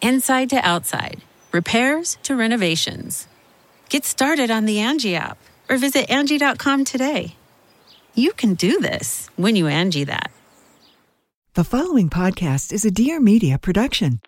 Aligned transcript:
inside 0.00 0.50
to 0.50 0.56
outside, 0.56 1.20
repairs 1.52 2.18
to 2.22 2.36
renovations. 2.36 3.26
Get 3.88 4.04
started 4.04 4.50
on 4.50 4.64
the 4.64 4.76
Angi 4.76 5.14
app 5.14 5.38
or 5.68 5.76
visit 5.76 6.08
Angi.com 6.08 6.84
today. 6.84 7.34
You 8.14 8.32
can 8.32 8.54
do 8.54 8.80
this 8.80 9.30
when 9.36 9.56
you 9.56 9.64
Angi 9.64 10.06
that. 10.06 10.30
The 11.54 11.64
following 11.64 12.08
podcast 12.08 12.72
is 12.72 12.84
a 12.84 12.90
Dear 12.90 13.20
Media 13.20 13.58
production. 13.58 14.20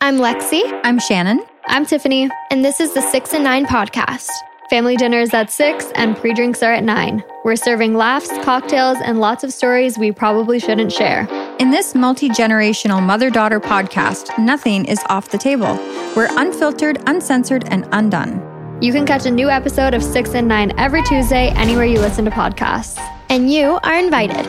I'm 0.00 0.18
Lexi. 0.18 0.62
I'm 0.84 0.98
Shannon. 0.98 1.44
I'm 1.66 1.84
Tiffany, 1.84 2.30
and 2.50 2.64
this 2.64 2.80
is 2.80 2.94
the 2.94 3.00
6 3.00 3.34
and 3.34 3.44
9 3.44 3.66
podcast. 3.66 4.30
Family 4.70 4.96
dinner 4.96 5.20
is 5.20 5.32
at 5.32 5.50
6 5.50 5.92
and 5.94 6.16
pre 6.16 6.32
drinks 6.34 6.62
are 6.62 6.72
at 6.72 6.84
9. 6.84 7.22
We're 7.44 7.56
serving 7.56 7.94
laughs, 7.94 8.30
cocktails, 8.42 8.98
and 9.04 9.20
lots 9.20 9.44
of 9.44 9.52
stories 9.52 9.98
we 9.98 10.12
probably 10.12 10.58
shouldn't 10.58 10.92
share. 10.92 11.26
In 11.58 11.70
this 11.70 11.94
multi 11.94 12.28
generational 12.28 13.02
mother 13.02 13.30
daughter 13.30 13.58
podcast, 13.58 14.36
nothing 14.38 14.84
is 14.84 15.00
off 15.08 15.30
the 15.30 15.38
table. 15.38 15.76
We're 16.14 16.28
unfiltered, 16.32 17.02
uncensored, 17.06 17.66
and 17.70 17.88
undone. 17.92 18.78
You 18.82 18.92
can 18.92 19.06
catch 19.06 19.24
a 19.24 19.30
new 19.30 19.48
episode 19.48 19.94
of 19.94 20.02
6 20.02 20.34
and 20.34 20.46
9 20.46 20.78
every 20.78 21.02
Tuesday 21.04 21.48
anywhere 21.56 21.86
you 21.86 21.98
listen 21.98 22.26
to 22.26 22.30
podcasts. 22.30 22.98
And 23.30 23.50
you 23.50 23.78
are 23.84 23.98
invited. 23.98 24.46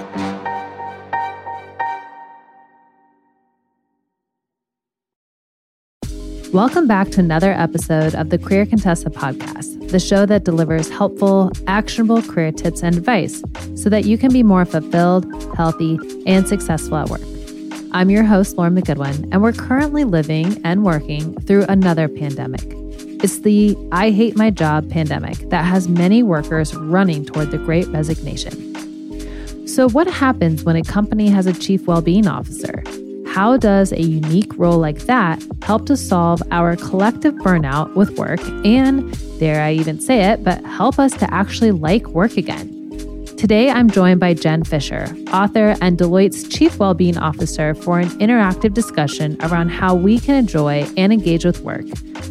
Welcome 6.51 6.87
back 6.87 7.09
to 7.11 7.21
another 7.21 7.53
episode 7.53 8.15
of 8.15 8.31
the 8.31 8.37
Career 8.37 8.65
Contessa 8.65 9.09
podcast, 9.09 9.76
the 9.89 9.99
show 9.99 10.25
that 10.25 10.43
delivers 10.43 10.89
helpful, 10.89 11.51
actionable 11.67 12.21
career 12.21 12.51
tips 12.51 12.83
and 12.83 12.97
advice 12.97 13.41
so 13.75 13.89
that 13.89 14.05
you 14.05 14.17
can 14.17 14.31
be 14.31 14.43
more 14.43 14.65
fulfilled, 14.65 15.25
healthy, 15.55 15.97
and 16.25 16.47
successful 16.47 16.97
at 16.97 17.09
work. 17.09 17.21
I'm 17.91 18.09
your 18.09 18.23
host, 18.23 18.57
Lauren 18.57 18.75
McGoodwin, 18.75 19.29
and 19.31 19.41
we're 19.41 19.53
currently 19.53 20.03
living 20.03 20.61
and 20.65 20.83
working 20.83 21.39
through 21.41 21.63
another 21.69 22.09
pandemic. 22.09 22.61
It's 23.23 23.39
the 23.39 23.77
I 23.91 24.11
hate 24.11 24.35
my 24.35 24.49
job 24.49 24.89
pandemic 24.89 25.37
that 25.49 25.63
has 25.63 25.87
many 25.87 26.21
workers 26.21 26.75
running 26.75 27.25
toward 27.25 27.51
the 27.51 27.57
great 27.57 27.87
resignation. 27.87 29.67
So, 29.67 29.89
what 29.89 30.07
happens 30.07 30.63
when 30.63 30.75
a 30.75 30.83
company 30.83 31.29
has 31.29 31.47
a 31.47 31.53
chief 31.53 31.87
well 31.87 32.01
being 32.01 32.27
officer? 32.27 32.83
How 33.37 33.55
does 33.55 33.91
a 33.91 34.01
unique 34.01 34.51
role 34.57 34.79
like 34.79 35.01
that 35.01 35.39
help 35.61 35.85
to 35.85 35.95
solve 35.95 36.41
our 36.49 36.75
collective 36.75 37.35
burnout 37.35 37.93
with 37.93 38.17
work 38.17 38.39
and, 38.65 39.15
dare 39.39 39.61
I 39.61 39.73
even 39.73 39.99
say 39.99 40.23
it, 40.23 40.43
but 40.43 40.65
help 40.65 40.97
us 40.97 41.13
to 41.17 41.31
actually 41.31 41.69
like 41.69 42.07
work 42.07 42.35
again? 42.35 42.67
Today, 43.37 43.69
I'm 43.69 43.91
joined 43.91 44.19
by 44.19 44.33
Jen 44.33 44.63
Fisher, 44.63 45.15
author 45.31 45.75
and 45.81 45.99
Deloitte's 45.99 46.49
Chief 46.49 46.79
Wellbeing 46.79 47.19
Officer, 47.19 47.75
for 47.75 47.99
an 47.99 48.09
interactive 48.17 48.73
discussion 48.73 49.37
around 49.41 49.69
how 49.69 49.93
we 49.93 50.19
can 50.19 50.33
enjoy 50.33 50.87
and 50.97 51.13
engage 51.13 51.45
with 51.45 51.61
work. 51.61 51.85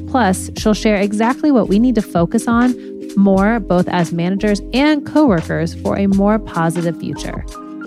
Plus, 0.09 0.51
she'll 0.59 0.75
share 0.75 0.97
exactly 0.97 1.53
what 1.53 1.69
we 1.69 1.79
need 1.79 1.95
to 1.95 2.03
focus 2.03 2.49
on 2.49 2.75
more, 3.17 3.61
both 3.61 3.87
as 3.91 4.13
managers 4.13 4.61
and 4.73 5.07
coworkers, 5.07 5.73
for 5.83 5.97
a 5.97 6.09
more 6.09 6.41
positive 6.41 6.99
future. 6.99 7.45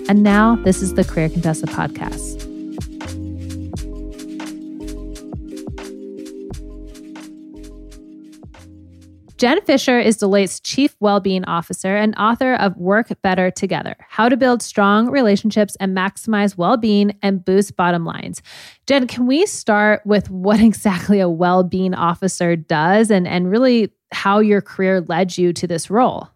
And 0.08 0.24
now, 0.24 0.56
this 0.64 0.82
is 0.82 0.94
the 0.94 1.04
Career 1.04 1.28
Contessa 1.28 1.66
podcast. 1.66 2.49
Jen 9.40 9.62
Fisher 9.62 9.98
is 9.98 10.18
Deloitte's 10.18 10.60
Chief 10.60 10.98
Wellbeing 11.00 11.46
Officer 11.46 11.96
and 11.96 12.14
author 12.18 12.56
of 12.56 12.76
Work 12.76 13.10
Better 13.22 13.50
Together 13.50 13.96
How 14.10 14.28
to 14.28 14.36
Build 14.36 14.62
Strong 14.62 15.12
Relationships 15.12 15.78
and 15.80 15.96
Maximize 15.96 16.58
Well-Being 16.58 17.18
and 17.22 17.46
Boost 17.46 17.78
Bottom 17.78 18.04
Lines. 18.04 18.42
Jen, 18.86 19.08
can 19.08 19.28
we 19.28 19.46
start 19.46 20.02
with 20.06 20.30
what 20.30 20.60
exactly 20.60 21.22
a 21.22 21.30
well-being 21.30 21.94
officer 21.94 22.58
does 22.58 23.10
and, 23.10 23.26
and 23.26 23.50
really 23.50 23.94
how 24.12 24.40
your 24.40 24.60
career 24.60 25.00
led 25.08 25.38
you 25.38 25.54
to 25.54 25.66
this 25.66 25.90
role? 25.90 26.28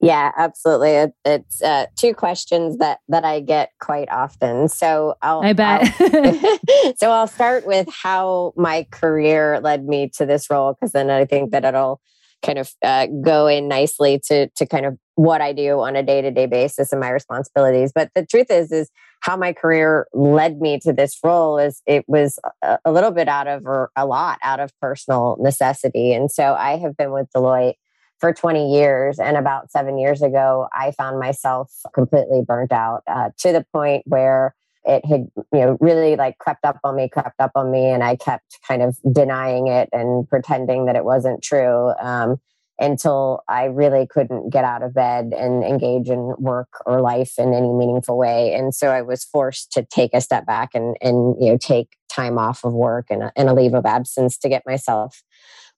Yeah, 0.00 0.32
absolutely. 0.36 0.90
It, 0.90 1.14
it's 1.24 1.62
uh, 1.62 1.86
two 1.94 2.12
questions 2.12 2.78
that 2.78 2.98
that 3.06 3.24
I 3.24 3.38
get 3.38 3.70
quite 3.78 4.10
often. 4.10 4.66
So 4.66 5.14
I'll. 5.22 5.44
I 5.44 5.52
bet. 5.52 5.94
I'll, 6.00 6.92
so 6.96 7.10
I'll 7.12 7.28
start 7.28 7.68
with 7.68 7.86
how 7.88 8.52
my 8.56 8.84
career 8.90 9.60
led 9.60 9.86
me 9.86 10.08
to 10.16 10.26
this 10.26 10.50
role, 10.50 10.72
because 10.72 10.90
then 10.90 11.08
I 11.08 11.24
think 11.24 11.52
that 11.52 11.64
it'll 11.64 12.00
kind 12.44 12.58
of 12.58 12.70
uh, 12.82 13.06
go 13.24 13.46
in 13.46 13.68
nicely 13.68 14.20
to 14.26 14.48
to 14.56 14.66
kind 14.66 14.86
of 14.86 14.98
what 15.14 15.40
I 15.40 15.52
do 15.52 15.80
on 15.80 15.96
a 15.96 16.02
day 16.02 16.22
to 16.22 16.30
day 16.30 16.46
basis 16.46 16.92
and 16.92 17.00
my 17.00 17.10
responsibilities. 17.10 17.92
But 17.94 18.10
the 18.14 18.24
truth 18.26 18.50
is, 18.50 18.72
is 18.72 18.90
how 19.20 19.36
my 19.36 19.52
career 19.52 20.06
led 20.12 20.60
me 20.60 20.78
to 20.80 20.92
this 20.92 21.18
role 21.22 21.58
is 21.58 21.80
it 21.86 22.04
was 22.08 22.38
a, 22.62 22.90
little 22.90 23.12
bit 23.12 23.28
out 23.28 23.46
of 23.46 23.64
or 23.66 23.90
a 23.94 24.04
lot 24.06 24.38
out 24.42 24.58
of 24.58 24.72
personal 24.80 25.36
necessity. 25.40 26.12
And 26.12 26.30
so 26.30 26.54
I 26.54 26.76
have 26.78 26.96
been 26.96 27.12
with 27.12 27.28
Deloitte 27.34 27.74
for 28.18 28.32
20 28.32 28.72
years. 28.72 29.18
And 29.18 29.36
about 29.36 29.70
seven 29.70 29.98
years 29.98 30.22
ago, 30.22 30.68
I 30.72 30.92
found 30.92 31.18
myself 31.18 31.72
completely 31.94 32.42
burnt 32.46 32.72
out 32.72 33.02
uh, 33.06 33.30
to 33.38 33.52
the 33.52 33.64
point 33.72 34.02
where 34.06 34.54
it 34.84 35.04
had 35.04 35.30
you 35.36 35.60
know 35.60 35.76
really 35.80 36.16
like 36.16 36.38
crept 36.38 36.64
up 36.64 36.78
on 36.84 36.96
me 36.96 37.08
crept 37.08 37.40
up 37.40 37.52
on 37.54 37.70
me 37.70 37.86
and 37.88 38.02
i 38.02 38.16
kept 38.16 38.58
kind 38.66 38.82
of 38.82 38.98
denying 39.12 39.68
it 39.68 39.88
and 39.92 40.28
pretending 40.28 40.86
that 40.86 40.96
it 40.96 41.04
wasn't 41.04 41.42
true 41.42 41.92
um, 42.00 42.40
until 42.78 43.42
i 43.48 43.64
really 43.64 44.06
couldn't 44.06 44.50
get 44.50 44.64
out 44.64 44.82
of 44.82 44.94
bed 44.94 45.32
and 45.36 45.64
engage 45.64 46.08
in 46.08 46.34
work 46.38 46.68
or 46.86 47.00
life 47.00 47.34
in 47.38 47.52
any 47.54 47.72
meaningful 47.72 48.16
way 48.16 48.54
and 48.54 48.74
so 48.74 48.88
i 48.88 49.02
was 49.02 49.24
forced 49.24 49.72
to 49.72 49.84
take 49.84 50.12
a 50.14 50.20
step 50.20 50.46
back 50.46 50.70
and 50.74 50.96
and 51.00 51.36
you 51.40 51.50
know 51.50 51.56
take 51.56 51.96
time 52.08 52.38
off 52.38 52.62
of 52.64 52.72
work 52.72 53.06
and 53.10 53.22
a, 53.22 53.32
and 53.36 53.48
a 53.48 53.54
leave 53.54 53.74
of 53.74 53.86
absence 53.86 54.36
to 54.36 54.48
get 54.48 54.62
myself 54.66 55.22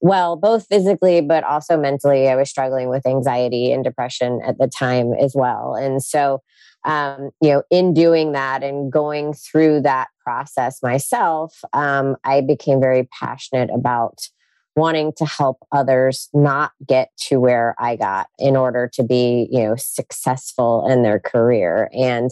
well, 0.01 0.35
both 0.35 0.67
physically, 0.67 1.21
but 1.21 1.45
also 1.45 1.77
mentally. 1.77 2.27
I 2.27 2.35
was 2.35 2.49
struggling 2.49 2.89
with 2.89 3.07
anxiety 3.07 3.71
and 3.71 3.81
depression 3.81 4.41
at 4.45 4.57
the 4.57 4.67
time 4.67 5.13
as 5.13 5.33
well. 5.33 5.73
And 5.73 6.03
so 6.03 6.41
um, 6.85 7.31
you 7.41 7.49
know, 7.49 7.63
in 7.71 7.93
doing 7.93 8.31
that 8.33 8.63
and 8.63 8.91
going 8.91 9.33
through 9.33 9.81
that 9.81 10.07
process 10.23 10.81
myself, 10.81 11.59
um, 11.73 12.15
I 12.23 12.41
became 12.41 12.79
very 12.79 13.09
passionate 13.19 13.71
about 13.73 14.29
wanting 14.75 15.13
to 15.17 15.25
help 15.25 15.57
others 15.71 16.29
not 16.33 16.71
get 16.87 17.09
to 17.27 17.39
where 17.39 17.75
I 17.79 17.95
got 17.95 18.27
in 18.37 18.55
order 18.55 18.89
to 18.93 19.03
be, 19.03 19.47
you 19.51 19.63
know, 19.63 19.75
successful 19.77 20.87
in 20.89 21.03
their 21.03 21.19
career. 21.19 21.89
And, 21.93 22.31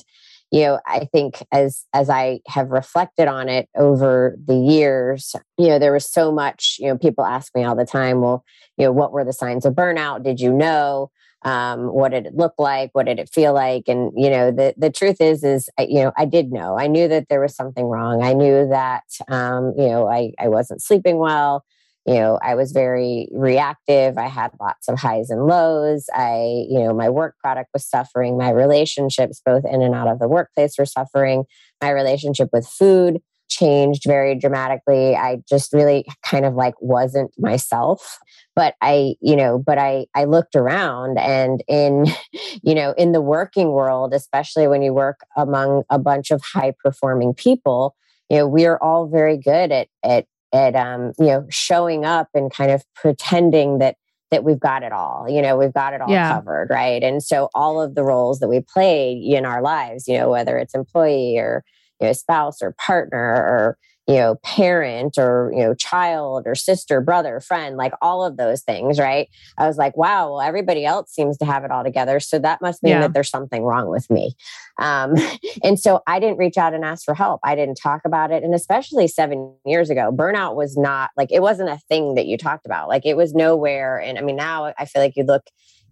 you 0.52 0.62
know, 0.62 0.80
I 0.86 1.06
think 1.06 1.44
as 1.52 1.86
as 1.94 2.10
I 2.10 2.42
have 2.48 2.70
reflected 2.70 3.28
on 3.28 3.50
it 3.50 3.70
over 3.76 4.38
the 4.46 4.58
years, 4.58 5.36
you 5.58 5.68
know, 5.68 5.80
there 5.80 5.94
was 5.94 6.10
so 6.10 6.32
much, 6.32 6.78
you 6.80 6.88
know, 6.88 6.98
people 6.98 7.26
ask 7.26 7.56
me 7.56 7.64
all 7.64 7.76
the 7.76 7.86
time, 7.86 8.22
well, 8.22 8.44
you 8.78 8.86
know, 8.86 8.92
what 8.92 9.14
were 9.14 9.26
the 9.26 9.34
signs 9.34 9.66
of 9.66 9.74
burnout? 9.74 10.24
Did 10.24 10.40
you 10.40 10.54
know? 10.54 11.10
um, 11.46 11.88
what 11.88 12.12
did 12.12 12.26
it 12.26 12.36
look 12.36 12.54
like 12.58 12.90
what 12.94 13.06
did 13.06 13.20
it 13.20 13.30
feel 13.30 13.54
like 13.54 13.84
and 13.88 14.12
you 14.16 14.30
know 14.30 14.52
the 14.52 14.74
the 14.78 14.90
truth 14.90 15.20
is 15.20 15.44
is 15.44 15.70
you 15.78 16.02
know 16.02 16.12
i 16.18 16.26
did 16.26 16.52
know 16.52 16.78
i 16.78 16.88
knew 16.88 17.08
that 17.08 17.28
there 17.30 17.42
was 17.42 17.56
something 17.56 17.86
wrong 17.86 18.24
i 18.24 18.34
knew 18.34 18.68
that 18.68 19.04
um, 19.28 19.74
you 19.78 19.88
know 19.88 20.08
I, 20.08 20.32
I 20.40 20.48
wasn't 20.48 20.82
sleeping 20.82 21.18
well 21.18 21.66
you 22.06 22.16
know 22.16 22.40
i 22.44 22.56
was 22.56 22.72
very 22.72 23.28
reactive 23.32 24.18
i 24.18 24.28
had 24.28 24.52
lots 24.60 24.88
of 24.88 25.00
highs 25.00 25.30
and 25.30 25.46
lows 25.46 26.08
i 26.16 26.66
you 26.70 26.80
know 26.80 26.94
my 26.94 27.10
work 27.10 27.36
product 27.40 27.70
was 27.74 27.86
suffering 27.86 28.38
my 28.38 28.50
relationships 28.50 29.42
both 29.46 29.64
in 29.66 29.82
and 29.82 29.96
out 29.96 30.08
of 30.08 30.20
the 30.20 30.28
workplace 30.28 30.78
were 30.78 30.86
suffering 30.86 31.44
my 31.82 31.90
relationship 31.90 32.50
with 32.54 32.68
food 32.68 33.20
changed 33.54 34.04
very 34.06 34.36
dramatically. 34.36 35.16
I 35.16 35.42
just 35.48 35.74
really 35.74 36.06
kind 36.26 36.46
of 36.46 36.56
like 36.56 36.74
wasn't 36.80 37.32
myself. 37.38 38.20
But 38.56 38.76
I, 38.82 39.16
you 39.22 39.36
know, 39.36 39.58
but 39.58 39.78
I 39.78 40.06
I 40.16 40.26
looked 40.26 40.56
around 40.56 41.18
and 41.20 41.64
in, 41.68 42.08
you 42.64 42.76
know, 42.76 42.94
in 42.98 43.12
the 43.12 43.22
working 43.22 43.72
world, 43.72 44.14
especially 44.14 44.68
when 44.68 44.82
you 44.82 44.94
work 44.94 45.20
among 45.38 45.84
a 45.90 46.00
bunch 46.00 46.32
of 46.32 46.42
high 46.42 46.74
performing 46.84 47.34
people, 47.34 47.96
you 48.30 48.38
know, 48.38 48.48
we 48.48 48.66
are 48.66 48.82
all 48.82 49.08
very 49.08 49.38
good 49.38 49.72
at 49.72 49.88
at 50.04 50.26
at 50.54 50.76
um, 50.76 51.14
you 51.20 51.26
know, 51.26 51.46
showing 51.50 52.06
up 52.06 52.30
and 52.34 52.54
kind 52.54 52.72
of 52.72 52.84
pretending 52.96 53.80
that 53.80 53.96
that 54.32 54.44
we've 54.44 54.60
got 54.60 54.82
it 54.82 54.92
all 54.92 55.28
you 55.30 55.44
know 55.44 55.56
we've 55.56 55.74
got 55.74 55.94
it 55.94 56.02
all 56.02 56.10
yeah. 56.10 56.34
covered 56.34 56.68
right 56.72 57.04
and 57.04 57.22
so 57.22 57.50
all 57.54 57.80
of 57.80 57.94
the 57.94 58.04
roles 58.04 58.40
that 58.40 58.48
we 58.48 58.62
play 58.62 59.14
in 59.14 59.46
our 59.46 59.62
lives 59.62 60.08
you 60.08 60.18
know 60.18 60.28
whether 60.28 60.58
it's 60.58 60.74
employee 60.74 61.38
or 61.38 61.64
you 62.02 62.08
know, 62.08 62.14
spouse 62.14 62.60
or 62.62 62.76
partner 62.80 63.20
or 63.20 63.78
you 64.08 64.16
know 64.16 64.36
parent 64.44 65.18
or 65.18 65.52
you 65.56 65.64
know 65.64 65.74
child 65.74 66.44
or 66.46 66.56
sister 66.56 67.00
brother 67.00 67.40
friend 67.40 67.78
like 67.78 67.94
all 68.02 68.24
of 68.24 68.38
those 68.38 68.62
things 68.62 69.00
right? 69.00 69.30
I 69.58 69.68
was 69.68 69.78
like 69.78 69.96
wow 69.96 70.32
well 70.32 70.42
everybody 70.42 70.86
else 70.86 71.12
seems 71.12 71.38
to 71.38 71.46
have 71.46 71.64
it 71.64 71.72
all 71.72 71.84
together 71.84 72.20
so 72.20 72.40
that 72.40 72.62
must 72.62 72.84
mean 72.84 72.92
yeah. 72.92 73.02
that 73.02 73.14
there's 73.14 73.30
something 73.30 73.64
wrong 73.64 73.90
with 73.90 74.10
me. 74.10 74.36
Um, 74.80 75.16
and 75.64 75.80
so 75.80 76.02
i 76.08 76.20
didn't 76.20 76.38
reach 76.38 76.58
out 76.58 76.74
and 76.74 76.84
ask 76.84 77.06
for 77.06 77.14
help. 77.14 77.40
I 77.44 77.56
didn't 77.56 77.76
talk 77.76 78.02
about 78.06 78.32
it 78.32 78.44
and 78.44 78.54
especially 78.54 79.08
seven 79.08 79.54
years 79.66 79.90
ago 79.90 80.12
burnout 80.12 80.56
was 80.56 80.78
not 80.78 81.12
like 81.18 81.32
it 81.32 81.42
wasn't 81.42 81.70
a 81.70 81.78
thing 81.90 82.16
that 82.16 82.26
you 82.26 82.38
talked 82.38 82.66
about. 82.66 82.90
Like 82.90 83.06
it 83.06 83.18
was 83.18 83.34
nowhere 83.34 84.00
and 84.00 84.18
i 84.18 84.22
mean 84.22 84.36
now 84.36 84.74
i 84.78 84.86
feel 84.86 85.02
like 85.02 85.16
you 85.16 85.24
look 85.24 85.44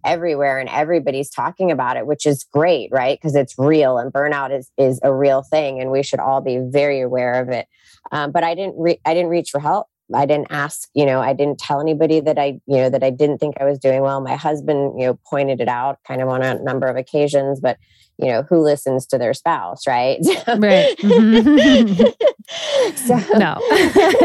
everywhere 0.04 0.58
and 0.58 0.68
everybody's 0.68 1.30
talking 1.30 1.70
about 1.70 1.96
it 1.96 2.06
which 2.06 2.26
is 2.26 2.44
great 2.52 2.90
right? 2.92 3.18
Because 3.20 3.34
it's 3.34 3.54
real 3.58 3.98
and 3.98 4.12
burnout 4.12 4.56
is 4.56 4.70
is 4.76 5.00
a 5.02 5.12
real 5.12 5.42
thing 5.42 5.80
and 5.80 5.90
we 5.90 6.02
should 6.02 6.20
all 6.20 6.40
be 6.40 6.58
very 6.58 7.00
aware 7.00 7.40
of 7.40 7.48
it. 7.48 7.66
Um, 8.10 8.32
but 8.32 8.44
i 8.44 8.54
didn't 8.54 8.74
re- 8.78 9.00
i 9.04 9.14
didn't 9.14 9.30
reach 9.30 9.50
for 9.50 9.60
help 9.60 9.86
i 10.14 10.26
didn't 10.26 10.48
ask 10.50 10.88
you 10.94 11.06
know 11.06 11.20
i 11.20 11.32
didn't 11.32 11.58
tell 11.58 11.80
anybody 11.80 12.20
that 12.20 12.38
i 12.38 12.58
you 12.66 12.76
know 12.76 12.90
that 12.90 13.02
i 13.02 13.10
didn't 13.10 13.38
think 13.38 13.54
i 13.60 13.64
was 13.64 13.78
doing 13.78 14.00
well. 14.02 14.20
My 14.20 14.36
husband 14.36 15.00
you 15.00 15.06
know 15.06 15.18
pointed 15.28 15.60
it 15.60 15.68
out 15.68 15.98
kind 16.06 16.20
of 16.20 16.28
on 16.28 16.42
a 16.42 16.62
number 16.62 16.86
of 16.86 16.96
occasions 16.96 17.60
but 17.60 17.78
you 18.18 18.26
know 18.26 18.42
who 18.42 18.58
listens 18.58 19.06
to 19.06 19.18
their 19.18 19.34
spouse 19.34 19.86
right? 19.86 20.18
Right. 20.58 20.96
Mm-hmm. 22.42 22.96
so 22.96 23.16
no. 23.38 23.56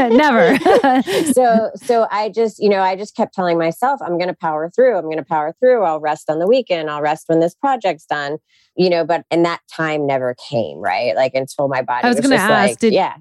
Never. 0.10 0.58
So 1.34 1.72
so 1.76 2.08
i 2.12 2.30
just 2.30 2.60
you 2.60 2.68
know 2.68 2.82
i 2.82 2.96
just 2.96 3.16
kept 3.16 3.34
telling 3.34 3.58
myself 3.58 4.02
i'm 4.02 4.18
going 4.18 4.28
to 4.28 4.34
power 4.34 4.70
through 4.70 4.98
i'm 4.98 5.04
going 5.04 5.18
to 5.18 5.24
power 5.24 5.54
through. 5.60 5.84
I'll 5.84 6.00
rest 6.00 6.30
on 6.30 6.40
the 6.40 6.48
weekend 6.48 6.90
i'll 6.90 7.02
rest 7.02 7.26
when 7.28 7.40
this 7.40 7.54
project's 7.54 8.06
done 8.06 8.38
you 8.76 8.90
know 8.90 9.06
but 9.06 9.24
and 9.32 9.46
that 9.46 9.62
time 9.72 10.06
never 10.08 10.36
came 10.50 10.80
right? 10.80 11.16
Like 11.16 11.34
until 11.36 11.68
my 11.68 11.82
body 11.84 12.06
i 12.06 12.10
was, 12.10 12.18
was 12.18 12.28
going 12.28 12.38
to 12.38 12.44
ask 12.44 12.70
like, 12.70 12.80
did, 12.80 12.94
yeah 12.94 13.16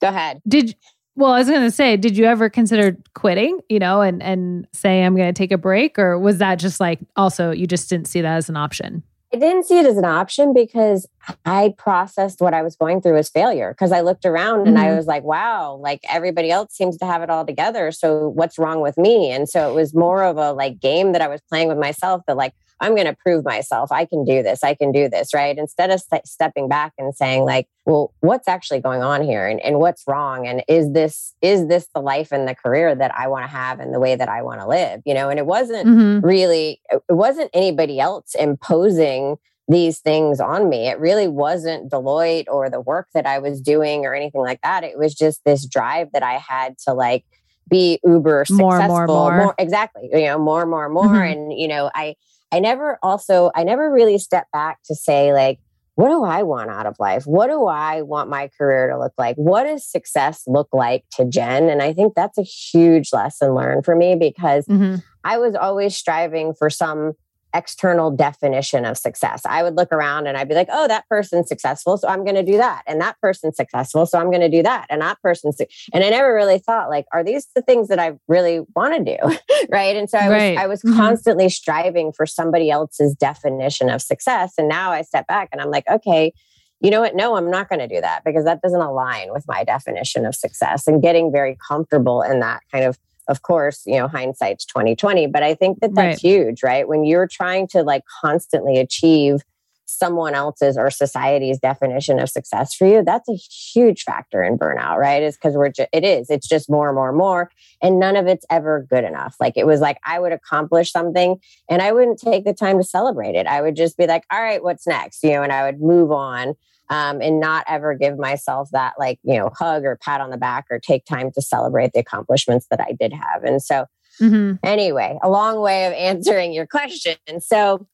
go 0.00 0.08
ahead. 0.08 0.40
Did 0.46 0.74
well, 1.18 1.32
I 1.32 1.38
was 1.38 1.50
going 1.50 1.62
to 1.62 1.70
say, 1.70 1.96
did 1.96 2.16
you 2.16 2.26
ever 2.26 2.48
consider 2.48 2.96
quitting, 3.14 3.58
you 3.68 3.80
know, 3.80 4.00
and 4.02 4.22
and 4.22 4.68
say 4.72 5.04
I'm 5.04 5.16
going 5.16 5.28
to 5.28 5.36
take 5.36 5.50
a 5.50 5.58
break 5.58 5.98
or 5.98 6.16
was 6.16 6.38
that 6.38 6.60
just 6.60 6.78
like 6.78 7.00
also 7.16 7.50
you 7.50 7.66
just 7.66 7.90
didn't 7.90 8.06
see 8.06 8.20
that 8.20 8.36
as 8.36 8.48
an 8.48 8.56
option? 8.56 9.02
I 9.34 9.36
didn't 9.36 9.64
see 9.64 9.78
it 9.78 9.84
as 9.84 9.98
an 9.98 10.04
option 10.04 10.54
because 10.54 11.06
I 11.44 11.74
processed 11.76 12.40
what 12.40 12.54
I 12.54 12.62
was 12.62 12.76
going 12.76 13.02
through 13.02 13.18
as 13.18 13.28
failure 13.28 13.72
because 13.72 13.92
I 13.92 14.00
looked 14.00 14.24
around 14.24 14.60
mm-hmm. 14.60 14.68
and 14.68 14.78
I 14.78 14.86
mm-hmm. 14.86 14.96
was 14.96 15.06
like, 15.06 15.24
wow, 15.24 15.74
like 15.74 16.00
everybody 16.08 16.50
else 16.50 16.72
seems 16.72 16.96
to 16.98 17.04
have 17.04 17.20
it 17.22 17.28
all 17.28 17.44
together. 17.44 17.90
So 17.90 18.28
what's 18.28 18.58
wrong 18.58 18.80
with 18.80 18.96
me? 18.96 19.30
And 19.32 19.48
so 19.48 19.70
it 19.70 19.74
was 19.74 19.94
more 19.94 20.22
of 20.22 20.38
a 20.38 20.52
like 20.52 20.80
game 20.80 21.12
that 21.12 21.20
I 21.20 21.28
was 21.28 21.42
playing 21.42 21.68
with 21.68 21.78
myself 21.78 22.22
that 22.26 22.36
like, 22.36 22.54
I'm 22.80 22.94
going 22.94 23.06
to 23.06 23.16
prove 23.16 23.44
myself. 23.44 23.90
I 23.90 24.04
can 24.04 24.24
do 24.24 24.42
this. 24.42 24.62
I 24.62 24.74
can 24.74 24.92
do 24.92 25.08
this, 25.08 25.34
right? 25.34 25.56
Instead 25.56 25.90
of 25.90 26.00
st- 26.00 26.26
stepping 26.26 26.68
back 26.68 26.92
and 26.98 27.14
saying 27.14 27.44
like, 27.44 27.68
well, 27.86 28.12
what's 28.20 28.46
actually 28.46 28.80
going 28.80 29.02
on 29.02 29.22
here 29.22 29.46
and, 29.46 29.60
and 29.60 29.78
what's 29.78 30.04
wrong? 30.06 30.46
And 30.46 30.62
is 30.68 30.92
this, 30.92 31.34
is 31.42 31.66
this 31.66 31.88
the 31.94 32.00
life 32.00 32.30
and 32.30 32.46
the 32.46 32.54
career 32.54 32.94
that 32.94 33.12
I 33.18 33.26
want 33.28 33.44
to 33.44 33.50
have 33.50 33.80
and 33.80 33.92
the 33.92 34.00
way 34.00 34.14
that 34.14 34.28
I 34.28 34.42
want 34.42 34.60
to 34.60 34.66
live? 34.66 35.02
You 35.04 35.14
know, 35.14 35.28
and 35.28 35.38
it 35.38 35.46
wasn't 35.46 35.88
mm-hmm. 35.88 36.24
really, 36.24 36.80
it 36.90 37.02
wasn't 37.08 37.50
anybody 37.52 37.98
else 37.98 38.34
imposing 38.34 39.36
these 39.70 39.98
things 39.98 40.40
on 40.40 40.68
me. 40.68 40.88
It 40.88 40.98
really 40.98 41.28
wasn't 41.28 41.90
Deloitte 41.90 42.46
or 42.48 42.70
the 42.70 42.80
work 42.80 43.08
that 43.12 43.26
I 43.26 43.38
was 43.38 43.60
doing 43.60 44.06
or 44.06 44.14
anything 44.14 44.40
like 44.40 44.60
that. 44.62 44.84
It 44.84 44.96
was 44.96 45.14
just 45.14 45.44
this 45.44 45.66
drive 45.66 46.12
that 46.12 46.22
I 46.22 46.34
had 46.34 46.78
to 46.86 46.94
like 46.94 47.24
be 47.68 48.00
uber 48.02 48.46
more, 48.50 48.72
successful. 48.72 48.88
More, 48.88 49.06
more, 49.06 49.36
more. 49.36 49.54
exactly. 49.58 50.08
You 50.10 50.24
know, 50.24 50.38
more, 50.38 50.64
more, 50.64 50.88
more. 50.88 51.04
Mm-hmm. 51.04 51.32
And, 51.32 51.52
you 51.52 51.68
know, 51.68 51.90
I 51.94 52.14
I 52.52 52.60
never 52.60 52.98
also, 53.02 53.50
I 53.54 53.64
never 53.64 53.90
really 53.90 54.18
stepped 54.18 54.52
back 54.52 54.78
to 54.84 54.94
say, 54.94 55.32
like, 55.32 55.60
what 55.96 56.10
do 56.10 56.22
I 56.22 56.44
want 56.44 56.70
out 56.70 56.86
of 56.86 56.94
life? 57.00 57.26
What 57.26 57.48
do 57.48 57.66
I 57.66 58.02
want 58.02 58.30
my 58.30 58.48
career 58.56 58.88
to 58.88 58.96
look 58.96 59.14
like? 59.18 59.34
What 59.34 59.64
does 59.64 59.84
success 59.84 60.44
look 60.46 60.68
like 60.72 61.04
to 61.16 61.24
Jen? 61.24 61.68
And 61.68 61.82
I 61.82 61.92
think 61.92 62.14
that's 62.14 62.38
a 62.38 62.42
huge 62.42 63.12
lesson 63.12 63.52
learned 63.52 63.84
for 63.84 63.96
me 63.96 64.14
because 64.14 64.64
mm-hmm. 64.66 64.96
I 65.24 65.38
was 65.38 65.56
always 65.56 65.96
striving 65.96 66.54
for 66.54 66.70
some 66.70 67.14
external 67.58 68.10
definition 68.12 68.84
of 68.84 68.96
success. 68.96 69.42
I 69.44 69.64
would 69.64 69.76
look 69.76 69.92
around 69.92 70.28
and 70.28 70.38
I'd 70.38 70.48
be 70.48 70.54
like, 70.54 70.68
oh, 70.70 70.86
that 70.86 71.08
person's 71.08 71.48
successful. 71.48 71.98
So 71.98 72.06
I'm 72.06 72.24
going 72.24 72.36
to 72.36 72.44
do 72.44 72.56
that. 72.56 72.84
And 72.86 73.00
that 73.00 73.20
person's 73.20 73.56
successful. 73.56 74.06
So 74.06 74.18
I'm 74.18 74.30
going 74.30 74.40
to 74.40 74.48
do 74.48 74.62
that. 74.62 74.86
And 74.88 75.02
that 75.02 75.20
person's, 75.20 75.58
su-. 75.58 75.66
and 75.92 76.04
I 76.04 76.10
never 76.10 76.32
really 76.32 76.58
thought 76.58 76.88
like, 76.88 77.06
are 77.12 77.24
these 77.24 77.48
the 77.54 77.62
things 77.62 77.88
that 77.88 77.98
I 77.98 78.12
really 78.28 78.60
want 78.76 78.94
to 78.94 79.16
do? 79.16 79.38
right. 79.70 79.96
And 79.96 80.08
so 80.08 80.18
I 80.18 80.28
right. 80.28 80.50
was, 80.54 80.58
I 80.58 80.66
was 80.66 80.82
mm-hmm. 80.82 80.96
constantly 80.96 81.48
striving 81.48 82.12
for 82.12 82.24
somebody 82.24 82.70
else's 82.70 83.14
definition 83.14 83.90
of 83.90 84.00
success. 84.00 84.54
And 84.56 84.68
now 84.68 84.92
I 84.92 85.02
step 85.02 85.26
back 85.26 85.48
and 85.50 85.60
I'm 85.60 85.70
like, 85.70 85.88
okay, 85.88 86.32
you 86.80 86.90
know 86.90 87.00
what? 87.00 87.16
No, 87.16 87.36
I'm 87.36 87.50
not 87.50 87.68
going 87.68 87.80
to 87.80 87.88
do 87.88 88.00
that 88.00 88.22
because 88.24 88.44
that 88.44 88.62
doesn't 88.62 88.80
align 88.80 89.32
with 89.32 89.44
my 89.48 89.64
definition 89.64 90.24
of 90.24 90.34
success 90.34 90.86
and 90.86 91.02
getting 91.02 91.32
very 91.32 91.56
comfortable 91.66 92.22
in 92.22 92.38
that 92.40 92.62
kind 92.70 92.84
of 92.84 92.96
of 93.28 93.42
course, 93.42 93.82
you 93.86 93.96
know, 93.96 94.08
hindsight's 94.08 94.64
2020, 94.64 95.26
but 95.26 95.42
I 95.42 95.54
think 95.54 95.80
that 95.80 95.94
that's 95.94 96.22
right. 96.24 96.32
huge, 96.32 96.62
right? 96.62 96.88
When 96.88 97.04
you're 97.04 97.28
trying 97.28 97.68
to 97.68 97.82
like 97.82 98.02
constantly 98.20 98.78
achieve 98.78 99.42
someone 99.90 100.34
else's 100.34 100.76
or 100.76 100.90
society's 100.90 101.58
definition 101.58 102.18
of 102.18 102.28
success 102.28 102.74
for 102.74 102.86
you, 102.86 103.02
that's 103.02 103.28
a 103.28 103.34
huge 103.34 104.02
factor 104.02 104.42
in 104.42 104.58
burnout, 104.58 104.96
right? 104.96 105.22
Is 105.22 105.36
because 105.36 105.56
we're 105.56 105.70
just, 105.70 105.88
it 105.92 106.04
is, 106.04 106.30
it's 106.30 106.48
just 106.48 106.70
more 106.70 106.88
and 106.88 106.94
more 106.96 107.08
and 107.08 107.18
more. 107.18 107.50
And 107.82 107.98
none 107.98 108.16
of 108.16 108.26
it's 108.26 108.44
ever 108.50 108.86
good 108.88 109.04
enough. 109.04 109.36
Like 109.40 109.54
it 109.56 109.66
was 109.66 109.80
like 109.80 109.98
I 110.04 110.18
would 110.18 110.32
accomplish 110.32 110.92
something 110.92 111.36
and 111.70 111.82
I 111.82 111.92
wouldn't 111.92 112.18
take 112.18 112.44
the 112.44 112.54
time 112.54 112.78
to 112.78 112.84
celebrate 112.84 113.34
it. 113.34 113.46
I 113.46 113.62
would 113.62 113.76
just 113.76 113.96
be 113.96 114.06
like, 114.06 114.24
all 114.30 114.42
right, 114.42 114.62
what's 114.62 114.86
next? 114.86 115.22
You 115.22 115.30
know, 115.32 115.42
and 115.42 115.52
I 115.52 115.64
would 115.64 115.80
move 115.80 116.12
on 116.12 116.54
um, 116.90 117.20
and 117.20 117.40
not 117.40 117.64
ever 117.68 117.94
give 117.94 118.18
myself 118.18 118.68
that 118.72 118.94
like 118.98 119.18
you 119.22 119.36
know 119.36 119.50
hug 119.54 119.84
or 119.84 119.96
pat 119.96 120.20
on 120.20 120.30
the 120.30 120.36
back 120.36 120.66
or 120.70 120.78
take 120.78 121.04
time 121.04 121.30
to 121.32 121.42
celebrate 121.42 121.92
the 121.92 122.00
accomplishments 122.00 122.66
that 122.70 122.80
I 122.80 122.92
did 122.98 123.12
have. 123.12 123.44
And 123.44 123.62
so, 123.62 123.86
mm-hmm. 124.20 124.54
anyway, 124.62 125.18
a 125.22 125.30
long 125.30 125.60
way 125.60 125.86
of 125.86 125.92
answering 125.94 126.52
your 126.52 126.66
question. 126.66 127.16
So 127.40 127.86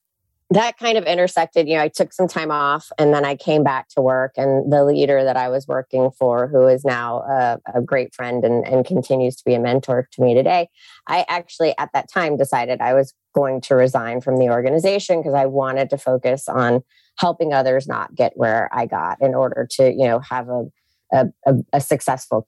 that 0.51 0.77
kind 0.77 0.97
of 0.97 1.05
intersected. 1.05 1.67
You 1.67 1.75
know, 1.75 1.81
I 1.81 1.87
took 1.87 2.13
some 2.13 2.27
time 2.27 2.51
off 2.51 2.91
and 2.99 3.13
then 3.13 3.25
I 3.25 3.35
came 3.35 3.63
back 3.63 3.89
to 3.89 4.01
work. 4.01 4.33
And 4.37 4.71
the 4.71 4.83
leader 4.85 5.23
that 5.23 5.35
I 5.35 5.49
was 5.49 5.67
working 5.67 6.11
for, 6.11 6.47
who 6.47 6.67
is 6.67 6.85
now 6.85 7.19
a, 7.21 7.59
a 7.73 7.81
great 7.81 8.13
friend 8.13 8.43
and, 8.43 8.65
and 8.67 8.85
continues 8.85 9.35
to 9.37 9.43
be 9.43 9.55
a 9.55 9.59
mentor 9.59 10.07
to 10.11 10.21
me 10.21 10.35
today, 10.35 10.69
I 11.07 11.25
actually 11.27 11.75
at 11.77 11.89
that 11.93 12.11
time 12.11 12.37
decided 12.37 12.79
I 12.79 12.93
was 12.93 13.13
going 13.33 13.59
to 13.61 13.75
resign 13.75 14.21
from 14.21 14.37
the 14.37 14.49
organization 14.49 15.19
because 15.19 15.33
I 15.33 15.47
wanted 15.47 15.89
to 15.89 15.97
focus 15.97 16.47
on 16.47 16.83
helping 17.17 17.53
others 17.53 17.87
not 17.87 18.13
get 18.13 18.33
where 18.35 18.69
I 18.71 18.85
got 18.85 19.17
in 19.21 19.33
order 19.33 19.67
to, 19.71 19.91
you 19.91 20.07
know, 20.07 20.19
have 20.19 20.47
a, 20.49 20.65
a, 21.11 21.55
a 21.73 21.81
successful 21.81 22.47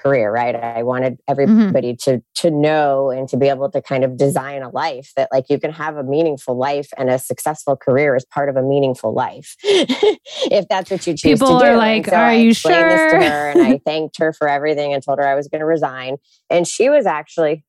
career 0.00 0.32
right 0.32 0.54
i 0.54 0.82
wanted 0.82 1.14
mm-hmm. 1.14 1.30
everybody 1.30 1.92
mm-hmm. 1.92 2.16
to 2.16 2.22
to 2.34 2.50
know 2.50 3.10
and 3.10 3.28
to 3.28 3.36
be 3.36 3.48
able 3.48 3.70
to 3.70 3.80
kind 3.82 4.04
of 4.04 4.16
design 4.16 4.62
a 4.62 4.68
life 4.70 5.12
that 5.16 5.28
like 5.32 5.44
you 5.48 5.58
can 5.58 5.70
have 5.70 5.96
a 5.96 6.02
meaningful 6.02 6.56
life 6.56 6.90
and 6.96 7.10
a 7.10 7.18
successful 7.18 7.76
career 7.76 8.14
as 8.14 8.24
part 8.24 8.48
of 8.48 8.56
a 8.56 8.62
meaningful 8.62 9.12
life 9.12 9.56
if 9.62 10.66
that's 10.68 10.90
what 10.90 11.06
you 11.06 11.14
choose 11.14 11.38
people 11.38 11.58
to 11.58 11.64
do. 11.64 11.70
are 11.70 11.76
like 11.76 12.06
so 12.06 12.16
are 12.16 12.24
I 12.26 12.34
you 12.34 12.54
sure 12.54 12.72
this 12.72 13.12
to 13.12 13.30
her 13.30 13.50
and 13.50 13.62
i 13.62 13.78
thanked 13.84 14.18
her 14.18 14.32
for 14.32 14.48
everything 14.48 14.92
and 14.92 15.02
told 15.02 15.18
her 15.18 15.26
i 15.26 15.34
was 15.34 15.48
going 15.48 15.60
to 15.60 15.66
resign 15.66 16.16
and 16.48 16.66
she 16.66 16.88
was 16.88 17.06
actually 17.06 17.64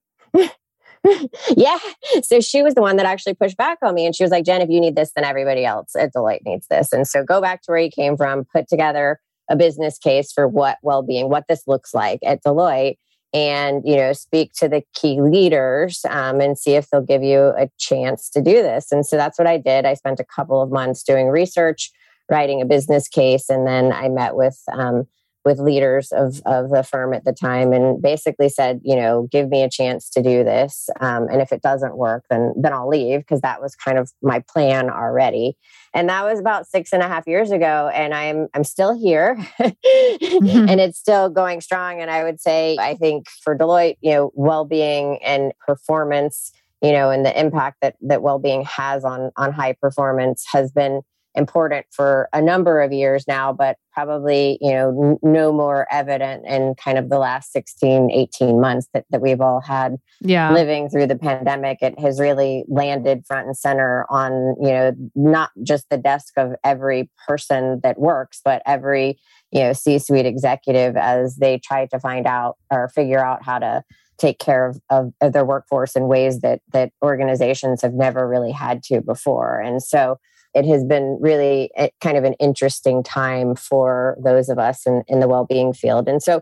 yeah. 1.56 1.80
So 2.22 2.40
she 2.40 2.62
was 2.62 2.76
the 2.76 2.82
one 2.82 2.98
that 2.98 3.06
actually 3.06 3.34
pushed 3.34 3.58
back 3.58 3.80
on 3.82 3.96
me. 3.96 4.06
And 4.06 4.16
she 4.16 4.24
was 4.24 4.32
like, 4.32 4.46
Jen, 4.46 4.62
if 4.62 4.70
you 4.70 4.80
need 4.80 4.96
this, 4.96 5.12
then 5.16 5.26
everybody 5.26 5.66
else 5.66 5.96
at 5.96 6.14
Deloitte 6.14 6.46
needs 6.46 6.68
this. 6.70 6.94
And 6.94 7.08
so 7.08 7.24
go 7.24 7.42
back 7.42 7.64
to 7.64 7.72
where 7.72 7.80
you 7.80 7.90
came 7.90 8.18
from, 8.18 8.46
put 8.46 8.68
together 8.68 9.20
a 9.52 9.56
business 9.56 10.00
case 10.00 10.32
for 10.32 10.48
what 10.48 10.78
well-being, 10.82 11.30
what 11.30 11.46
this 11.48 11.68
looks 11.68 11.94
like 11.94 12.20
at 12.26 12.44
Deloitte 12.44 12.98
and 13.34 13.82
you 13.86 13.96
know 13.96 14.12
speak 14.12 14.52
to 14.54 14.68
the 14.68 14.84
key 14.94 15.22
leaders 15.22 16.04
um, 16.10 16.42
and 16.42 16.58
see 16.58 16.74
if 16.74 16.90
they'll 16.90 17.02
give 17.02 17.24
you 17.24 17.54
a 17.58 17.70
chance 17.78 18.30
to 18.30 18.42
do 18.42 18.62
this. 18.62 18.92
And 18.92 19.06
so 19.06 19.16
that's 19.16 19.38
what 19.38 19.48
i 19.48 19.58
did. 19.58 19.86
I 19.86 19.94
spent 19.94 20.20
a 20.20 20.26
couple 20.26 20.62
of 20.62 20.72
months 20.72 21.04
doing 21.04 21.28
research 21.28 21.92
writing 22.30 22.62
a 22.62 22.66
business 22.66 23.10
case 23.10 23.50
and 23.50 23.68
then 23.68 23.92
i 23.92 24.08
met 24.08 24.36
with 24.36 24.58
um, 24.72 25.06
with 25.44 25.60
leaders 25.60 26.12
of, 26.12 26.42
of 26.46 26.70
the 26.70 26.84
firm 26.84 27.14
at 27.14 27.26
the 27.26 27.34
time 27.34 27.74
and 27.74 28.02
basically 28.02 28.50
said, 28.50 28.80
you 28.84 28.96
know, 28.96 29.28
give 29.32 29.50
me 29.50 29.64
a 29.64 29.70
chance 29.70 30.10
to 30.10 30.22
do 30.22 30.44
this. 30.44 30.90
Um, 31.00 31.28
and 31.30 31.42
if 31.42 31.52
it 31.52 31.62
doesn't 31.62 31.98
work, 31.98 32.26
then 32.30 32.54
then 32.56 32.74
I'll 32.74 32.88
leave 32.88 33.22
because 33.22 33.42
that 33.42 33.62
was 33.62 33.76
kind 33.76 33.98
of 33.98 34.12
my 34.22 34.44
plan 34.48 34.90
already. 34.90 35.58
And 35.94 36.10
that 36.10 36.24
was 36.26 36.40
about 36.40 36.68
six 36.68 36.94
and 36.94 37.02
a 37.02 37.08
half 37.08 37.28
years 37.28 37.52
ago. 37.52 37.90
And 37.94 38.14
I'm 38.14 38.48
I'm 38.54 38.64
still 38.64 38.98
here 38.98 39.36
mm-hmm. 39.60 40.70
and 40.70 40.80
it's 40.80 41.00
still 41.00 41.30
going 41.30 41.62
strong. 41.62 42.02
And 42.02 42.12
I 42.12 42.24
would 42.24 42.40
say 42.40 42.78
I 42.80 42.96
think 42.96 43.28
for 43.44 43.58
Deloitte, 43.58 43.98
you 44.02 44.12
know, 44.12 44.32
well-being 44.36 45.20
and 45.24 45.54
performance, 45.66 46.52
you 46.82 46.92
know, 46.92 47.10
and 47.10 47.26
the 47.26 47.40
impact 47.40 47.78
that 47.82 47.96
that 48.02 48.22
well-being 48.22 48.64
has 48.66 49.04
on 49.04 49.32
on 49.38 49.52
high 49.52 49.74
performance 49.74 50.46
has 50.52 50.72
been 50.72 51.02
important 51.36 51.86
for 51.92 52.30
a 52.34 52.42
number 52.42 52.82
of 52.82 52.92
years 52.92 53.26
now, 53.28 53.54
but 53.54 53.78
probably, 53.94 54.58
you 54.62 54.72
know, 54.72 55.18
n- 55.24 55.32
no 55.32 55.52
more 55.52 55.88
evident 55.92 56.46
in 56.46 56.76
kind 56.76 56.98
of 56.98 57.10
the 57.10 57.20
last 57.20 57.52
16, 57.52 58.12
18 58.12 58.60
months 58.60 58.88
that, 58.94 59.06
that 59.10 59.22
we've 59.22 59.42
all 59.42 59.62
had 59.62 59.98
yeah. 60.22 60.52
living 60.52 60.90
through 60.90 61.08
the 61.08 61.18
pandemic. 61.18 61.82
It 61.82 62.00
has 62.00 62.20
really 62.20 62.64
landed 62.68 63.26
front 63.26 63.48
and 63.48 63.58
center 63.58 64.06
on, 64.10 64.56
you 64.62 64.72
know, 64.72 64.96
not 65.16 65.52
just 65.64 65.90
the 65.90 65.98
desk 65.98 66.34
of 66.38 66.54
every 66.64 67.10
person 67.28 67.80
that 67.84 68.00
works, 68.00 68.42
but 68.44 68.62
every, 68.66 69.20
you 69.52 69.62
know, 69.62 69.74
C 69.74 70.00
suite 70.00 70.26
executive 70.26 70.96
as 70.98 71.38
they 71.38 71.58
try 71.58 71.86
to 71.88 72.00
find 72.00 72.28
out 72.28 72.58
or 72.70 72.90
figure 72.90 73.24
out 73.24 73.44
how 73.44 73.60
to 73.60 73.84
take 74.22 74.38
care 74.38 74.68
of, 74.68 74.80
of, 74.90 75.14
of 75.20 75.34
their 75.34 75.44
workforce 75.44 75.96
in 75.96 76.08
ways 76.08 76.42
that 76.42 76.62
that 76.72 76.92
organizations 77.02 77.82
have 77.82 77.94
never 77.94 78.28
really 78.28 78.52
had 78.52 78.84
to 78.84 79.02
before. 79.02 79.60
And 79.60 79.82
so 79.82 80.20
it 80.54 80.66
has 80.66 80.84
been 80.84 81.18
really 81.22 81.72
kind 82.02 82.18
of 82.18 82.24
an 82.24 82.34
interesting 82.34 83.04
time 83.04 83.56
for 83.56 84.18
those 84.24 84.50
of 84.50 84.60
us 84.60 84.86
in, 84.86 85.04
in 85.08 85.20
the 85.20 85.28
well-being 85.28 85.74
field. 85.74 86.08
And 86.08 86.22
so 86.22 86.42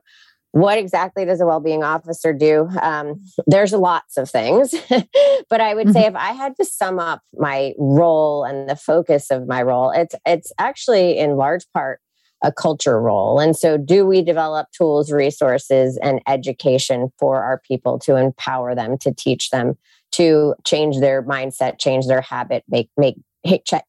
what 0.51 0.77
exactly 0.77 1.25
does 1.25 1.41
a 1.41 1.45
well-being 1.45 1.83
officer 1.83 2.33
do 2.33 2.67
um, 2.81 3.23
there's 3.45 3.71
lots 3.71 4.17
of 4.17 4.29
things 4.29 4.73
but 5.49 5.61
i 5.61 5.73
would 5.73 5.87
mm-hmm. 5.87 5.93
say 5.93 6.05
if 6.05 6.15
i 6.15 6.31
had 6.31 6.55
to 6.55 6.65
sum 6.65 6.99
up 6.99 7.21
my 7.33 7.73
role 7.77 8.43
and 8.43 8.69
the 8.69 8.75
focus 8.75 9.29
of 9.29 9.47
my 9.47 9.61
role 9.61 9.91
it's 9.91 10.15
it's 10.25 10.51
actually 10.57 11.17
in 11.17 11.35
large 11.35 11.65
part 11.73 11.99
a 12.43 12.51
culture 12.51 12.99
role 13.01 13.39
and 13.39 13.55
so 13.55 13.77
do 13.77 14.05
we 14.05 14.21
develop 14.21 14.67
tools 14.71 15.11
resources 15.11 15.99
and 16.01 16.21
education 16.27 17.11
for 17.19 17.43
our 17.43 17.61
people 17.67 17.99
to 17.99 18.15
empower 18.15 18.73
them 18.73 18.97
to 18.97 19.13
teach 19.13 19.49
them 19.49 19.77
to 20.11 20.55
change 20.65 20.99
their 20.99 21.21
mindset 21.21 21.77
change 21.79 22.07
their 22.07 22.21
habit 22.21 22.63
make 22.69 22.89
make 22.97 23.17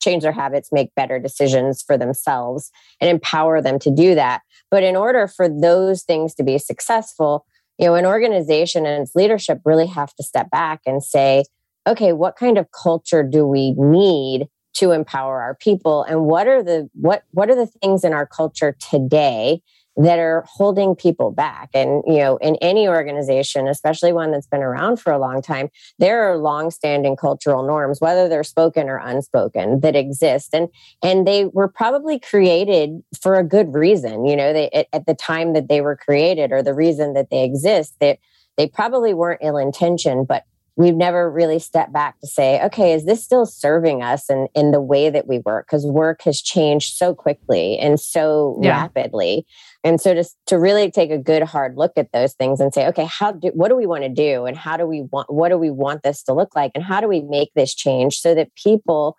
change 0.00 0.22
their 0.22 0.32
habits, 0.32 0.70
make 0.72 0.94
better 0.94 1.18
decisions 1.18 1.82
for 1.82 1.96
themselves, 1.96 2.70
and 3.00 3.10
empower 3.10 3.60
them 3.60 3.78
to 3.80 3.90
do 3.90 4.14
that. 4.14 4.42
But 4.70 4.82
in 4.82 4.96
order 4.96 5.26
for 5.26 5.48
those 5.48 6.02
things 6.02 6.34
to 6.36 6.44
be 6.44 6.58
successful, 6.58 7.46
you 7.78 7.86
know, 7.86 7.94
an 7.94 8.06
organization 8.06 8.86
and 8.86 9.02
its 9.02 9.14
leadership 9.14 9.60
really 9.64 9.86
have 9.86 10.14
to 10.14 10.22
step 10.22 10.50
back 10.50 10.80
and 10.86 11.02
say, 11.02 11.44
okay, 11.88 12.12
what 12.12 12.36
kind 12.36 12.58
of 12.58 12.68
culture 12.70 13.22
do 13.22 13.46
we 13.46 13.72
need 13.72 14.48
to 14.74 14.92
empower 14.92 15.40
our 15.40 15.56
people 15.56 16.04
and 16.04 16.26
what 16.26 16.46
are 16.46 16.62
the 16.62 16.88
what 16.94 17.24
what 17.32 17.50
are 17.50 17.56
the 17.56 17.66
things 17.66 18.04
in 18.04 18.12
our 18.12 18.24
culture 18.24 18.76
today 18.90 19.60
that 19.96 20.18
are 20.18 20.44
holding 20.48 20.94
people 20.94 21.30
back. 21.30 21.68
And, 21.74 22.02
you 22.06 22.18
know, 22.18 22.36
in 22.38 22.56
any 22.56 22.88
organization, 22.88 23.68
especially 23.68 24.12
one 24.12 24.30
that's 24.30 24.46
been 24.46 24.62
around 24.62 25.00
for 25.00 25.12
a 25.12 25.18
long 25.18 25.42
time, 25.42 25.68
there 25.98 26.22
are 26.22 26.38
long-standing 26.38 27.16
cultural 27.16 27.66
norms, 27.66 28.00
whether 28.00 28.28
they're 28.28 28.44
spoken 28.44 28.88
or 28.88 28.98
unspoken, 28.98 29.80
that 29.80 29.96
exist. 29.96 30.54
And 30.54 30.68
and 31.02 31.26
they 31.26 31.46
were 31.46 31.68
probably 31.68 32.18
created 32.18 33.02
for 33.20 33.34
a 33.34 33.44
good 33.44 33.74
reason. 33.74 34.26
You 34.26 34.36
know, 34.36 34.52
they 34.52 34.70
at, 34.70 34.86
at 34.92 35.06
the 35.06 35.14
time 35.14 35.52
that 35.54 35.68
they 35.68 35.80
were 35.80 35.96
created 35.96 36.52
or 36.52 36.62
the 36.62 36.74
reason 36.74 37.14
that 37.14 37.30
they 37.30 37.44
exist, 37.44 37.94
that 38.00 38.18
they, 38.56 38.68
probably 38.68 39.14
weren't 39.14 39.40
ill-intentioned, 39.42 40.28
but 40.28 40.44
we've 40.76 40.96
never 40.96 41.30
really 41.30 41.58
stepped 41.58 41.92
back 41.92 42.18
to 42.20 42.26
say, 42.26 42.62
okay, 42.64 42.92
is 42.92 43.04
this 43.04 43.22
still 43.22 43.46
serving 43.46 44.02
us 44.02 44.30
in, 44.30 44.48
in 44.54 44.70
the 44.70 44.80
way 44.80 45.10
that 45.10 45.26
we 45.26 45.38
work? 45.40 45.66
Because 45.66 45.86
work 45.86 46.22
has 46.22 46.40
changed 46.40 46.96
so 46.96 47.14
quickly 47.14 47.78
and 47.78 48.00
so 48.00 48.58
yeah. 48.62 48.80
rapidly. 48.80 49.46
And 49.82 50.00
so 50.00 50.14
just 50.14 50.36
to 50.46 50.58
really 50.58 50.90
take 50.90 51.10
a 51.10 51.18
good 51.18 51.42
hard 51.42 51.76
look 51.76 51.92
at 51.96 52.12
those 52.12 52.34
things 52.34 52.60
and 52.60 52.72
say, 52.72 52.86
okay, 52.88 53.06
how 53.06 53.32
do 53.32 53.48
what 53.54 53.68
do 53.68 53.76
we 53.76 53.86
want 53.86 54.04
to 54.04 54.08
do? 54.08 54.44
And 54.44 54.56
how 54.56 54.76
do 54.76 54.86
we 54.86 55.02
want 55.02 55.32
what 55.32 55.48
do 55.48 55.58
we 55.58 55.70
want 55.70 56.02
this 56.02 56.22
to 56.24 56.34
look 56.34 56.54
like? 56.54 56.72
And 56.74 56.84
how 56.84 57.00
do 57.00 57.08
we 57.08 57.22
make 57.22 57.52
this 57.54 57.74
change 57.74 58.18
so 58.18 58.34
that 58.34 58.54
people 58.54 59.16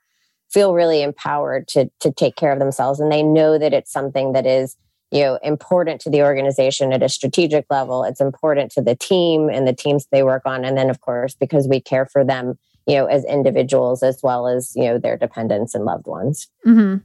feel 0.51 0.73
really 0.73 1.01
empowered 1.01 1.67
to 1.69 1.89
to 1.99 2.11
take 2.11 2.35
care 2.35 2.51
of 2.51 2.59
themselves 2.59 2.99
and 2.99 3.11
they 3.11 3.23
know 3.23 3.57
that 3.57 3.73
it's 3.73 3.91
something 3.91 4.33
that 4.33 4.45
is 4.45 4.75
you 5.11 5.21
know 5.21 5.37
important 5.43 6.01
to 6.01 6.09
the 6.09 6.23
organization 6.23 6.93
at 6.93 7.03
a 7.03 7.09
strategic 7.09 7.65
level 7.69 8.03
it's 8.03 8.21
important 8.21 8.71
to 8.71 8.81
the 8.81 8.95
team 8.95 9.49
and 9.49 9.67
the 9.67 9.73
teams 9.73 10.07
they 10.11 10.23
work 10.23 10.43
on 10.45 10.65
and 10.65 10.77
then 10.77 10.89
of 10.89 11.01
course 11.01 11.35
because 11.35 11.67
we 11.67 11.79
care 11.79 12.05
for 12.05 12.23
them 12.23 12.57
you 12.87 12.95
know 12.95 13.05
as 13.05 13.23
individuals 13.25 14.01
as 14.01 14.21
well 14.23 14.47
as 14.47 14.73
you 14.75 14.83
know 14.83 14.97
their 14.97 15.17
dependents 15.17 15.75
and 15.75 15.85
loved 15.85 16.07
ones 16.07 16.47
mm-hmm. 16.65 16.97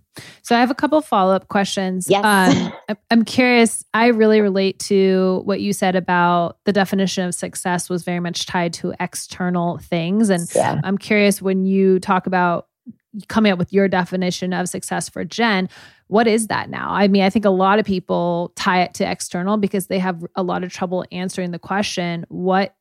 so 0.43 0.57
i 0.57 0.61
have 0.61 0.71
a 0.71 0.75
couple 0.75 1.01
follow-up 1.01 1.49
questions 1.49 2.07
yes. 2.09 2.25
Um, 2.89 2.97
i'm 3.11 3.25
curious 3.25 3.85
i 3.93 4.07
really 4.07 4.41
relate 4.41 4.79
to 4.81 5.43
what 5.45 5.61
you 5.61 5.73
said 5.73 5.97
about 5.97 6.59
the 6.65 6.73
definition 6.73 7.25
of 7.27 7.35
success 7.35 7.91
was 7.91 8.05
very 8.05 8.21
much 8.21 8.47
tied 8.47 8.73
to 8.75 8.95
external 9.01 9.79
things 9.79 10.31
and 10.31 10.49
yeah. 10.55 10.81
i'm 10.85 10.99
curious 10.99 11.43
when 11.43 11.67
you 11.67 11.99
talk 12.01 12.27
about 12.27 12.69
coming 13.29 13.51
up 13.51 13.59
with 13.59 13.73
your 13.73 13.89
definition 13.89 14.53
of 14.53 14.69
success 14.69 15.09
for 15.09 15.25
jen 15.25 15.69
what 16.09 16.27
is 16.27 16.47
that 16.49 16.71
now? 16.71 16.91
I 16.91 17.09
mean, 17.09 17.23
I 17.23 17.31
think 17.31 17.45
a 17.45 17.51
lot 17.51 17.79
of 17.79 17.85
people 17.85 18.53
tie 18.55 18.83
it 18.83 18.95
to 18.95 19.11
external 19.11 19.57
because 19.57 19.89
they 19.89 19.99
have 19.99 20.25
a 20.37 20.43
lot 20.43 20.63
of 20.63 20.73
trouble 20.73 21.05
answering 21.11 21.51
the 21.51 21.59
question, 21.59 22.25
what 22.29 22.75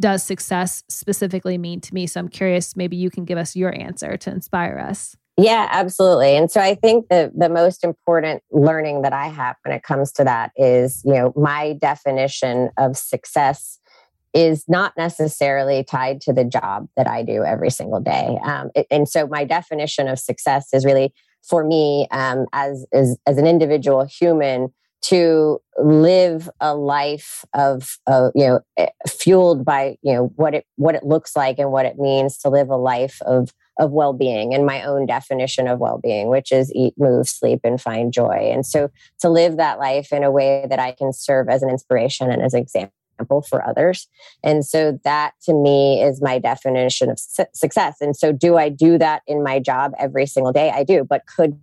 does 0.00 0.24
success 0.24 0.82
specifically 0.88 1.56
mean 1.56 1.80
to 1.82 1.94
me? 1.94 2.06
So 2.06 2.18
I'm 2.18 2.28
curious, 2.28 2.76
maybe 2.76 2.96
you 2.96 3.10
can 3.10 3.24
give 3.24 3.38
us 3.38 3.54
your 3.54 3.72
answer 3.78 4.16
to 4.16 4.30
inspire 4.30 4.78
us. 4.78 5.16
Yeah, 5.36 5.68
absolutely. 5.70 6.36
And 6.36 6.50
so 6.50 6.60
I 6.60 6.76
think 6.76 7.08
the 7.08 7.32
the 7.36 7.48
most 7.48 7.82
important 7.82 8.42
learning 8.52 9.02
that 9.02 9.12
I 9.12 9.26
have 9.26 9.56
when 9.64 9.74
it 9.74 9.82
comes 9.82 10.12
to 10.12 10.24
that 10.24 10.52
is, 10.56 11.02
you 11.04 11.14
know, 11.14 11.32
my 11.36 11.72
definition 11.80 12.70
of 12.76 12.96
success 12.96 13.80
is 14.32 14.64
not 14.68 14.92
necessarily 14.96 15.82
tied 15.82 16.20
to 16.20 16.32
the 16.32 16.44
job 16.44 16.88
that 16.96 17.08
I 17.08 17.22
do 17.22 17.44
every 17.44 17.70
single 17.70 18.00
day. 18.00 18.38
Um, 18.44 18.70
and 18.90 19.08
so 19.08 19.26
my 19.26 19.44
definition 19.44 20.08
of 20.08 20.18
success 20.18 20.68
is 20.72 20.84
really 20.84 21.12
for 21.48 21.64
me 21.64 22.06
um, 22.10 22.46
as, 22.52 22.86
as 22.92 23.18
as 23.26 23.38
an 23.38 23.46
individual 23.46 24.04
human 24.04 24.72
to 25.02 25.60
live 25.78 26.48
a 26.60 26.74
life 26.74 27.44
of 27.52 27.98
uh, 28.06 28.30
you 28.34 28.46
know 28.46 28.60
eh, 28.78 28.88
fueled 29.06 29.64
by 29.64 29.96
you 30.02 30.12
know 30.12 30.32
what 30.36 30.54
it 30.54 30.66
what 30.76 30.94
it 30.94 31.04
looks 31.04 31.36
like 31.36 31.58
and 31.58 31.70
what 31.70 31.84
it 31.84 31.98
means 31.98 32.38
to 32.38 32.48
live 32.48 32.70
a 32.70 32.76
life 32.76 33.18
of 33.22 33.52
of 33.78 33.90
well-being 33.90 34.54
and 34.54 34.64
my 34.64 34.82
own 34.84 35.04
definition 35.04 35.66
of 35.68 35.80
well-being 35.80 36.28
which 36.28 36.52
is 36.52 36.72
eat 36.74 36.94
move 36.96 37.28
sleep 37.28 37.60
and 37.64 37.80
find 37.80 38.12
joy. 38.12 38.50
And 38.52 38.64
so 38.64 38.88
to 39.20 39.28
live 39.28 39.56
that 39.56 39.78
life 39.78 40.12
in 40.12 40.22
a 40.24 40.30
way 40.30 40.66
that 40.70 40.78
i 40.78 40.92
can 40.92 41.12
serve 41.12 41.48
as 41.48 41.62
an 41.62 41.68
inspiration 41.68 42.30
and 42.30 42.40
as 42.40 42.54
an 42.54 42.62
example 42.62 42.94
example 43.14 43.42
for 43.42 43.66
others. 43.66 44.08
And 44.42 44.64
so 44.64 44.98
that 45.04 45.34
to 45.44 45.54
me 45.54 46.02
is 46.02 46.22
my 46.22 46.38
definition 46.38 47.10
of 47.10 47.18
su- 47.18 47.44
success. 47.54 47.96
And 48.00 48.16
so 48.16 48.32
do 48.32 48.56
I 48.56 48.68
do 48.68 48.98
that 48.98 49.22
in 49.26 49.42
my 49.42 49.58
job 49.58 49.92
every 49.98 50.26
single 50.26 50.52
day? 50.52 50.70
I 50.70 50.84
do, 50.84 51.04
but 51.04 51.22
could, 51.26 51.58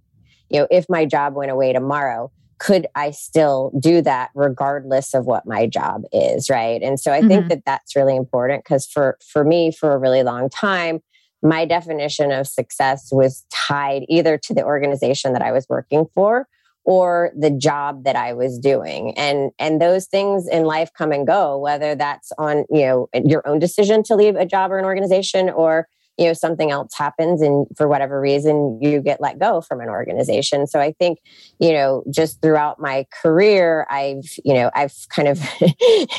you 0.50 0.60
know, 0.60 0.68
if 0.72 0.86
my 0.90 1.06
job 1.06 1.36
went 1.36 1.52
away 1.52 1.74
tomorrow, 1.74 2.32
could 2.60 2.86
I 2.94 3.10
still 3.12 3.72
do 3.80 4.02
that 4.04 4.30
regardless 4.36 5.16
of 5.16 5.26
what 5.26 5.48
my 5.48 5.66
job 5.66 6.04
is, 6.14 6.50
right? 6.50 6.82
And 6.82 7.00
so 7.00 7.12
I 7.12 7.20
mm-hmm. 7.20 7.28
think 7.28 7.48
that 7.50 7.66
that's 7.66 7.96
really 7.96 8.16
important 8.16 8.64
because 8.64 8.86
for 8.86 9.18
for 9.26 9.44
me 9.44 9.72
for 9.72 9.94
a 9.94 9.98
really 9.98 10.22
long 10.24 10.50
time 10.50 11.02
my 11.44 11.66
definition 11.66 12.32
of 12.32 12.48
success 12.48 13.10
was 13.12 13.46
tied 13.50 14.06
either 14.08 14.38
to 14.38 14.54
the 14.54 14.64
organization 14.64 15.34
that 15.34 15.42
I 15.42 15.52
was 15.52 15.66
working 15.70 16.06
for 16.14 16.48
or 16.84 17.32
the 17.38 17.52
job 17.52 18.04
that 18.04 18.16
I 18.16 18.34
was 18.34 18.58
doing. 18.58 19.18
And 19.18 19.52
and 19.60 19.82
those 19.82 20.08
things 20.08 20.48
in 20.48 20.64
life 20.64 20.92
come 20.98 21.12
and 21.12 21.28
go, 21.28 21.58
whether 21.58 21.96
that's 21.96 22.32
on, 22.38 22.66
you 22.70 22.82
know, 22.82 23.10
your 23.14 23.48
own 23.48 23.60
decision 23.60 24.04
to 24.04 24.16
leave 24.16 24.36
a 24.36 24.46
job 24.46 24.72
or 24.72 24.78
an 24.78 24.86
organization 24.86 25.50
or 25.50 25.88
you 26.18 26.26
know 26.28 26.34
something 26.34 26.72
else 26.72 26.94
happens 26.96 27.42
and 27.42 27.66
for 27.76 27.88
whatever 27.88 28.20
reason 28.20 28.78
you 28.82 29.02
get 29.02 29.22
let 29.22 29.40
go 29.40 29.62
from 29.62 29.80
an 29.80 29.90
organization 29.90 30.68
so 30.68 30.80
i 30.80 30.92
think 31.00 31.20
you 31.60 31.72
know 31.72 32.04
just 32.12 32.42
throughout 32.42 32.80
my 32.80 33.06
career 33.24 33.88
i've 33.90 34.26
you 34.44 34.54
know 34.54 34.70
i've 34.76 34.94
kind 35.10 35.28
of 35.28 35.40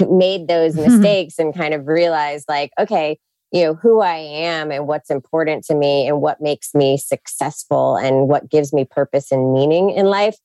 made 0.11 0.49
those 0.49 0.75
mistakes 0.89 1.39
and 1.39 1.55
kind 1.55 1.75
of 1.75 1.87
realized 1.87 2.47
like 2.49 2.73
okay 2.81 3.19
you 3.53 3.65
know 3.65 3.75
who 3.75 4.01
i 4.01 4.17
am 4.17 4.71
and 4.71 4.87
what's 4.87 5.11
important 5.11 5.65
to 5.65 5.75
me 5.75 6.07
and 6.07 6.21
what 6.21 6.41
makes 6.41 6.75
me 6.75 6.97
successful 6.97 7.97
and 7.97 8.29
what 8.29 8.51
gives 8.51 8.73
me 8.73 8.85
purpose 8.85 9.31
and 9.31 9.53
meaning 9.53 9.91
in 9.91 10.07
life 10.07 10.37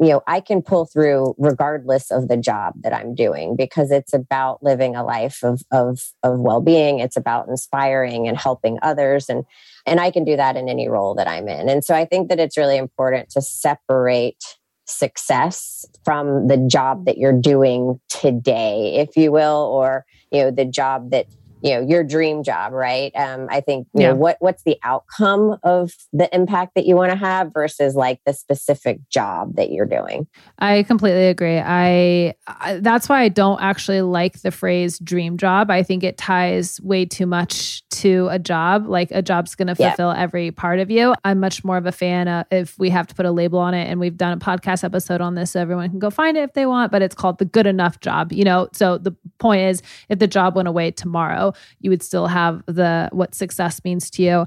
you 0.00 0.08
know 0.08 0.22
i 0.26 0.40
can 0.40 0.62
pull 0.62 0.86
through 0.86 1.34
regardless 1.38 2.10
of 2.10 2.28
the 2.28 2.36
job 2.36 2.74
that 2.82 2.92
i'm 2.92 3.14
doing 3.14 3.56
because 3.56 3.90
it's 3.90 4.12
about 4.12 4.62
living 4.62 4.94
a 4.94 5.04
life 5.04 5.42
of 5.42 5.62
of 5.70 6.12
of 6.22 6.38
well-being. 6.38 6.98
It's 6.98 7.16
about 7.16 7.48
inspiring 7.48 8.28
and 8.28 8.36
helping 8.36 8.78
others 8.82 9.28
and 9.28 9.44
and 9.86 10.00
i 10.00 10.10
can 10.10 10.24
do 10.24 10.36
that 10.36 10.56
in 10.56 10.68
any 10.68 10.88
role 10.88 11.14
that 11.14 11.28
i'm 11.28 11.48
in. 11.48 11.68
And 11.68 11.84
so 11.84 11.94
i 11.94 12.04
think 12.04 12.28
that 12.28 12.38
it's 12.38 12.56
really 12.56 12.76
important 12.76 13.30
to 13.30 13.42
separate 13.42 14.42
success 14.86 15.84
from 16.04 16.46
the 16.46 16.56
job 16.56 17.06
that 17.06 17.18
you're 17.18 17.32
doing 17.32 18.00
today, 18.08 18.94
if 18.96 19.16
you 19.16 19.32
will, 19.32 19.68
or 19.72 20.04
you 20.30 20.42
know 20.42 20.50
the 20.50 20.64
job 20.64 21.10
that 21.10 21.26
you 21.62 21.74
know 21.74 21.80
your 21.80 22.04
dream 22.04 22.42
job 22.42 22.72
right? 22.72 23.14
Um, 23.16 23.48
i 23.50 23.60
think 23.60 23.88
you 23.94 24.02
yeah. 24.02 24.08
know 24.08 24.14
what 24.14 24.36
what's 24.40 24.62
the 24.62 24.76
outcome 24.82 25.58
of 25.62 25.92
the 26.12 26.34
impact 26.34 26.74
that 26.74 26.86
you 26.86 26.96
want 26.96 27.10
to 27.10 27.16
have 27.16 27.52
versus 27.52 27.94
like 27.94 28.20
the 28.26 28.32
specific 28.32 29.00
job 29.10 29.56
that 29.56 29.70
you're 29.70 29.86
doing? 29.86 30.26
I 30.58 30.82
completely 30.84 31.26
agree. 31.26 31.58
I, 31.58 32.34
I 32.46 32.76
that's 32.80 33.08
why 33.08 33.22
i 33.22 33.28
don't 33.28 33.60
actually 33.60 34.02
like 34.02 34.42
the 34.42 34.50
phrase 34.50 34.98
dream 34.98 35.36
job. 35.36 35.70
I 35.70 35.82
think 35.82 36.04
it 36.04 36.16
ties 36.16 36.80
way 36.80 37.04
too 37.04 37.26
much 37.26 37.88
to 37.90 38.28
a 38.30 38.38
job. 38.38 38.86
Like 38.86 39.10
a 39.10 39.22
job's 39.22 39.54
going 39.54 39.68
to 39.68 39.74
fulfill 39.74 40.12
yeah. 40.12 40.20
every 40.20 40.50
part 40.50 40.78
of 40.80 40.90
you. 40.90 41.14
I'm 41.24 41.40
much 41.40 41.64
more 41.64 41.76
of 41.76 41.86
a 41.86 41.92
fan 41.92 42.28
of 42.28 42.46
if 42.50 42.78
we 42.78 42.90
have 42.90 43.06
to 43.08 43.14
put 43.14 43.26
a 43.26 43.32
label 43.32 43.58
on 43.58 43.74
it 43.74 43.88
and 43.88 43.98
we've 43.98 44.16
done 44.16 44.32
a 44.32 44.38
podcast 44.38 44.84
episode 44.84 45.20
on 45.20 45.34
this 45.34 45.52
so 45.52 45.60
everyone 45.60 45.90
can 45.90 45.98
go 45.98 46.10
find 46.10 46.36
it 46.36 46.42
if 46.42 46.52
they 46.52 46.66
want 46.66 46.92
but 46.92 47.02
it's 47.02 47.14
called 47.14 47.38
the 47.38 47.44
good 47.44 47.66
enough 47.66 48.00
job 48.00 48.32
you 48.32 48.44
know? 48.44 48.68
So 48.72 48.98
the 48.98 49.14
point 49.38 49.62
is 49.62 49.82
if 50.08 50.18
the 50.18 50.26
job 50.26 50.56
went 50.56 50.68
away 50.68 50.90
tomorrow 50.90 51.45
you 51.80 51.90
would 51.90 52.02
still 52.02 52.26
have 52.26 52.62
the 52.66 53.08
what 53.12 53.34
success 53.34 53.82
means 53.84 54.10
to 54.10 54.22
you. 54.22 54.46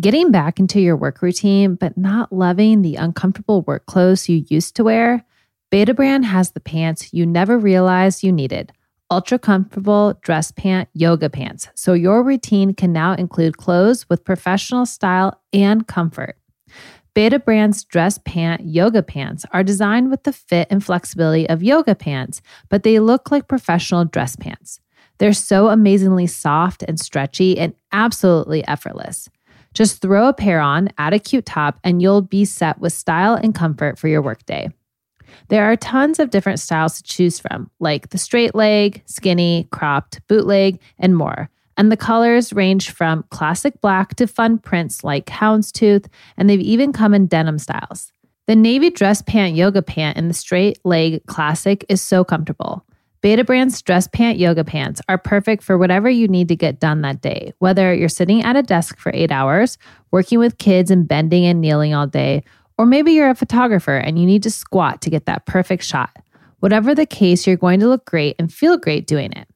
Getting 0.00 0.30
back 0.30 0.58
into 0.58 0.80
your 0.80 0.96
work 0.96 1.22
routine, 1.22 1.76
but 1.76 1.96
not 1.96 2.32
loving 2.32 2.82
the 2.82 2.96
uncomfortable 2.96 3.62
work 3.62 3.86
clothes 3.86 4.28
you 4.28 4.44
used 4.48 4.74
to 4.76 4.84
wear, 4.84 5.24
Betabrand 5.72 6.24
has 6.24 6.52
the 6.52 6.60
pants 6.60 7.12
you 7.12 7.26
never 7.26 7.58
realized 7.58 8.22
you 8.22 8.32
needed 8.32 8.72
ultra 9.10 9.38
comfortable 9.38 10.18
dress 10.22 10.50
pant 10.50 10.88
yoga 10.92 11.30
pants. 11.30 11.68
So 11.74 11.92
your 11.92 12.22
routine 12.22 12.74
can 12.74 12.92
now 12.92 13.14
include 13.14 13.58
clothes 13.58 14.08
with 14.08 14.24
professional 14.24 14.86
style 14.86 15.40
and 15.52 15.86
comfort. 15.86 16.36
Betabrand's 17.14 17.84
dress 17.84 18.18
pant 18.24 18.62
yoga 18.66 19.02
pants 19.02 19.46
are 19.52 19.62
designed 19.62 20.10
with 20.10 20.24
the 20.24 20.32
fit 20.32 20.66
and 20.68 20.82
flexibility 20.82 21.48
of 21.48 21.62
yoga 21.62 21.94
pants, 21.94 22.42
but 22.68 22.82
they 22.82 22.98
look 22.98 23.30
like 23.30 23.46
professional 23.46 24.04
dress 24.04 24.34
pants. 24.34 24.80
They're 25.18 25.32
so 25.32 25.68
amazingly 25.68 26.26
soft 26.26 26.82
and 26.82 26.98
stretchy 26.98 27.58
and 27.58 27.74
absolutely 27.92 28.66
effortless. 28.66 29.28
Just 29.72 30.00
throw 30.00 30.28
a 30.28 30.32
pair 30.32 30.60
on, 30.60 30.88
add 30.98 31.14
a 31.14 31.18
cute 31.18 31.46
top, 31.46 31.78
and 31.82 32.00
you'll 32.00 32.22
be 32.22 32.44
set 32.44 32.78
with 32.78 32.92
style 32.92 33.34
and 33.34 33.54
comfort 33.54 33.98
for 33.98 34.08
your 34.08 34.22
workday. 34.22 34.68
There 35.48 35.64
are 35.64 35.76
tons 35.76 36.20
of 36.20 36.30
different 36.30 36.60
styles 36.60 36.96
to 36.96 37.02
choose 37.02 37.40
from, 37.40 37.70
like 37.80 38.10
the 38.10 38.18
straight 38.18 38.54
leg, 38.54 39.02
skinny, 39.06 39.68
cropped, 39.72 40.20
bootleg, 40.28 40.78
and 40.98 41.16
more. 41.16 41.50
And 41.76 41.90
the 41.90 41.96
colors 41.96 42.52
range 42.52 42.90
from 42.90 43.24
classic 43.30 43.80
black 43.80 44.14
to 44.16 44.28
fun 44.28 44.58
prints 44.58 45.02
like 45.02 45.26
houndstooth, 45.26 46.06
and 46.36 46.48
they've 46.48 46.60
even 46.60 46.92
come 46.92 47.14
in 47.14 47.26
denim 47.26 47.58
styles. 47.58 48.12
The 48.46 48.54
navy 48.54 48.90
dress 48.90 49.22
pant 49.22 49.56
yoga 49.56 49.82
pant 49.82 50.16
in 50.16 50.28
the 50.28 50.34
straight 50.34 50.78
leg 50.84 51.24
classic 51.26 51.84
is 51.88 52.00
so 52.00 52.22
comfortable. 52.22 52.84
Betabrand's 53.24 53.80
dress 53.80 54.06
pant 54.06 54.36
yoga 54.36 54.64
pants 54.64 55.00
are 55.08 55.16
perfect 55.16 55.62
for 55.62 55.78
whatever 55.78 56.10
you 56.10 56.28
need 56.28 56.46
to 56.48 56.56
get 56.56 56.78
done 56.78 57.00
that 57.00 57.22
day, 57.22 57.54
whether 57.58 57.94
you're 57.94 58.06
sitting 58.06 58.42
at 58.42 58.54
a 58.54 58.62
desk 58.62 58.98
for 58.98 59.10
eight 59.14 59.32
hours, 59.32 59.78
working 60.10 60.38
with 60.38 60.58
kids 60.58 60.90
and 60.90 61.08
bending 61.08 61.46
and 61.46 61.58
kneeling 61.58 61.94
all 61.94 62.06
day, 62.06 62.44
or 62.76 62.84
maybe 62.84 63.12
you're 63.12 63.30
a 63.30 63.34
photographer 63.34 63.96
and 63.96 64.18
you 64.18 64.26
need 64.26 64.42
to 64.42 64.50
squat 64.50 65.00
to 65.00 65.08
get 65.08 65.24
that 65.24 65.46
perfect 65.46 65.84
shot. 65.84 66.14
Whatever 66.60 66.94
the 66.94 67.06
case, 67.06 67.46
you're 67.46 67.56
going 67.56 67.80
to 67.80 67.88
look 67.88 68.04
great 68.04 68.36
and 68.38 68.52
feel 68.52 68.76
great 68.76 69.06
doing 69.06 69.32
it. 69.32 69.48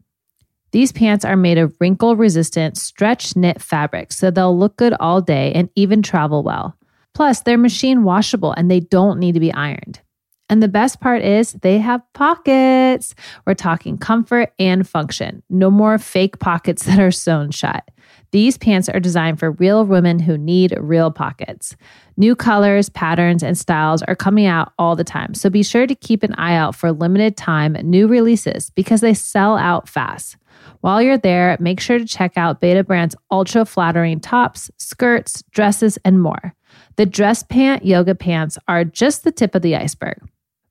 These 0.71 0.93
pants 0.93 1.27
are 1.27 1.37
made 1.37 1.59
of 1.59 1.77
wrinkle 1.79 2.17
resistant 2.17 2.79
stretch 2.79 3.37
knit 3.37 3.61
fabric, 3.61 4.15
so 4.15 4.31
they'll 4.31 4.59
look 4.59 4.79
good 4.79 4.95
all 4.99 5.21
day 5.21 5.53
and 5.53 5.69
even 5.75 6.01
travel 6.01 6.43
well. 6.43 6.75
Plus, 7.13 7.41
they're 7.41 7.59
machine 7.59 8.03
washable 8.03 8.53
and 8.53 8.71
they 8.71 8.81
don't 8.81 9.19
need 9.19 9.35
to 9.35 9.41
be 9.41 9.53
ironed. 9.53 10.01
And 10.51 10.63
the 10.63 10.69
best 10.69 11.01
part 11.01 11.23
is 11.23 11.53
they 11.53 11.79
have 11.79 12.01
pockets. 12.15 13.15
We're 13.47 13.55
talking 13.55 13.99
comfort 13.99 14.53
and 14.59 14.89
function. 14.89 15.43
No 15.51 15.71
more 15.71 15.99
fake 15.99 16.39
pockets 16.39 16.85
that 16.87 16.99
are 16.99 17.11
sewn 17.11 17.51
shut. 17.51 17.89
These 18.31 18.59
pants 18.59 18.89
are 18.89 19.01
designed 19.01 19.39
for 19.39 19.53
real 19.53 19.85
women 19.85 20.19
who 20.19 20.37
need 20.37 20.77
real 20.79 21.11
pockets. 21.11 21.77
New 22.17 22.35
colors, 22.37 22.89
patterns, 22.91 23.43
and 23.43 23.57
styles 23.57 24.03
are 24.03 24.17
coming 24.17 24.47
out 24.47 24.73
all 24.79 24.97
the 24.97 25.05
time. 25.05 25.35
So 25.35 25.49
be 25.49 25.63
sure 25.63 25.87
to 25.87 25.95
keep 25.95 26.23
an 26.23 26.35
eye 26.35 26.55
out 26.55 26.75
for 26.75 26.93
limited 26.93 27.37
time 27.37 27.73
new 27.83 28.07
releases 28.07 28.71
because 28.71 29.01
they 29.01 29.15
sell 29.15 29.57
out 29.57 29.89
fast. 29.89 30.37
While 30.81 31.01
you're 31.01 31.19
there, 31.19 31.57
make 31.61 31.81
sure 31.81 31.99
to 31.99 32.05
check 32.05 32.37
out 32.37 32.61
Betabrand's 32.61 33.17
ultra 33.31 33.65
flattering 33.65 34.21
tops, 34.21 34.71
skirts, 34.79 35.43
dresses, 35.51 35.99
and 36.05 36.21
more. 36.21 36.55
The 36.97 37.07
dress 37.07 37.43
pant 37.43 37.85
yoga 37.85 38.15
pants 38.15 38.59
are 38.69 38.85
just 38.85 39.25
the 39.25 39.33
tip 39.33 39.55
of 39.55 39.63
the 39.63 39.77
iceberg. 39.77 40.19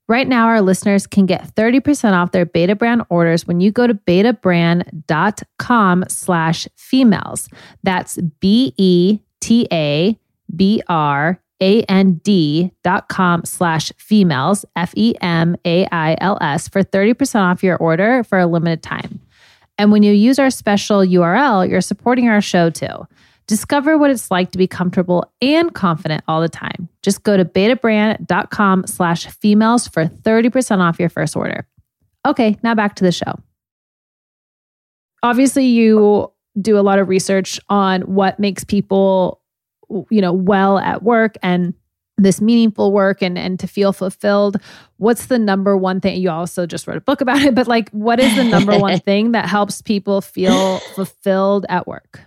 Right 0.08 0.26
now, 0.26 0.46
our 0.46 0.62
listeners 0.62 1.06
can 1.06 1.26
get 1.26 1.54
30% 1.54 2.14
off 2.14 2.32
their 2.32 2.46
Betabrand 2.46 3.04
orders 3.10 3.46
when 3.46 3.60
you 3.60 3.70
go 3.70 3.86
to 3.86 3.92
betabrand.com 3.92 6.04
slash 6.08 6.66
females. 6.76 7.50
That's 7.82 8.16
B-E-T-A-B-R-A-N-D 8.40 9.22
dot 12.82 13.08
com 13.08 13.44
slash 13.44 13.92
females, 13.98 14.64
F-E-M-A-I-L-S 14.76 16.68
for 16.68 16.82
30% 16.82 17.40
off 17.42 17.62
your 17.62 17.76
order 17.76 18.24
for 18.24 18.38
a 18.38 18.46
limited 18.46 18.82
time. 18.82 19.20
And 19.76 19.92
when 19.92 20.02
you 20.02 20.14
use 20.14 20.38
our 20.38 20.48
special 20.50 21.00
URL, 21.00 21.68
you're 21.68 21.82
supporting 21.82 22.28
our 22.28 22.40
show 22.40 22.70
too. 22.70 23.06
Discover 23.48 23.96
what 23.96 24.10
it's 24.10 24.30
like 24.30 24.52
to 24.52 24.58
be 24.58 24.66
comfortable 24.66 25.32
and 25.40 25.74
confident 25.74 26.22
all 26.28 26.42
the 26.42 26.50
time. 26.50 26.88
Just 27.02 27.22
go 27.22 27.36
to 27.36 27.46
betabrand.com 27.46 28.86
slash 28.86 29.26
females 29.26 29.88
for 29.88 30.04
30% 30.04 30.78
off 30.80 31.00
your 31.00 31.08
first 31.08 31.34
order. 31.34 31.66
Okay, 32.26 32.58
now 32.62 32.74
back 32.74 32.94
to 32.96 33.04
the 33.04 33.10
show. 33.10 33.40
Obviously, 35.22 35.64
you 35.64 36.30
do 36.60 36.78
a 36.78 36.82
lot 36.82 36.98
of 36.98 37.08
research 37.08 37.58
on 37.70 38.02
what 38.02 38.38
makes 38.38 38.64
people, 38.64 39.40
you 40.10 40.20
know, 40.20 40.32
well 40.32 40.78
at 40.78 41.02
work 41.02 41.36
and 41.42 41.72
this 42.18 42.40
meaningful 42.40 42.92
work 42.92 43.22
and 43.22 43.38
and 43.38 43.58
to 43.60 43.66
feel 43.66 43.92
fulfilled 43.92 44.56
what's 44.96 45.26
the 45.26 45.38
number 45.38 45.76
one 45.76 46.00
thing 46.00 46.20
you 46.20 46.28
also 46.28 46.66
just 46.66 46.86
wrote 46.88 46.96
a 46.96 47.00
book 47.00 47.20
about 47.20 47.40
it 47.40 47.54
but 47.54 47.68
like 47.68 47.88
what 47.90 48.18
is 48.18 48.34
the 48.34 48.42
number 48.42 48.76
one 48.76 48.98
thing 49.06 49.32
that 49.32 49.46
helps 49.46 49.80
people 49.80 50.20
feel 50.20 50.78
fulfilled 50.96 51.64
at 51.68 51.86
work 51.86 52.20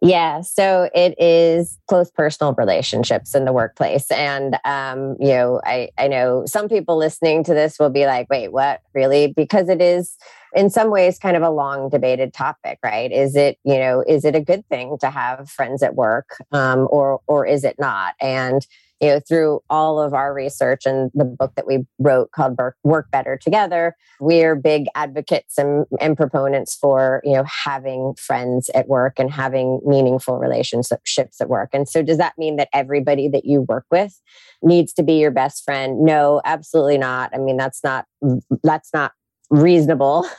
yeah, 0.00 0.42
so 0.42 0.88
it 0.94 1.14
is 1.18 1.78
close 1.88 2.10
personal 2.10 2.54
relationships 2.54 3.34
in 3.34 3.44
the 3.44 3.52
workplace. 3.52 4.10
And, 4.10 4.56
um, 4.64 5.16
you 5.18 5.28
know, 5.28 5.60
I, 5.64 5.88
I 5.98 6.06
know 6.06 6.44
some 6.46 6.68
people 6.68 6.96
listening 6.96 7.42
to 7.44 7.54
this 7.54 7.78
will 7.78 7.90
be 7.90 8.06
like, 8.06 8.28
wait, 8.30 8.52
what? 8.52 8.80
Really? 8.94 9.32
Because 9.34 9.68
it 9.68 9.82
is 9.82 10.16
in 10.54 10.70
some 10.70 10.90
ways 10.90 11.18
kind 11.18 11.36
of 11.36 11.42
a 11.42 11.50
long 11.50 11.88
debated 11.88 12.32
topic, 12.32 12.78
right? 12.82 13.10
Is 13.10 13.34
it, 13.34 13.58
you 13.64 13.78
know, 13.78 14.04
is 14.06 14.24
it 14.24 14.34
a 14.34 14.40
good 14.40 14.66
thing 14.68 14.98
to 15.00 15.10
have 15.10 15.50
friends 15.50 15.82
at 15.82 15.94
work 15.94 16.36
um, 16.52 16.86
or, 16.90 17.20
or 17.26 17.44
is 17.44 17.64
it 17.64 17.76
not? 17.78 18.14
And, 18.20 18.66
you 19.00 19.08
know, 19.08 19.20
through 19.20 19.60
all 19.70 20.00
of 20.00 20.12
our 20.12 20.34
research 20.34 20.84
and 20.84 21.10
the 21.14 21.24
book 21.24 21.52
that 21.56 21.66
we 21.66 21.86
wrote 21.98 22.30
called 22.32 22.58
Work 22.82 23.10
Better 23.10 23.38
Together, 23.40 23.94
we're 24.20 24.56
big 24.56 24.86
advocates 24.94 25.56
and, 25.58 25.86
and 26.00 26.16
proponents 26.16 26.74
for, 26.74 27.20
you 27.24 27.34
know, 27.34 27.44
having 27.44 28.14
friends 28.18 28.68
at 28.74 28.88
work 28.88 29.18
and 29.18 29.30
having 29.30 29.80
meaningful 29.84 30.38
relationships 30.38 31.40
at 31.40 31.48
work. 31.48 31.70
And 31.72 31.88
so 31.88 32.02
does 32.02 32.18
that 32.18 32.36
mean 32.38 32.56
that 32.56 32.68
everybody 32.72 33.28
that 33.28 33.44
you 33.44 33.62
work 33.62 33.86
with 33.90 34.20
needs 34.62 34.92
to 34.94 35.02
be 35.02 35.14
your 35.14 35.30
best 35.30 35.64
friend? 35.64 36.00
No, 36.00 36.40
absolutely 36.44 36.98
not. 36.98 37.30
I 37.32 37.38
mean, 37.38 37.56
that's 37.56 37.82
not 37.84 38.06
that's 38.62 38.90
not 38.92 39.12
reasonable. 39.50 40.26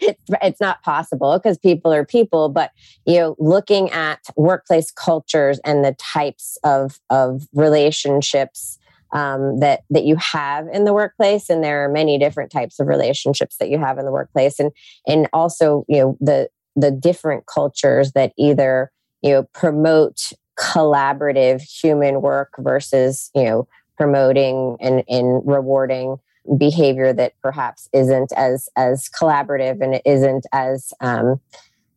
It's, 0.00 0.22
it's 0.42 0.60
not 0.60 0.82
possible 0.82 1.38
because 1.38 1.58
people 1.58 1.92
are 1.92 2.04
people 2.04 2.48
but 2.48 2.70
you 3.04 3.18
know 3.18 3.34
looking 3.38 3.90
at 3.90 4.20
workplace 4.36 4.90
cultures 4.90 5.58
and 5.64 5.84
the 5.84 5.94
types 5.94 6.56
of 6.62 7.00
of 7.10 7.48
relationships 7.52 8.78
um, 9.12 9.58
that 9.60 9.82
that 9.90 10.04
you 10.04 10.16
have 10.16 10.66
in 10.72 10.84
the 10.84 10.92
workplace 10.92 11.48
and 11.50 11.64
there 11.64 11.84
are 11.84 11.88
many 11.88 12.18
different 12.18 12.52
types 12.52 12.78
of 12.78 12.86
relationships 12.86 13.56
that 13.58 13.70
you 13.70 13.78
have 13.78 13.98
in 13.98 14.04
the 14.04 14.12
workplace 14.12 14.60
and 14.60 14.70
and 15.06 15.28
also 15.32 15.84
you 15.88 15.98
know 15.98 16.16
the 16.20 16.48
the 16.76 16.90
different 16.90 17.46
cultures 17.46 18.12
that 18.12 18.32
either 18.38 18.90
you 19.22 19.30
know 19.30 19.42
promote 19.54 20.32
collaborative 20.58 21.60
human 21.62 22.20
work 22.20 22.54
versus 22.58 23.30
you 23.34 23.44
know 23.44 23.66
promoting 23.96 24.76
and, 24.80 25.02
and 25.08 25.42
rewarding 25.44 26.16
behavior 26.56 27.12
that 27.12 27.34
perhaps 27.42 27.88
isn't 27.92 28.32
as 28.36 28.68
as 28.76 29.08
collaborative 29.08 29.80
and 29.80 29.94
it 29.94 30.02
isn't 30.04 30.46
as 30.52 30.92
um, 31.00 31.40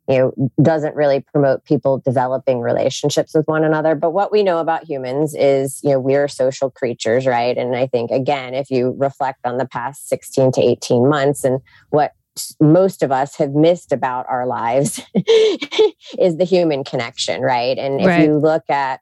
you 0.07 0.17
know 0.17 0.51
doesn't 0.61 0.95
really 0.95 1.21
promote 1.21 1.63
people 1.65 1.99
developing 1.99 2.59
relationships 2.59 3.33
with 3.33 3.47
one 3.47 3.63
another. 3.63 3.95
But 3.95 4.11
what 4.11 4.31
we 4.31 4.43
know 4.43 4.59
about 4.59 4.83
humans 4.83 5.35
is 5.35 5.79
you 5.83 5.91
know 5.91 5.99
we're 5.99 6.27
social 6.27 6.69
creatures 6.69 7.25
right? 7.25 7.57
And 7.57 7.75
i 7.75 7.87
think 7.87 8.11
again 8.11 8.53
if 8.53 8.69
you 8.69 8.95
reflect 8.97 9.45
on 9.45 9.57
the 9.57 9.67
past 9.67 10.09
16 10.09 10.53
to 10.53 10.61
18 10.61 11.07
months 11.07 11.43
and 11.43 11.61
what 11.89 12.13
most 12.61 13.03
of 13.03 13.11
us 13.11 13.35
have 13.35 13.51
missed 13.51 13.91
about 13.91 14.25
our 14.29 14.47
lives 14.47 15.01
is 16.17 16.37
the 16.37 16.45
human 16.47 16.83
connection 16.83 17.41
right? 17.41 17.77
And 17.77 18.01
if 18.01 18.07
right. 18.07 18.25
you 18.25 18.37
look 18.37 18.69
at 18.69 19.01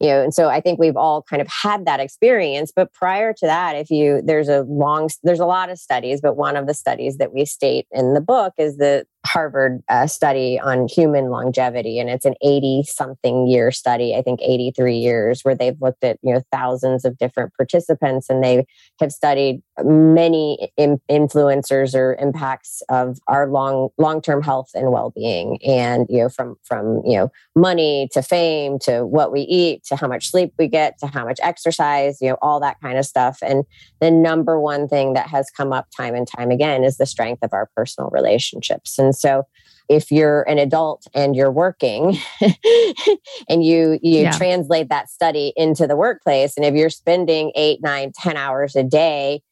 you 0.00 0.08
know 0.08 0.22
and 0.22 0.34
so 0.34 0.48
i 0.48 0.60
think 0.60 0.78
we've 0.78 0.96
all 0.96 1.22
kind 1.22 1.40
of 1.42 1.48
had 1.48 1.84
that 1.84 2.00
experience 2.00 2.72
but 2.74 2.92
prior 2.92 3.32
to 3.32 3.46
that 3.46 3.76
if 3.76 3.90
you 3.90 4.20
there's 4.24 4.48
a 4.48 4.62
long 4.62 5.08
there's 5.22 5.40
a 5.40 5.46
lot 5.46 5.70
of 5.70 5.78
studies 5.78 6.20
but 6.20 6.36
one 6.36 6.56
of 6.56 6.66
the 6.66 6.74
studies 6.74 7.18
that 7.18 7.32
we 7.32 7.44
state 7.44 7.86
in 7.92 8.14
the 8.14 8.20
book 8.20 8.54
is 8.58 8.76
the 8.78 9.04
Harvard 9.26 9.82
uh, 9.88 10.06
study 10.06 10.58
on 10.58 10.88
human 10.88 11.26
longevity, 11.28 11.98
and 11.98 12.08
it's 12.08 12.24
an 12.24 12.34
80 12.42 12.84
something 12.86 13.46
year 13.46 13.70
study, 13.70 14.14
I 14.16 14.22
think 14.22 14.40
83 14.42 14.96
years, 14.96 15.42
where 15.42 15.54
they've 15.54 15.76
looked 15.80 16.02
at 16.02 16.18
you 16.22 16.32
know 16.32 16.42
thousands 16.50 17.04
of 17.04 17.18
different 17.18 17.52
participants 17.54 18.30
and 18.30 18.42
they 18.42 18.66
have 18.98 19.12
studied 19.12 19.62
many 19.84 20.72
in- 20.76 21.00
influencers 21.10 21.94
or 21.94 22.14
impacts 22.14 22.82
of 22.88 23.18
our 23.28 23.46
long 23.46 23.90
long 23.98 24.22
term 24.22 24.42
health 24.42 24.70
and 24.74 24.90
well 24.90 25.12
being, 25.14 25.58
and 25.64 26.06
you 26.08 26.22
know 26.22 26.30
from 26.30 26.56
from 26.64 27.02
you 27.04 27.18
know 27.18 27.30
money 27.54 28.08
to 28.12 28.22
fame 28.22 28.78
to 28.80 29.04
what 29.04 29.32
we 29.32 29.42
eat 29.42 29.84
to 29.84 29.96
how 29.96 30.08
much 30.08 30.30
sleep 30.30 30.54
we 30.58 30.66
get 30.66 30.98
to 30.98 31.06
how 31.06 31.26
much 31.26 31.38
exercise, 31.42 32.18
you 32.22 32.30
know 32.30 32.38
all 32.40 32.58
that 32.58 32.80
kind 32.80 32.96
of 32.96 33.04
stuff. 33.04 33.38
And 33.42 33.64
the 34.00 34.10
number 34.10 34.58
one 34.58 34.88
thing 34.88 35.12
that 35.12 35.28
has 35.28 35.50
come 35.54 35.74
up 35.74 35.88
time 35.94 36.14
and 36.14 36.26
time 36.26 36.50
again 36.50 36.84
is 36.84 36.96
the 36.96 37.04
strength 37.06 37.42
of 37.42 37.52
our 37.52 37.68
personal 37.76 38.08
relationships 38.10 38.98
and 38.98 39.09
and 39.10 39.16
so 39.16 39.44
if 39.88 40.12
you're 40.12 40.42
an 40.42 40.56
adult 40.58 41.08
and 41.14 41.34
you're 41.34 41.50
working 41.50 42.16
and 43.48 43.64
you 43.64 43.98
you 44.02 44.20
yeah. 44.20 44.30
translate 44.30 44.88
that 44.88 45.10
study 45.10 45.52
into 45.56 45.88
the 45.88 45.96
workplace 45.96 46.56
and 46.56 46.64
if 46.64 46.74
you're 46.76 46.90
spending 46.90 47.50
eight 47.56 47.82
nine 47.82 48.12
ten 48.14 48.36
hours 48.36 48.76
a 48.76 48.84
day 48.84 49.42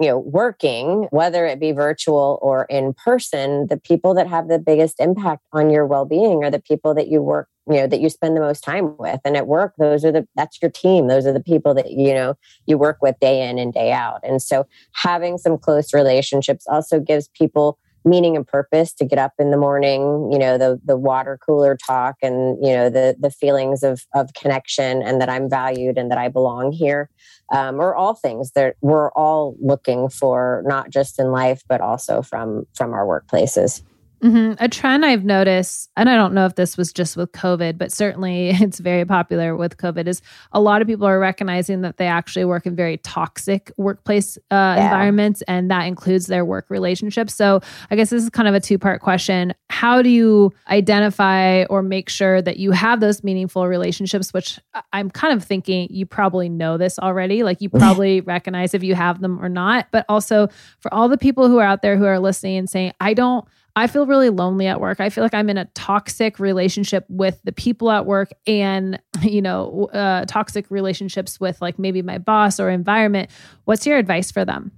you 0.00 0.08
know 0.08 0.18
working 0.18 1.06
whether 1.10 1.44
it 1.44 1.60
be 1.60 1.70
virtual 1.72 2.38
or 2.40 2.64
in 2.70 2.94
person 2.94 3.66
the 3.66 3.76
people 3.76 4.14
that 4.14 4.26
have 4.26 4.48
the 4.48 4.58
biggest 4.58 4.98
impact 4.98 5.42
on 5.52 5.68
your 5.68 5.84
well-being 5.84 6.42
are 6.42 6.50
the 6.50 6.62
people 6.62 6.94
that 6.94 7.08
you 7.08 7.20
work 7.20 7.48
you 7.68 7.76
know 7.76 7.86
that 7.86 8.00
you 8.00 8.10
spend 8.10 8.36
the 8.36 8.40
most 8.40 8.62
time 8.62 8.96
with. 8.98 9.20
And 9.24 9.36
at 9.36 9.46
work 9.46 9.74
those 9.78 10.04
are 10.04 10.12
the 10.12 10.26
that's 10.36 10.60
your 10.60 10.70
team. 10.70 11.08
Those 11.08 11.26
are 11.26 11.32
the 11.32 11.40
people 11.40 11.74
that 11.74 11.90
you 11.90 12.12
know 12.12 12.36
you 12.66 12.76
work 12.78 12.98
with 13.00 13.18
day 13.20 13.48
in 13.48 13.58
and 13.58 13.72
day 13.72 13.92
out. 13.92 14.20
And 14.22 14.42
so 14.42 14.66
having 14.92 15.38
some 15.38 15.56
close 15.58 15.94
relationships 15.94 16.66
also 16.68 17.00
gives 17.00 17.28
people 17.28 17.78
meaning 18.04 18.36
and 18.36 18.46
purpose 18.46 18.92
to 18.92 19.04
get 19.04 19.18
up 19.18 19.32
in 19.38 19.50
the 19.50 19.56
morning 19.56 20.30
you 20.30 20.38
know 20.38 20.58
the 20.58 20.80
the 20.84 20.96
water 20.96 21.38
cooler 21.44 21.76
talk 21.76 22.16
and 22.22 22.64
you 22.64 22.72
know 22.72 22.90
the 22.90 23.16
the 23.18 23.30
feelings 23.30 23.82
of 23.82 24.02
of 24.14 24.32
connection 24.34 25.02
and 25.02 25.20
that 25.20 25.28
i'm 25.28 25.48
valued 25.48 25.98
and 25.98 26.10
that 26.10 26.18
i 26.18 26.28
belong 26.28 26.72
here 26.72 27.08
um, 27.52 27.78
or 27.78 27.94
all 27.94 28.14
things 28.14 28.52
that 28.52 28.76
we're 28.80 29.10
all 29.12 29.54
looking 29.60 30.08
for 30.08 30.62
not 30.66 30.90
just 30.90 31.18
in 31.18 31.30
life 31.30 31.62
but 31.68 31.80
also 31.80 32.22
from 32.22 32.64
from 32.74 32.92
our 32.92 33.06
workplaces 33.06 33.82
Mm-hmm. 34.24 34.54
A 34.58 34.68
trend 34.68 35.04
I've 35.04 35.24
noticed, 35.24 35.90
and 35.98 36.08
I 36.08 36.16
don't 36.16 36.32
know 36.32 36.46
if 36.46 36.54
this 36.54 36.78
was 36.78 36.94
just 36.94 37.14
with 37.14 37.30
COVID, 37.32 37.76
but 37.76 37.92
certainly 37.92 38.48
it's 38.54 38.78
very 38.78 39.04
popular 39.04 39.54
with 39.54 39.76
COVID, 39.76 40.06
is 40.06 40.22
a 40.52 40.60
lot 40.60 40.80
of 40.80 40.88
people 40.88 41.06
are 41.06 41.18
recognizing 41.18 41.82
that 41.82 41.98
they 41.98 42.06
actually 42.06 42.46
work 42.46 42.64
in 42.64 42.74
very 42.74 42.96
toxic 42.98 43.70
workplace 43.76 44.38
uh, 44.50 44.54
yeah. 44.78 44.84
environments, 44.84 45.42
and 45.42 45.70
that 45.70 45.82
includes 45.82 46.26
their 46.26 46.42
work 46.42 46.70
relationships. 46.70 47.34
So 47.34 47.60
I 47.90 47.96
guess 47.96 48.08
this 48.08 48.22
is 48.22 48.30
kind 48.30 48.48
of 48.48 48.54
a 48.54 48.60
two 48.60 48.78
part 48.78 49.02
question. 49.02 49.52
How 49.68 50.00
do 50.00 50.08
you 50.08 50.52
identify 50.68 51.64
or 51.64 51.82
make 51.82 52.08
sure 52.08 52.40
that 52.40 52.56
you 52.56 52.70
have 52.70 53.00
those 53.00 53.22
meaningful 53.22 53.68
relationships, 53.68 54.32
which 54.32 54.58
I'm 54.94 55.10
kind 55.10 55.36
of 55.36 55.44
thinking 55.44 55.88
you 55.90 56.06
probably 56.06 56.48
know 56.48 56.78
this 56.78 56.98
already, 56.98 57.42
like 57.42 57.60
you 57.60 57.68
probably 57.68 58.22
recognize 58.22 58.72
if 58.72 58.82
you 58.82 58.94
have 58.94 59.20
them 59.20 59.38
or 59.44 59.50
not, 59.50 59.88
but 59.92 60.06
also 60.08 60.48
for 60.80 60.92
all 60.94 61.10
the 61.10 61.18
people 61.18 61.48
who 61.48 61.58
are 61.58 61.66
out 61.66 61.82
there 61.82 61.98
who 61.98 62.06
are 62.06 62.18
listening 62.18 62.56
and 62.56 62.70
saying, 62.70 62.92
I 63.00 63.12
don't, 63.12 63.44
I 63.76 63.88
feel 63.88 64.06
really 64.06 64.30
lonely 64.30 64.68
at 64.68 64.80
work. 64.80 65.00
I 65.00 65.10
feel 65.10 65.24
like 65.24 65.34
I'm 65.34 65.50
in 65.50 65.58
a 65.58 65.64
toxic 65.74 66.38
relationship 66.38 67.04
with 67.08 67.40
the 67.42 67.52
people 67.52 67.90
at 67.90 68.06
work 68.06 68.30
and, 68.46 69.00
you 69.22 69.42
know, 69.42 69.86
uh, 69.92 70.24
toxic 70.26 70.70
relationships 70.70 71.40
with 71.40 71.60
like 71.60 71.78
maybe 71.78 72.02
my 72.02 72.18
boss 72.18 72.60
or 72.60 72.70
environment. 72.70 73.30
What's 73.64 73.86
your 73.86 73.98
advice 73.98 74.30
for 74.30 74.44
them? 74.44 74.70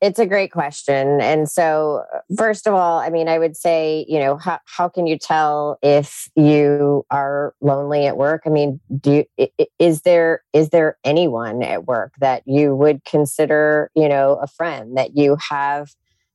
It's 0.00 0.20
a 0.20 0.26
great 0.26 0.52
question. 0.52 1.20
And 1.20 1.48
so, 1.50 2.04
first 2.36 2.68
of 2.68 2.74
all, 2.74 3.00
I 3.00 3.10
mean, 3.10 3.28
I 3.28 3.36
would 3.36 3.56
say, 3.56 4.06
you 4.08 4.20
know, 4.20 4.36
how, 4.36 4.60
how 4.64 4.88
can 4.88 5.08
you 5.08 5.18
tell 5.18 5.76
if 5.82 6.30
you 6.36 7.04
are 7.10 7.52
lonely 7.60 8.06
at 8.06 8.16
work? 8.16 8.42
I 8.46 8.50
mean, 8.50 8.78
do 9.00 9.24
you, 9.36 9.48
is 9.80 10.02
there 10.02 10.44
is 10.52 10.68
there 10.68 10.96
anyone 11.02 11.64
at 11.64 11.86
work 11.86 12.14
that 12.20 12.44
you 12.46 12.76
would 12.76 13.04
consider, 13.04 13.90
you 13.96 14.08
know, 14.08 14.34
a 14.40 14.46
friend 14.46 14.96
that 14.96 15.16
you 15.16 15.36
have 15.50 15.90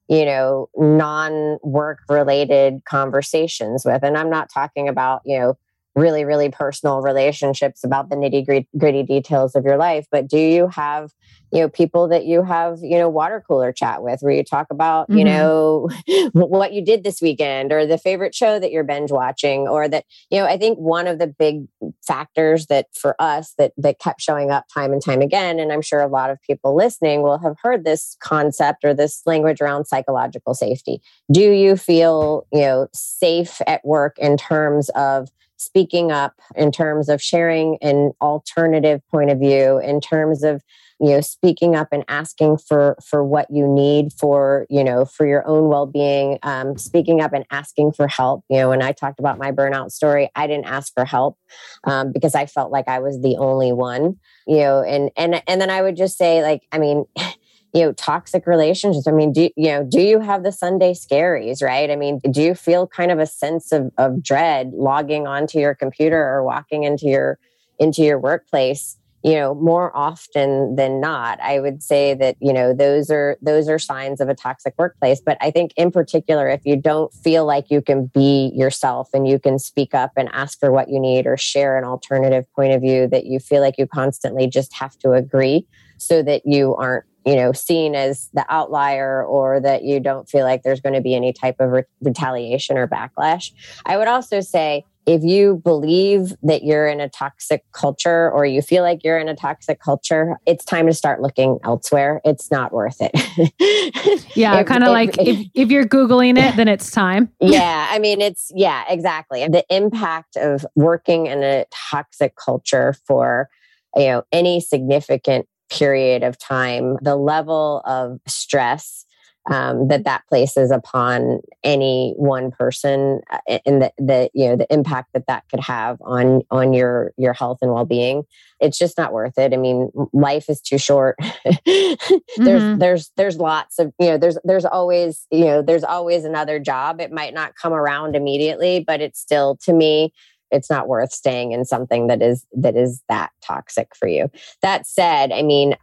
you 0.08 0.26
know, 0.26 0.70
non 0.76 1.58
work 1.64 2.00
related 2.10 2.82
conversations 2.86 3.84
with. 3.86 4.04
And 4.04 4.18
I'm 4.18 4.30
not 4.30 4.50
talking 4.54 4.88
about, 4.88 5.22
you 5.26 5.40
know, 5.40 5.58
really, 5.96 6.26
really 6.26 6.50
personal 6.50 7.02
relationships 7.02 7.84
about 7.84 8.10
the 8.10 8.16
nitty 8.16 8.66
gritty 8.78 9.04
details 9.04 9.56
of 9.56 9.64
your 9.64 9.78
life, 9.78 10.08
but 10.12 10.28
do 10.28 10.38
you 10.38 10.68
have 10.68 11.12
you 11.54 11.60
know 11.60 11.70
people 11.70 12.08
that 12.08 12.26
you 12.26 12.42
have 12.42 12.80
you 12.82 12.98
know 12.98 13.08
water 13.08 13.44
cooler 13.48 13.72
chat 13.72 14.02
with 14.02 14.22
where 14.22 14.34
you 14.34 14.44
talk 14.44 14.68
about 14.72 15.08
mm-hmm. 15.08 15.20
you 15.20 15.24
know 15.24 15.88
what 16.34 16.74
you 16.74 16.84
did 16.84 17.04
this 17.04 17.22
weekend 17.22 17.72
or 17.72 17.86
the 17.86 17.98
favorite 17.98 18.34
show 18.34 18.60
that 18.60 18.72
you're 18.72 18.84
binge 18.84 19.12
watching 19.12 19.68
or 19.68 19.88
that 19.88 20.04
you 20.32 20.40
know 20.40 20.46
i 20.46 20.58
think 20.58 20.78
one 20.80 21.06
of 21.06 21.20
the 21.20 21.28
big 21.28 21.68
factors 22.06 22.66
that 22.66 22.88
for 22.94 23.16
us 23.20 23.54
that 23.60 23.72
that 23.78 24.00
kept 24.00 24.20
showing 24.20 24.50
up 24.50 24.66
time 24.74 24.92
and 24.92 25.04
time 25.04 25.22
again 25.22 25.60
and 25.60 25.72
i'm 25.72 25.82
sure 25.82 26.02
a 26.02 26.08
lot 26.08 26.32
of 26.32 26.42
people 26.42 26.76
listening 26.76 27.22
will 27.22 27.38
have 27.38 27.56
heard 27.62 27.86
this 27.86 28.18
concept 28.20 28.84
or 28.84 28.94
this 28.94 29.22
language 29.28 29.62
around 29.62 29.86
psychological 29.86 30.56
safety 30.56 31.02
do 31.32 31.52
you 31.52 31.78
feel 31.78 32.48
you 32.52 32.62
know 32.62 32.88
safe 32.94 33.62
at 33.68 33.86
work 33.86 34.18
in 34.18 34.38
terms 34.38 34.90
of 34.90 35.30
speaking 35.64 36.12
up 36.12 36.34
in 36.56 36.72
terms 36.72 37.10
of 37.10 37.22
sharing 37.22 37.78
an 37.82 38.12
alternative 38.22 39.02
point 39.10 39.30
of 39.30 39.40
view 39.40 39.80
in 39.80 40.02
terms 40.02 40.44
of 40.44 40.62
you 41.00 41.10
know 41.10 41.22
speaking 41.22 41.76
up 41.76 41.90
and 41.92 42.04
asking 42.08 42.58
for 42.58 42.96
for 43.04 43.24
what 43.24 43.48
you 43.50 43.68
need 43.68 44.14
for 44.14 44.66
you 44.70 44.84
know 44.84 45.06
for 45.06 45.26
your 45.26 45.46
own 45.48 45.68
well-being 45.68 46.40
um, 46.44 46.78
speaking 46.78 47.22
up 47.22 47.34
and 47.34 47.46
asking 47.52 47.92
for 47.92 48.08
help. 48.08 48.44
You 48.50 48.58
know 48.58 48.70
when 48.70 48.82
i 48.82 48.92
talked 48.92 49.20
about 49.20 49.38
my 49.38 49.52
burnout 49.52 49.92
story 49.92 50.30
i 50.36 50.48
didn't 50.48 50.66
ask 50.66 50.94
for 50.94 51.06
help 51.06 51.38
um, 51.84 52.12
because 52.12 52.36
i 52.36 52.46
felt 52.46 52.72
like 52.72 52.88
i 52.88 53.00
was 53.00 53.22
the 53.22 53.38
only 53.38 53.74
one 53.74 54.18
you 54.48 54.58
know 54.58 54.82
and 54.82 55.12
and 55.18 55.42
and 55.48 55.60
then 55.60 55.70
i 55.70 55.82
would 55.82 55.98
just 55.98 56.18
say 56.18 56.42
like 56.42 56.64
i 56.72 56.78
mean 56.78 57.06
you 57.74 57.82
know 57.82 57.92
toxic 57.94 58.46
relationships. 58.48 59.08
I 59.08 59.12
mean 59.12 59.34
do 59.34 59.50
you 59.56 59.70
know 59.70 59.84
do 59.84 60.02
you 60.02 60.20
have 60.20 60.44
the 60.44 60.52
sunday 60.52 60.94
scaries 60.94 61.62
right? 61.62 61.90
I 61.90 61.96
mean 61.96 62.20
do 62.32 62.42
you 62.42 62.56
feel 62.56 62.88
kind 62.88 63.12
of 63.12 63.20
a 63.20 63.26
sense 63.26 63.72
of, 63.72 63.92
of 63.98 64.24
dread 64.24 64.72
logging 64.74 65.28
onto 65.28 65.60
your 65.60 65.76
computer 65.76 66.22
or 66.24 66.44
walking 66.44 66.84
into 66.84 67.08
your 67.08 67.40
into 67.80 68.04
your 68.04 68.20
workplace 68.20 68.98
you 69.24 69.36
know 69.36 69.56
more 69.56 69.96
often 69.96 70.76
than 70.76 71.00
not? 71.00 71.40
I 71.42 71.60
would 71.60 71.82
say 71.82 72.14
that 72.14 72.36
you 72.40 72.54
know 72.54 72.74
those 72.74 73.10
are 73.10 73.38
those 73.42 73.68
are 73.68 73.80
signs 73.80 74.22
of 74.22 74.30
a 74.30 74.36
toxic 74.36 74.76
workplace. 74.78 75.20
But 75.20 75.38
i 75.42 75.50
think 75.50 75.74
in 75.76 75.90
particular 75.90 76.48
if 76.50 76.62
you 76.66 76.76
don't 76.76 77.12
feel 77.12 77.46
like 77.46 77.72
you 77.72 77.82
can 77.82 78.06
be 78.08 78.52
yourself 78.54 79.10
and 79.14 79.28
you 79.28 79.40
can 79.40 79.58
speak 79.58 79.96
up 79.96 80.12
and 80.16 80.30
ask 80.32 80.60
for 80.60 80.72
what 80.72 80.90
you 80.90 81.00
need 81.00 81.26
or 81.26 81.38
share 81.38 81.78
an 81.78 81.86
alternative 81.86 82.46
point 82.54 82.74
of 82.74 82.82
view 82.82 83.08
that 83.08 83.26
you 83.26 83.40
feel 83.40 83.62
like 83.62 83.80
you 83.80 83.88
constantly 83.88 84.46
just 84.46 84.74
have 84.74 84.96
to 85.00 85.14
agree 85.14 85.66
so 85.98 86.22
that 86.22 86.42
you 86.46 86.76
aren't 86.76 87.06
you 87.26 87.36
know 87.36 87.52
seen 87.52 87.96
as 87.96 88.30
the 88.34 88.46
outlier 88.50 89.24
or 89.24 89.60
that 89.60 89.84
you 89.84 90.00
don't 90.00 90.30
feel 90.30 90.46
like 90.46 90.64
there's 90.64 90.82
going 90.82 90.94
to 90.94 91.02
be 91.02 91.16
any 91.16 91.34
type 91.34 91.56
of 91.60 91.72
re- 91.72 91.84
retaliation 92.02 92.78
or 92.78 92.88
backlash 92.88 93.52
i 93.86 93.98
would 93.98 94.08
also 94.08 94.42
say 94.42 94.84
if 95.06 95.24
you 95.24 95.62
believe 95.64 96.34
that 96.44 96.64
you're 96.64 96.88
in 96.88 97.02
a 97.02 97.10
toxic 97.10 97.64
culture 97.74 98.32
or 98.32 98.46
you 98.46 98.62
feel 98.62 98.84
like 98.84 99.04
you're 99.04 99.20
in 99.20 99.28
a 99.28 99.36
toxic 99.36 99.82
culture, 99.82 100.38
it's 100.46 100.64
time 100.64 100.88
to 100.88 100.94
start 100.94 101.22
looking 101.22 101.60
elsewhere. 101.64 102.22
It's 102.24 102.50
not 102.50 102.72
worth 102.72 102.98
it. 103.02 104.26
yeah, 104.36 104.64
kind 104.64 104.84
of 104.84 104.90
like 104.90 105.18
if, 105.20 105.46
if 105.54 105.70
you're 105.70 105.86
Googling 105.86 106.38
it, 106.38 106.56
then 106.56 106.68
it's 106.68 106.90
time. 106.90 107.30
yeah, 107.42 107.88
I 107.90 108.00
mean, 108.00 108.22
it's, 108.22 108.52
yeah, 108.56 108.86
exactly. 108.88 109.46
The 109.48 109.66
impact 109.70 110.38
of 110.38 110.66
working 110.76 111.26
in 111.28 111.44
a 111.44 111.66
toxic 111.72 112.36
culture 112.38 112.96
for, 113.06 113.50
you 113.96 114.06
know, 114.06 114.24
any 114.32 114.62
significant 114.62 115.48
period 115.74 116.24
of 116.24 116.38
time, 116.38 116.98
the 117.02 117.16
level 117.16 117.82
of 117.86 118.20
stress 118.28 119.06
um, 119.52 119.90
that 119.90 120.06
that 120.06 120.26
places 120.30 120.72
upon 120.72 121.42
any 121.64 122.14
one 122.16 122.52
person 122.52 123.20
uh, 123.30 123.60
and 123.66 123.82
the, 123.82 123.92
the 123.98 124.30
you 124.34 124.48
know 124.48 124.56
the 124.56 124.72
impact 124.74 125.10
that 125.14 125.28
that 125.28 125.44
could 125.50 125.60
have 125.60 125.98
on 126.02 126.44
on 126.50 126.74
your 126.74 127.14
your 127.18 127.34
health 127.34 127.58
and 127.62 127.74
well-being. 127.74 128.24
It's 128.62 128.78
just 128.78 128.98
not 128.98 129.12
worth 129.12 129.38
it. 129.38 129.54
I 129.54 129.58
mean 129.58 129.90
life 130.14 130.50
is 130.50 130.62
too 130.62 130.78
short. 130.78 131.18
There's 131.66 131.98
mm-hmm. 132.38 132.78
there's 132.80 133.12
there's 133.18 133.38
lots 133.38 133.80
of 133.80 133.94
you 134.00 134.08
know 134.08 134.18
there's 134.18 134.38
there's 134.46 134.66
always 134.66 135.28
you 135.30 135.46
know 135.46 135.62
there's 135.62 135.84
always 135.84 136.24
another 136.24 136.58
job. 136.60 137.02
It 137.02 137.12
might 137.12 137.34
not 137.34 137.56
come 137.56 137.74
around 137.74 138.16
immediately 138.16 138.84
but 138.86 139.02
it's 139.02 139.20
still 139.20 139.58
to 139.64 139.74
me 139.74 140.14
it's 140.54 140.70
not 140.70 140.88
worth 140.88 141.12
staying 141.12 141.52
in 141.52 141.66
something 141.66 142.08
that 142.08 142.22
is 142.22 142.46
that 142.54 142.76
is 142.76 143.02
that 143.10 143.32
toxic 143.46 143.96
for 143.96 144.08
you. 144.08 144.30
That 144.62 144.88
said 144.88 145.32
i 145.32 145.42
mean 145.42 145.76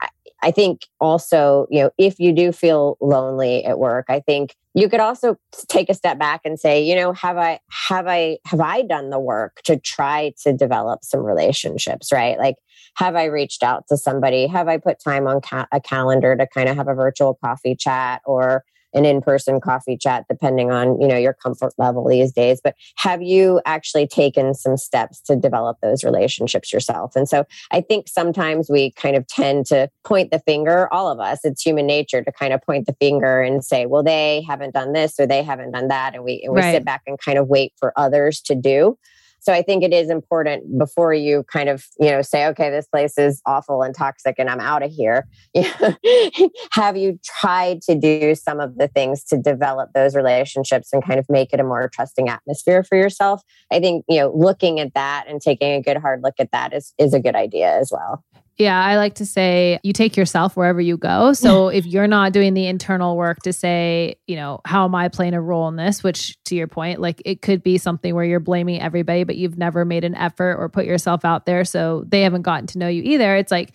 I 0.43 0.51
think 0.51 0.87
also, 1.01 1.67
you 1.71 1.83
know, 1.83 1.91
if 1.99 2.19
you 2.19 2.33
do 2.33 2.51
feel 2.53 2.97
lonely 3.01 3.65
at 3.65 3.79
work, 3.79 4.07
I 4.09 4.21
think 4.21 4.57
you 4.75 4.89
could 4.89 5.01
also 5.01 5.37
take 5.69 5.91
a 5.91 5.95
step 5.95 6.19
back 6.19 6.43
and 6.45 6.59
say 6.59 6.83
you 6.83 6.95
know 6.95 7.13
have 7.13 7.37
i 7.37 7.59
have 7.89 8.07
i 8.07 8.39
have 8.47 8.61
i 8.61 8.83
done 8.83 9.11
the 9.11 9.19
work 9.19 9.61
to 9.65 9.77
try 9.77 10.33
to 10.45 10.53
develop 10.53 11.05
some 11.05 11.21
relationships 11.21 12.13
right? 12.13 12.39
Like 12.39 12.55
have 12.97 13.17
i 13.17 13.25
reached 13.25 13.63
out 13.63 13.85
to 13.89 13.97
somebody? 13.97 14.47
Have 14.47 14.69
i 14.69 14.77
put 14.77 15.03
time 15.03 15.27
on 15.27 15.41
ca- 15.41 15.67
a 15.73 15.81
calendar 15.81 16.37
to 16.37 16.47
kind 16.47 16.69
of 16.69 16.77
have 16.77 16.89
a 16.89 16.95
virtual 16.95 17.39
coffee 17.45 17.75
chat 17.75 18.23
or 18.25 18.65
an 18.92 19.05
in-person 19.05 19.61
coffee 19.61 19.96
chat 19.96 20.24
depending 20.29 20.70
on 20.70 21.00
you 21.00 21.09
know 21.09 21.16
your 21.16 21.35
comfort 21.35 21.72
level 21.79 22.07
these 22.07 22.33
days. 22.33 22.61
But 22.62 22.74
have 22.96 23.22
you 23.22 23.61
actually 23.64 24.07
taken 24.07 24.55
some 24.55 24.76
steps 24.76 25.20
to 25.22 25.37
develop 25.37 25.79
those 25.83 26.05
relationships 26.05 26.72
yourself? 26.72 27.16
And 27.16 27.29
so 27.29 27.46
i 27.70 27.81
think 27.81 28.09
sometimes 28.09 28.68
we 28.68 28.90
kind 28.92 29.16
of 29.16 29.26
tend 29.26 29.66
to 29.66 29.88
point 30.05 30.31
the 30.31 30.40
finger 30.40 30.92
all 30.92 31.09
of 31.09 31.20
us 31.20 31.40
it's 31.44 31.62
human 31.62 31.87
nature 31.87 32.22
to 32.22 32.33
kind 32.33 32.53
of 32.53 32.61
point 32.62 32.87
the 32.87 32.96
finger 33.00 33.40
and 33.40 33.64
say 33.64 33.87
well 33.87 34.03
they 34.03 34.42
haven't 34.42 34.74
done 34.74 34.92
this 34.92 35.18
or 35.18 35.26
they 35.26 35.42
haven't 35.42 35.70
done 35.70 35.88
that 35.88 36.14
and 36.14 36.24
we, 36.24 36.42
and 36.42 36.53
we 36.53 36.61
right. 36.61 36.74
sit 36.74 36.85
back 36.85 37.03
and 37.07 37.18
kind 37.18 37.38
of 37.38 37.48
wait 37.48 37.72
for 37.79 37.92
others 37.96 38.40
to 38.40 38.55
do 38.55 38.98
so 39.40 39.53
I 39.53 39.62
think 39.62 39.83
it 39.83 39.92
is 39.92 40.11
important 40.11 40.79
before 40.79 41.14
you 41.14 41.44
kind 41.50 41.68
of, 41.68 41.87
you 41.98 42.11
know, 42.11 42.22
say, 42.22 42.46
okay, 42.48 42.70
this 42.70 42.87
place 42.87 43.16
is 43.16 43.40
awful 43.46 43.83
and 43.83 43.94
toxic 43.94 44.37
and 44.38 44.50
I'm 44.50 44.61
out 44.61 44.83
of 44.83 44.90
here. 44.90 45.26
Have 46.72 46.96
you 46.96 47.18
tried 47.24 47.83
to 47.83 47.94
do 47.94 48.35
some 48.35 48.61
of 48.61 48.76
the 48.76 48.88
things 48.88 49.24
to 49.24 49.38
develop 49.38 49.90
those 49.94 50.14
relationships 50.14 50.92
and 50.92 51.05
kind 51.05 51.18
of 51.18 51.26
make 51.29 51.53
it 51.53 51.61
a 51.61 51.64
more 51.64 51.88
trusting 51.92 52.29
atmosphere 52.29 52.85
for 52.85 52.96
yourself? 52.96 53.42
I 53.72 53.81
think, 53.81 54.05
you 54.09 54.20
know, 54.20 54.33
looking 54.35 54.79
at 54.79 54.94
that 54.94 55.24
and 55.26 55.40
taking 55.40 55.72
a 55.72 55.83
good 55.83 55.96
hard 55.96 56.22
look 56.22 56.35
at 56.38 56.53
that 56.53 56.72
is 56.74 56.92
is 56.98 57.14
a 57.14 57.20
good 57.20 57.35
idea 57.35 57.79
as 57.79 57.90
well. 57.90 58.24
Yeah, 58.61 58.79
I 58.79 58.96
like 58.99 59.14
to 59.14 59.25
say 59.25 59.81
you 59.83 59.94
take 59.94 60.18
yourself 60.18 60.55
wherever 60.55 60.83
you 60.83 60.99
go. 60.99 61.33
So 61.33 61.68
if 61.68 61.87
you're 61.87 62.07
not 62.07 62.35
doing 62.35 62.53
the 62.53 62.66
internal 62.66 63.16
work 63.16 63.38
to 63.44 63.55
say, 63.55 64.16
you 64.27 64.37
know, 64.37 64.61
how 64.66 64.85
am 64.85 64.94
I 64.94 65.09
playing 65.09 65.33
a 65.33 65.40
role 65.40 65.66
in 65.68 65.77
this, 65.77 66.03
which 66.05 66.37
to 66.44 66.55
your 66.55 66.66
point, 66.66 67.01
like 67.01 67.23
it 67.25 67.40
could 67.40 67.62
be 67.62 67.79
something 67.79 68.14
where 68.14 68.25
you're 68.27 68.38
blaming 68.38 68.79
everybody, 68.79 69.25
but 69.25 69.37
you've 69.37 69.57
never 69.57 69.87
made 69.87 70.05
an 70.05 70.14
effort 70.14 70.57
or 70.57 70.68
put 70.68 70.85
yourself 70.85 71.25
out 71.25 71.46
there. 71.46 71.64
So 71.64 72.05
they 72.07 72.20
haven't 72.20 72.42
gotten 72.42 72.66
to 72.66 72.79
know 72.79 72.87
you 72.87 73.01
either. 73.03 73.35
It's 73.35 73.51
like, 73.51 73.73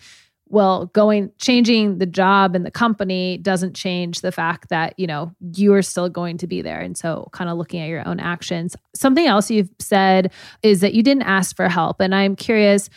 well, 0.48 0.86
going, 0.86 1.32
changing 1.38 1.98
the 1.98 2.06
job 2.06 2.54
and 2.54 2.64
the 2.64 2.70
company 2.70 3.38
doesn't 3.38 3.74
change 3.74 4.20
the 4.20 4.30
fact 4.30 4.68
that, 4.68 4.96
you 4.96 5.08
know, 5.08 5.34
you 5.56 5.74
are 5.74 5.82
still 5.82 6.08
going 6.08 6.38
to 6.38 6.46
be 6.46 6.62
there. 6.62 6.78
And 6.78 6.96
so 6.96 7.28
kind 7.32 7.50
of 7.50 7.58
looking 7.58 7.80
at 7.80 7.88
your 7.88 8.06
own 8.06 8.20
actions. 8.20 8.76
Something 8.94 9.26
else 9.26 9.50
you've 9.50 9.70
said 9.80 10.30
is 10.62 10.80
that 10.82 10.94
you 10.94 11.02
didn't 11.02 11.24
ask 11.24 11.56
for 11.56 11.68
help. 11.68 12.00
And 12.00 12.14
I'm 12.14 12.36
curious, 12.36 12.88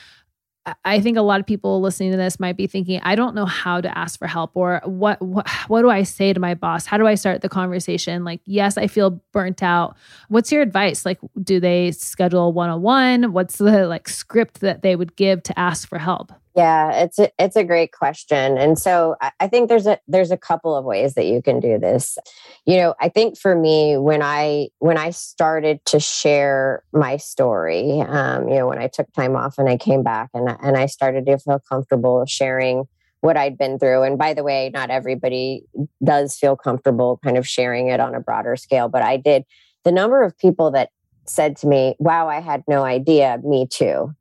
I 0.85 0.99
think 1.01 1.17
a 1.17 1.21
lot 1.21 1.39
of 1.39 1.45
people 1.45 1.81
listening 1.81 2.11
to 2.11 2.17
this 2.17 2.39
might 2.39 2.57
be 2.57 2.67
thinking, 2.67 2.99
I 3.03 3.15
don't 3.15 3.35
know 3.35 3.45
how 3.45 3.81
to 3.81 3.97
ask 3.97 4.19
for 4.19 4.27
help 4.27 4.51
or 4.55 4.81
what, 4.85 5.21
what 5.21 5.47
what 5.67 5.81
do 5.81 5.89
I 5.89 6.03
say 6.03 6.33
to 6.33 6.39
my 6.39 6.53
boss? 6.55 6.85
How 6.85 6.97
do 6.97 7.07
I 7.07 7.15
start 7.15 7.41
the 7.41 7.49
conversation? 7.49 8.23
Like, 8.23 8.41
yes, 8.45 8.77
I 8.77 8.87
feel 8.87 9.21
burnt 9.31 9.63
out. 9.63 9.95
What's 10.27 10.51
your 10.51 10.61
advice? 10.61 11.05
Like, 11.05 11.19
do 11.41 11.59
they 11.59 11.91
schedule 11.91 12.53
one-on-one? 12.53 13.33
What's 13.33 13.57
the 13.57 13.87
like 13.87 14.09
script 14.09 14.61
that 14.61 14.81
they 14.81 14.95
would 14.95 15.15
give 15.15 15.43
to 15.43 15.59
ask 15.59 15.87
for 15.87 15.97
help? 15.97 16.31
Yeah, 16.55 17.03
it's 17.03 17.19
a, 17.19 17.29
it's 17.37 17.55
a 17.55 17.63
great 17.63 17.91
question, 17.91 18.57
and 18.57 18.77
so 18.77 19.15
I 19.39 19.47
think 19.47 19.69
there's 19.69 19.85
a 19.85 19.99
there's 20.07 20.31
a 20.31 20.37
couple 20.37 20.75
of 20.75 20.83
ways 20.83 21.13
that 21.13 21.25
you 21.25 21.43
can 21.43 21.59
do 21.59 21.77
this. 21.77 22.17
You 22.65 22.77
know, 22.77 22.95
I 22.99 23.07
think 23.09 23.37
for 23.37 23.55
me 23.55 23.97
when 23.97 24.23
I 24.23 24.69
when 24.79 24.97
I 24.97 25.11
started 25.11 25.85
to 25.85 25.99
share 25.99 26.83
my 26.91 27.17
story, 27.17 28.01
um, 28.01 28.47
you 28.49 28.55
know, 28.55 28.67
when 28.67 28.79
I 28.79 28.87
took 28.87 29.11
time 29.13 29.35
off 29.35 29.59
and 29.59 29.69
I 29.69 29.77
came 29.77 30.01
back 30.01 30.31
and 30.33 30.49
and 30.63 30.75
I 30.75 30.87
started 30.87 31.27
to 31.27 31.37
feel 31.37 31.59
comfortable 31.69 32.25
sharing 32.25 32.85
what 33.21 33.37
I'd 33.37 33.57
been 33.57 33.77
through. 33.77 34.01
And 34.03 34.17
by 34.17 34.33
the 34.33 34.43
way, 34.43 34.71
not 34.73 34.89
everybody 34.89 35.65
does 36.03 36.35
feel 36.35 36.55
comfortable 36.55 37.19
kind 37.23 37.37
of 37.37 37.47
sharing 37.47 37.89
it 37.89 37.99
on 37.99 38.15
a 38.15 38.19
broader 38.19 38.55
scale, 38.55 38.89
but 38.89 39.03
I 39.03 39.17
did. 39.17 39.43
The 39.83 39.91
number 39.91 40.23
of 40.23 40.37
people 40.37 40.71
that 40.71 40.89
said 41.25 41.57
to 41.57 41.67
me, 41.67 41.95
"Wow, 41.99 42.27
I 42.27 42.39
had 42.41 42.63
no 42.67 42.83
idea." 42.83 43.39
Me 43.43 43.67
too 43.67 44.15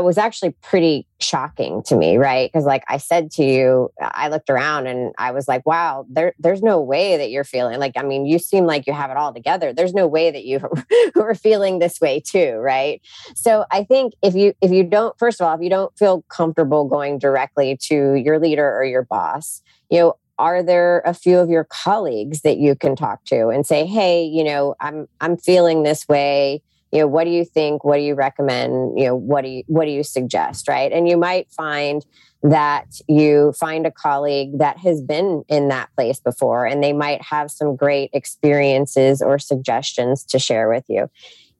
was 0.00 0.16
actually 0.16 0.52
pretty 0.62 1.06
shocking 1.20 1.82
to 1.84 1.96
me, 1.96 2.16
right? 2.16 2.50
Because 2.50 2.64
like 2.64 2.82
I 2.88 2.96
said 2.96 3.30
to 3.32 3.44
you, 3.44 3.90
I 4.00 4.28
looked 4.28 4.48
around 4.48 4.86
and 4.86 5.14
I 5.18 5.32
was 5.32 5.46
like, 5.46 5.66
wow, 5.66 6.06
there, 6.08 6.32
there's 6.38 6.62
no 6.62 6.80
way 6.80 7.18
that 7.18 7.30
you're 7.30 7.44
feeling 7.44 7.78
like, 7.78 7.92
I 7.96 8.02
mean, 8.02 8.24
you 8.24 8.38
seem 8.38 8.64
like 8.64 8.86
you 8.86 8.94
have 8.94 9.10
it 9.10 9.18
all 9.18 9.34
together. 9.34 9.72
There's 9.72 9.92
no 9.92 10.06
way 10.06 10.30
that 10.30 10.44
you 10.44 10.60
were 11.14 11.34
feeling 11.34 11.78
this 11.78 12.00
way 12.00 12.20
too, 12.20 12.54
right? 12.54 13.02
So 13.34 13.66
I 13.70 13.84
think 13.84 14.14
if 14.22 14.34
you 14.34 14.54
if 14.62 14.70
you 14.70 14.82
don't, 14.82 15.16
first 15.18 15.40
of 15.40 15.46
all, 15.46 15.54
if 15.54 15.60
you 15.60 15.70
don't 15.70 15.96
feel 15.98 16.22
comfortable 16.28 16.86
going 16.86 17.18
directly 17.18 17.76
to 17.88 18.14
your 18.14 18.38
leader 18.38 18.66
or 18.76 18.84
your 18.84 19.02
boss, 19.02 19.62
you 19.90 19.98
know, 19.98 20.16
are 20.38 20.62
there 20.62 21.02
a 21.04 21.12
few 21.12 21.38
of 21.38 21.50
your 21.50 21.64
colleagues 21.64 22.40
that 22.40 22.56
you 22.56 22.74
can 22.74 22.96
talk 22.96 23.22
to 23.26 23.48
and 23.48 23.66
say, 23.66 23.84
hey, 23.84 24.24
you 24.24 24.42
know, 24.42 24.74
I'm 24.80 25.06
I'm 25.20 25.36
feeling 25.36 25.82
this 25.82 26.08
way 26.08 26.62
you 26.92 27.00
know 27.00 27.06
what 27.06 27.24
do 27.24 27.30
you 27.30 27.44
think 27.44 27.84
what 27.84 27.96
do 27.96 28.02
you 28.02 28.14
recommend 28.14 28.98
you 28.98 29.06
know 29.06 29.16
what 29.16 29.42
do 29.42 29.48
you 29.48 29.62
what 29.66 29.86
do 29.86 29.90
you 29.90 30.04
suggest 30.04 30.68
right? 30.68 30.92
And 30.92 31.08
you 31.08 31.16
might 31.16 31.50
find 31.50 32.04
that 32.42 32.86
you 33.08 33.52
find 33.52 33.86
a 33.86 33.90
colleague 33.90 34.58
that 34.58 34.76
has 34.78 35.00
been 35.00 35.44
in 35.48 35.68
that 35.68 35.88
place 35.96 36.20
before 36.20 36.66
and 36.66 36.82
they 36.82 36.92
might 36.92 37.22
have 37.22 37.50
some 37.50 37.76
great 37.76 38.10
experiences 38.12 39.22
or 39.22 39.38
suggestions 39.38 40.24
to 40.24 40.38
share 40.38 40.68
with 40.68 40.84
you. 40.88 41.08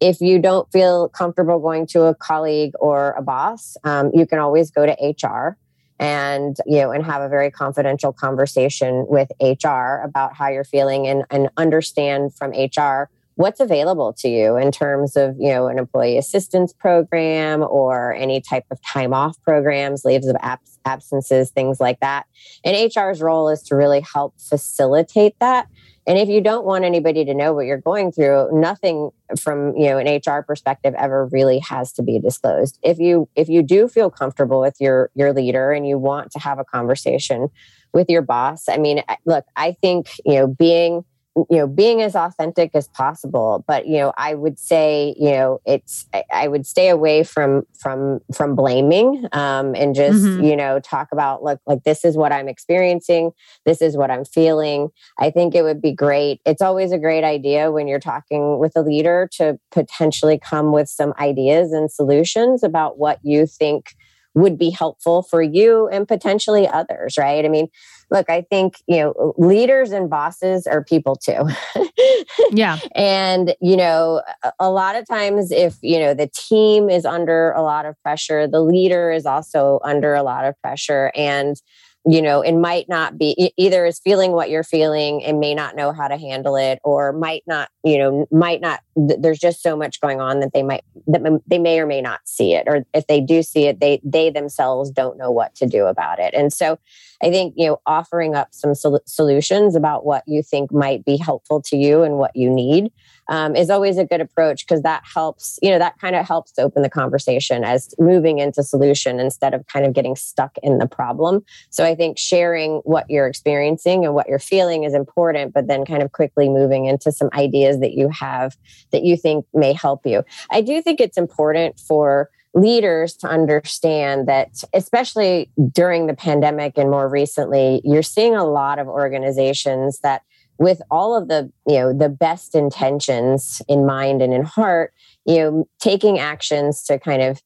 If 0.01 0.21
you 0.21 0.41
don't 0.41 0.71
feel 0.73 1.09
comfortable 1.09 1.61
going 1.61 1.87
to 1.89 2.03
a 2.03 2.15
colleague 2.15 2.73
or 2.79 3.13
a 3.13 3.23
boss 3.23 3.77
um, 3.85 4.11
you 4.13 4.27
can 4.27 4.39
always 4.39 4.71
go 4.71 4.85
to 4.87 5.15
hr 5.27 5.57
and 5.99 6.57
you 6.67 6.79
know 6.79 6.91
and 6.91 7.05
have 7.07 7.23
a 7.23 7.29
very 7.29 7.51
confidential 7.51 8.13
conversation 8.13 9.07
with 9.09 9.31
hr 9.41 10.03
about 10.03 10.35
how 10.35 10.49
you're 10.49 10.65
feeling 10.65 11.07
and, 11.07 11.25
and 11.31 11.49
understand 11.57 12.35
from 12.35 12.51
hr 12.51 13.09
what's 13.37 13.61
available 13.61 14.13
to 14.13 14.29
you 14.29 14.57
in 14.57 14.71
terms 14.71 15.17
of 15.17 15.37
you 15.39 15.49
know 15.49 15.67
an 15.69 15.79
employee 15.79 16.19
assistance 16.19 16.73
program 16.73 17.63
or 17.63 18.15
any 18.15 18.41
type 18.41 18.65
of 18.71 18.79
time 18.83 19.15
off 19.15 19.41
programs 19.43 20.05
leaves 20.05 20.27
of 20.27 20.37
abs- 20.41 20.79
absences 20.85 21.51
things 21.51 21.81
like 21.81 22.01
that? 22.01 22.27
And 22.65 22.77
hr's 22.77 23.21
role 23.21 23.49
is 23.49 23.63
to 23.65 23.77
really 23.77 24.01
help 24.01 24.35
facilitate 24.39 25.39
that. 25.41 25.69
And 26.05 26.19
if 26.19 26.29
you 26.29 26.41
don't 26.41 26.67
want 26.67 26.85
anybody 26.85 27.25
to 27.25 27.33
know 27.33 27.53
what 27.53 27.67
you're 27.67 27.79
going 27.79 28.11
through 28.11 28.49
nothing 28.53 29.11
from 29.41 29.75
you 29.77 29.87
know 29.87 29.99
an 29.99 30.21
hr 30.27 30.43
perspective 30.43 30.95
ever 30.99 31.27
really 31.27 31.59
has 31.61 31.93
to 31.93 32.03
be 32.03 32.19
disclosed. 32.19 32.79
If 32.83 32.99
you 32.99 33.29
if 33.35 33.49
you 33.49 33.63
do 33.63 33.89
feel 33.89 34.11
comfortable 34.11 34.61
with 34.61 34.77
your 34.81 35.11
your 35.15 35.33
leader 35.33 35.73
and 35.73 35.87
you 35.87 35.99
want 35.99 36.33
to 36.33 36.39
have 36.39 36.59
a 36.59 36.65
conversation 36.65 37.49
with 37.93 38.09
your 38.09 38.23
boss 38.23 38.69
i 38.69 38.79
mean 38.79 39.03
look 39.27 39.45
i 39.57 39.73
think 39.83 40.09
you 40.25 40.35
know 40.35 40.47
being 40.47 41.05
you 41.37 41.57
know 41.57 41.67
being 41.67 42.03
as 42.03 42.15
authentic 42.15 42.71
as 42.75 42.89
possible. 42.89 43.65
But 43.67 43.87
you 43.87 43.99
know 43.99 44.13
i 44.17 44.35
would 44.35 44.59
say 44.59 45.15
you 45.19 45.31
know 45.31 45.61
it's 45.65 46.07
i 46.33 46.49
would 46.49 46.67
stay 46.67 46.89
away 46.89 47.25
from 47.25 47.63
from 47.79 48.21
from 48.35 48.55
blaming 48.55 49.27
um 49.33 49.75
and 49.75 49.95
just 49.95 50.23
mm-hmm. 50.25 50.45
you 50.45 50.57
know 50.57 50.81
talk 50.81 51.09
about 51.13 51.43
look 51.43 51.61
like 51.67 51.83
this 51.85 52.05
is 52.05 52.17
what 52.17 52.33
i'm 52.33 52.49
experiencing. 52.49 53.31
This 53.65 53.81
is 53.81 53.97
what 53.97 54.11
i'm 54.11 54.25
feeling. 54.25 54.89
I 55.19 55.31
think 55.31 55.55
it 55.55 55.63
would 55.63 55.81
be 55.81 55.93
great. 55.93 56.41
It's 56.45 56.63
always 56.63 56.93
a 56.93 56.99
great 56.99 57.25
idea 57.25 57.71
when 57.71 57.89
you're 57.89 58.01
talking 58.01 58.59
with 58.59 58.73
a 58.77 58.83
leader 58.83 59.29
to 59.33 59.59
potentially 59.71 60.39
come 60.39 60.73
with 60.73 60.89
some 60.89 61.15
ideas 61.19 61.73
and 61.73 61.91
solutions 61.91 62.63
about 62.63 62.99
what 62.99 63.19
you 63.23 63.47
think 63.47 63.95
would 64.35 64.59
be 64.59 64.71
helpful 64.71 65.23
for 65.23 65.43
you 65.43 65.89
and 65.89 66.09
potentially 66.09 66.67
others 66.69 67.17
right 67.19 67.45
i 67.45 67.49
mean 67.49 67.69
look, 68.13 68.29
I 68.29 68.43
think, 68.43 68.83
you 68.87 68.99
know, 68.99 69.35
leaders 69.39 69.91
and 69.91 70.09
bosses 70.09 70.67
are 70.67 70.85
people 70.85 71.17
too. 71.17 71.49
yeah. 72.53 72.79
And, 72.95 73.55
you 73.61 73.77
know, 73.77 74.23
a 74.61 74.71
lot 74.71 74.95
of 74.97 75.09
times 75.09 75.51
if, 75.51 75.77
you 75.81 75.99
know, 75.99 76.13
the 76.13 76.29
team 76.29 76.91
is 76.91 77.07
under 77.07 77.53
a 77.53 77.63
lot 77.63 77.87
of 77.87 78.01
pressure, 78.03 78.47
the 78.47 78.61
leader 78.61 79.11
is 79.11 79.25
also 79.25 79.81
under 79.83 80.15
a 80.15 80.23
lot 80.23 80.45
of 80.45 80.61
pressure. 80.61 81.11
And, 81.17 81.57
you 82.05 82.21
know, 82.21 82.41
it 82.41 82.53
might 82.53 82.89
not 82.89 83.17
be 83.17 83.53
either 83.57 83.87
is 83.87 84.01
feeling 84.01 84.33
what 84.33 84.51
you're 84.51 84.65
feeling 84.65 85.23
and 85.25 85.39
may 85.39 85.55
not 85.55 85.77
know 85.77 85.93
how 85.93 86.09
to 86.09 86.17
handle 86.17 86.57
it, 86.57 86.81
or 86.83 87.13
might 87.13 87.45
not, 87.47 87.69
you 87.85 87.97
know, 87.97 88.27
might 88.33 88.61
not. 88.61 88.81
There's 88.97 89.39
just 89.39 89.63
so 89.63 89.77
much 89.77 90.01
going 90.01 90.21
on 90.21 90.41
that 90.41 90.53
they 90.53 90.63
might 90.63 90.83
that 91.07 91.43
they 91.47 91.59
may 91.59 91.79
or 91.79 91.87
may 91.87 92.01
not 92.01 92.21
see 92.25 92.55
it, 92.55 92.65
or 92.67 92.85
if 92.93 93.07
they 93.07 93.21
do 93.21 93.43
see 93.43 93.67
it, 93.67 93.79
they 93.81 94.01
they 94.03 94.31
themselves 94.31 94.91
don't 94.91 95.17
know 95.17 95.31
what 95.31 95.55
to 95.57 95.67
do 95.67 95.87
about 95.87 96.19
it. 96.19 96.35
And 96.35 96.53
so, 96.53 96.79
I 97.23 97.31
think 97.31 97.55
you 97.57 97.69
know, 97.69 97.81
offering 97.87 98.35
up 98.35 98.49
some 98.53 98.75
sol- 98.75 99.03
solutions 99.07 99.77
about 99.77 100.05
what 100.05 100.25
you 100.27 100.43
think 100.43 100.73
might 100.73 101.05
be 101.05 101.17
helpful 101.17 101.63
to 101.63 101.77
you 101.77 102.03
and 102.03 102.19
what 102.19 102.35
you 102.35 102.51
need 102.51 102.91
um, 103.29 103.55
is 103.55 103.71
always 103.71 103.99
a 103.99 104.05
good 104.05 104.21
approach 104.21 104.67
because 104.67 104.83
that 104.83 105.03
helps, 105.05 105.59
you 105.63 105.71
know, 105.71 105.79
that 105.79 105.99
kind 105.99 106.17
of 106.17 106.27
helps 106.27 106.59
open 106.59 106.83
the 106.83 106.91
conversation 106.91 107.65
as 107.65 107.95
moving 107.99 108.39
into 108.39 108.63
solution 108.63 109.21
instead 109.21 109.55
of 109.55 109.67
kind 109.69 109.87
of 109.87 109.93
getting 109.93 110.17
stuck 110.17 110.59
in 110.63 110.79
the 110.79 110.87
problem. 110.87 111.45
So 111.71 111.85
I 111.85 111.95
think 111.95 112.19
sharing 112.19 112.79
what 112.85 113.07
you're 113.09 113.27
experiencing 113.27 114.05
and 114.05 114.15
what 114.15 114.29
you're 114.29 114.39
feeling 114.39 114.85
is 114.85 114.95
important, 114.95 115.55
but 115.55 115.69
then 115.69 115.85
kind 115.85 116.03
of 116.03 116.13
quickly 116.13 116.49
moving 116.49 116.87
into 116.87 117.13
some 117.13 117.31
ideas 117.33 117.81
that 117.81 117.93
you 117.93 118.09
have 118.09 118.57
that 118.91 119.05
you 119.05 119.17
think 119.17 119.47
may 119.55 119.73
help 119.73 120.05
you. 120.05 120.25
I 120.51 120.61
do 120.61 120.83
think 120.83 121.01
it's 121.01 121.19
important 121.19 121.79
for 121.79 122.29
leaders 122.55 123.15
to 123.17 123.27
understand 123.27 124.29
that, 124.29 124.63
especially 124.75 125.51
during 125.73 126.07
the 126.07 126.15
pandemic 126.15 126.77
and 126.77 126.91
more 126.91 127.09
recently, 127.09 127.81
you're 127.85 128.03
seeing 128.03 128.35
a 128.35 128.45
lot 128.45 128.79
of 128.79 128.87
organizations 128.89 130.01
that 130.01 130.23
with 130.59 130.83
all 130.91 131.17
of 131.17 131.29
the 131.29 131.51
you 131.67 131.79
know 131.79 131.93
the 131.93 132.09
best 132.09 132.55
intentions 132.55 133.63
in 133.69 133.87
mind 133.87 134.23
and 134.23 134.33
in 134.35 134.45
heart 134.45 134.93
you 135.25 135.37
know 135.37 135.69
taking 135.81 136.19
actions 136.19 136.83
to 136.85 136.99
kind 136.99 137.23
of 137.23 137.43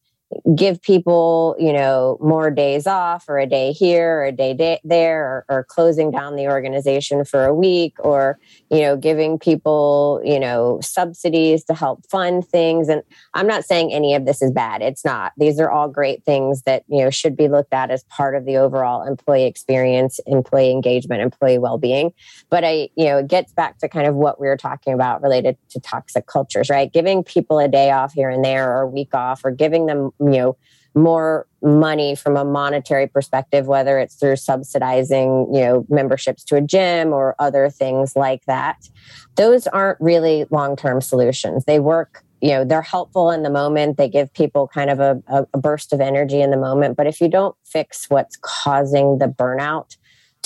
give 0.56 0.82
people, 0.82 1.54
you 1.58 1.72
know, 1.72 2.18
more 2.20 2.50
days 2.50 2.86
off 2.86 3.28
or 3.28 3.38
a 3.38 3.46
day 3.46 3.72
here 3.72 4.18
or 4.18 4.24
a 4.24 4.32
day, 4.32 4.54
day 4.54 4.80
there 4.82 5.24
or, 5.24 5.44
or, 5.48 5.64
closing 5.64 6.10
down 6.10 6.34
the 6.34 6.48
organization 6.48 7.24
for 7.24 7.44
a 7.44 7.54
week 7.54 7.94
or, 8.00 8.38
you 8.70 8.80
know, 8.80 8.96
giving 8.96 9.38
people, 9.38 10.20
you 10.24 10.40
know, 10.40 10.80
subsidies 10.82 11.64
to 11.64 11.74
help 11.74 12.04
fund 12.10 12.46
things. 12.46 12.88
And 12.88 13.02
I'm 13.34 13.46
not 13.46 13.64
saying 13.64 13.92
any 13.92 14.14
of 14.14 14.26
this 14.26 14.42
is 14.42 14.50
bad. 14.50 14.82
It's 14.82 15.04
not. 15.04 15.32
These 15.36 15.60
are 15.60 15.70
all 15.70 15.88
great 15.88 16.24
things 16.24 16.62
that, 16.62 16.84
you 16.88 17.04
know, 17.04 17.10
should 17.10 17.36
be 17.36 17.48
looked 17.48 17.72
at 17.72 17.90
as 17.90 18.02
part 18.04 18.34
of 18.34 18.46
the 18.46 18.56
overall 18.56 19.06
employee 19.06 19.44
experience, 19.44 20.18
employee 20.26 20.72
engagement, 20.72 21.22
employee 21.22 21.58
well-being. 21.58 22.12
But 22.50 22.64
I, 22.64 22.88
you 22.96 23.06
know, 23.06 23.18
it 23.18 23.28
gets 23.28 23.52
back 23.52 23.78
to 23.78 23.88
kind 23.88 24.06
of 24.06 24.16
what 24.16 24.40
we 24.40 24.48
were 24.48 24.56
talking 24.56 24.92
about 24.92 25.22
related 25.22 25.56
to 25.70 25.80
toxic 25.80 26.26
cultures, 26.26 26.68
right? 26.68 26.92
Giving 26.92 27.22
people 27.22 27.58
a 27.58 27.68
day 27.68 27.90
off 27.92 28.12
here 28.12 28.30
and 28.30 28.44
there 28.44 28.76
or 28.76 28.82
a 28.82 28.88
week 28.88 29.14
off 29.14 29.44
or 29.44 29.50
giving 29.50 29.86
them 29.86 30.10
you 30.20 30.30
know 30.30 30.56
more 30.94 31.46
money 31.62 32.14
from 32.14 32.38
a 32.38 32.44
monetary 32.44 33.06
perspective 33.06 33.66
whether 33.66 33.98
it's 33.98 34.14
through 34.14 34.36
subsidizing 34.36 35.46
you 35.52 35.60
know 35.60 35.86
memberships 35.88 36.42
to 36.42 36.56
a 36.56 36.60
gym 36.60 37.12
or 37.12 37.34
other 37.38 37.68
things 37.68 38.16
like 38.16 38.44
that. 38.46 38.88
Those 39.36 39.66
aren't 39.66 40.00
really 40.00 40.46
long-term 40.50 41.00
solutions. 41.00 41.64
They 41.64 41.80
work 41.80 42.22
you 42.40 42.50
know 42.50 42.64
they're 42.64 42.82
helpful 42.82 43.30
in 43.30 43.42
the 43.42 43.50
moment. 43.50 43.96
They 43.96 44.08
give 44.08 44.32
people 44.32 44.68
kind 44.68 44.90
of 44.90 45.00
a, 45.00 45.22
a, 45.28 45.58
burst 45.58 45.92
of 45.92 46.00
energy 46.00 46.40
in 46.40 46.50
the 46.50 46.56
moment. 46.56 46.96
But 46.96 47.06
if 47.06 47.20
you 47.20 47.28
don't 47.28 47.56
fix 47.64 48.06
what's 48.08 48.36
causing 48.40 49.18
the 49.18 49.26
burnout 49.26 49.96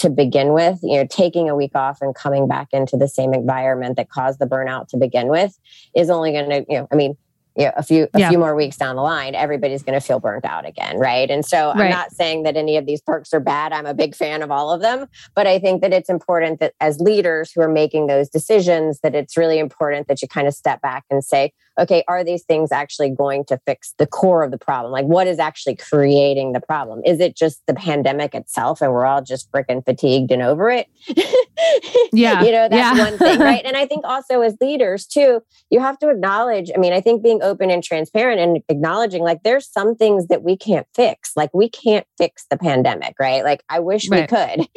to 0.00 0.09
begin 0.09 0.54
with 0.54 0.78
you 0.83 0.96
know 0.96 1.06
taking 1.11 1.50
a 1.50 1.54
week 1.54 1.74
off 1.74 1.98
and 2.00 2.14
coming 2.14 2.48
back 2.48 2.68
into 2.72 2.96
the 2.96 3.06
same 3.09 3.35
environment 3.35 3.96
that 3.96 4.09
caused 4.09 4.38
the 4.38 4.46
burnout 4.46 4.88
to 4.88 4.96
begin 4.96 5.28
with 5.28 5.59
is 5.94 6.09
only 6.09 6.33
going 6.33 6.48
to 6.48 6.64
you 6.68 6.78
know 6.78 6.88
i 6.90 6.94
mean 6.94 7.16
you 7.61 7.66
know, 7.66 7.73
a 7.77 7.83
few 7.83 8.09
a 8.14 8.18
yeah. 8.18 8.31
few 8.31 8.38
more 8.38 8.57
weeks 8.57 8.79
down 8.79 8.96
the 8.96 9.03
line, 9.03 9.35
everybody's 9.35 9.83
going 9.83 9.99
to 9.99 10.05
feel 10.05 10.18
burnt 10.18 10.46
out 10.46 10.66
again, 10.66 10.99
right? 10.99 11.31
And 11.31 11.44
so 11.44 11.68
right. 11.68 11.83
I'm 11.83 11.90
not 11.90 12.11
saying 12.11 12.44
that 12.44 12.57
any 12.57 12.79
of 12.79 12.87
these 12.87 13.03
perks 13.03 13.35
are 13.35 13.40
bad. 13.40 13.75
I'm 13.75 13.85
a 13.85 13.92
big 13.92 14.14
fan 14.14 14.40
of 14.40 14.51
all 14.51 14.73
of 14.73 14.81
them, 14.81 15.07
but 15.35 15.46
I 15.46 15.59
think 15.59 15.83
that 15.83 15.92
it's 15.92 16.09
important 16.09 16.59
that 16.61 16.73
as 16.81 17.01
leaders 17.01 17.53
who 17.53 17.61
are 17.61 17.68
making 17.68 18.07
those 18.07 18.31
decisions, 18.31 19.01
that 19.01 19.14
it's 19.14 19.37
really 19.37 19.59
important 19.59 20.09
that 20.09 20.23
you 20.23 20.29
kind 20.29 20.49
of 20.49 20.55
step 20.55 20.81
back 20.81 21.05
and 21.11 21.23
say, 21.23 21.53
okay, 21.81 22.05
are 22.07 22.23
these 22.23 22.45
things 22.45 22.71
actually 22.71 23.11
going 23.11 23.45
to 23.47 23.59
fix 23.66 23.95
the 23.99 24.07
core 24.07 24.45
of 24.45 24.51
the 24.51 24.59
problem? 24.59 24.93
Like, 24.93 25.07
what 25.07 25.27
is 25.27 25.38
actually 25.38 25.77
creating 25.77 26.53
the 26.53 26.61
problem? 26.61 27.01
Is 27.05 27.21
it 27.21 27.37
just 27.37 27.62
the 27.66 27.75
pandemic 27.75 28.35
itself 28.35 28.83
and 28.83 28.93
we're 28.93 29.07
all 29.07 29.23
just 29.23 29.51
freaking 29.51 29.85
fatigued 29.85 30.31
and 30.31 30.43
over 30.43 30.71
it? 30.71 30.88
yeah. 32.12 32.43
you 32.43 32.53
know, 32.53 32.69
that's 32.69 32.99
yeah. 32.99 33.05
one 33.05 33.19
thing, 33.19 33.40
right? 33.40 33.62
And 33.64 33.77
I 33.77 33.87
think 33.87 34.05
also 34.05 34.43
as 34.43 34.57
leaders, 34.61 35.07
too, 35.07 35.40
you 35.71 35.81
have 35.81 35.99
to 36.01 36.11
acknowledge, 36.11 36.71
I 36.75 36.79
mean, 36.79 36.93
I 36.93 37.01
think 37.01 37.23
being 37.23 37.43
open 37.43 37.71
and 37.71 37.83
transparent 37.83 38.40
and 38.40 38.62
acknowledging 38.69 39.23
like 39.23 39.43
there's 39.43 39.66
some 39.66 39.97
things 39.97 40.27
that 40.27 40.43
we 40.43 40.57
can't 40.57 40.87
fix. 40.95 41.33
Like, 41.35 41.51
we 41.55 41.71
can't 41.71 42.07
fix 42.19 42.45
the 42.51 42.59
pandemic, 42.59 43.14
right? 43.19 43.43
Like, 43.43 43.64
I 43.71 43.81
wish 43.81 44.09
right. 44.09 44.31
we 44.31 44.37
could, 44.37 44.69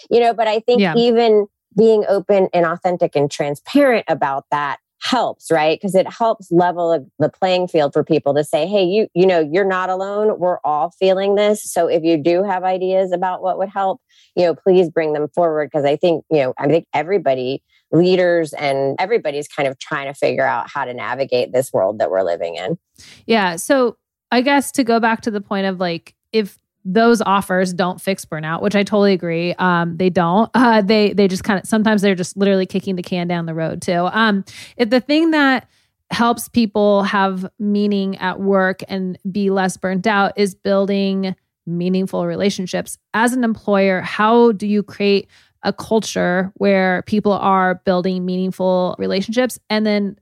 you 0.10 0.20
know, 0.20 0.32
but 0.32 0.48
I 0.48 0.60
think 0.60 0.80
yeah. 0.80 0.94
even 0.96 1.46
being 1.76 2.04
open 2.08 2.48
and 2.52 2.66
authentic 2.66 3.16
and 3.16 3.30
transparent 3.30 4.04
about 4.08 4.44
that 4.50 4.78
helps 5.02 5.50
right? 5.50 5.80
Because 5.80 5.96
it 5.96 6.10
helps 6.10 6.50
level 6.52 7.06
the 7.18 7.28
playing 7.28 7.66
field 7.66 7.92
for 7.92 8.04
people 8.04 8.32
to 8.34 8.44
say 8.44 8.68
hey 8.68 8.84
you 8.84 9.08
you 9.14 9.26
know 9.26 9.40
you're 9.40 9.66
not 9.66 9.90
alone. 9.90 10.38
We're 10.38 10.60
all 10.64 10.92
feeling 10.98 11.34
this. 11.34 11.60
So 11.62 11.88
if 11.88 12.04
you 12.04 12.16
do 12.16 12.44
have 12.44 12.62
ideas 12.62 13.10
about 13.10 13.42
what 13.42 13.58
would 13.58 13.68
help 13.68 14.00
you 14.36 14.44
know 14.44 14.54
please 14.54 14.88
bring 14.88 15.12
them 15.12 15.26
forward. 15.34 15.70
Because 15.72 15.84
i 15.84 15.96
think 15.96 16.24
you 16.30 16.38
know 16.38 16.54
i 16.56 16.68
think 16.68 16.86
everybody 16.94 17.64
leaders 17.90 18.52
and 18.52 18.96
everybody's 19.00 19.48
kind 19.48 19.68
of 19.68 19.76
trying 19.80 20.06
to 20.06 20.14
figure 20.14 20.46
out 20.46 20.70
how 20.72 20.84
to 20.84 20.94
navigate 20.94 21.52
this 21.52 21.72
world 21.72 21.98
that 21.98 22.10
we're 22.10 22.22
living 22.22 22.54
in. 22.54 22.78
Yeah. 23.26 23.56
So 23.56 23.96
i 24.30 24.40
guess 24.40 24.70
to 24.72 24.84
go 24.84 25.00
back 25.00 25.22
to 25.22 25.32
the 25.32 25.40
point 25.40 25.66
of 25.66 25.80
like 25.80 26.14
if 26.32 26.58
those 26.84 27.22
offers 27.22 27.72
don't 27.72 28.00
fix 28.00 28.24
burnout, 28.24 28.62
which 28.62 28.74
I 28.74 28.82
totally 28.82 29.12
agree. 29.12 29.54
Um, 29.54 29.96
they 29.96 30.10
don't. 30.10 30.50
Uh, 30.62 30.80
they 30.80 31.12
they 31.12 31.26
just 31.26 31.42
kind 31.42 31.58
of 31.58 31.66
sometimes 31.66 32.02
they're 32.02 32.14
just 32.14 32.36
literally 32.36 32.66
kicking 32.66 32.94
the 32.94 33.02
can 33.02 33.26
down 33.26 33.46
the 33.46 33.54
road 33.54 33.82
too. 33.82 34.08
Um, 34.12 34.44
if 34.76 34.90
the 34.90 35.00
thing 35.00 35.32
that 35.32 35.68
helps 36.12 36.48
people 36.48 37.02
have 37.02 37.50
meaning 37.58 38.16
at 38.18 38.38
work 38.38 38.82
and 38.88 39.18
be 39.30 39.50
less 39.50 39.76
burnt 39.76 40.06
out 40.06 40.32
is 40.36 40.54
building 40.54 41.34
meaningful 41.66 42.26
relationships. 42.26 42.98
As 43.14 43.32
an 43.32 43.44
employer, 43.44 44.00
how 44.02 44.52
do 44.52 44.66
you 44.66 44.82
create 44.82 45.28
a 45.62 45.72
culture 45.72 46.52
where 46.56 47.02
people 47.06 47.32
are 47.32 47.76
building 47.86 48.26
meaningful 48.26 48.94
relationships? 48.98 49.58
And 49.70 49.86
then 49.86 50.16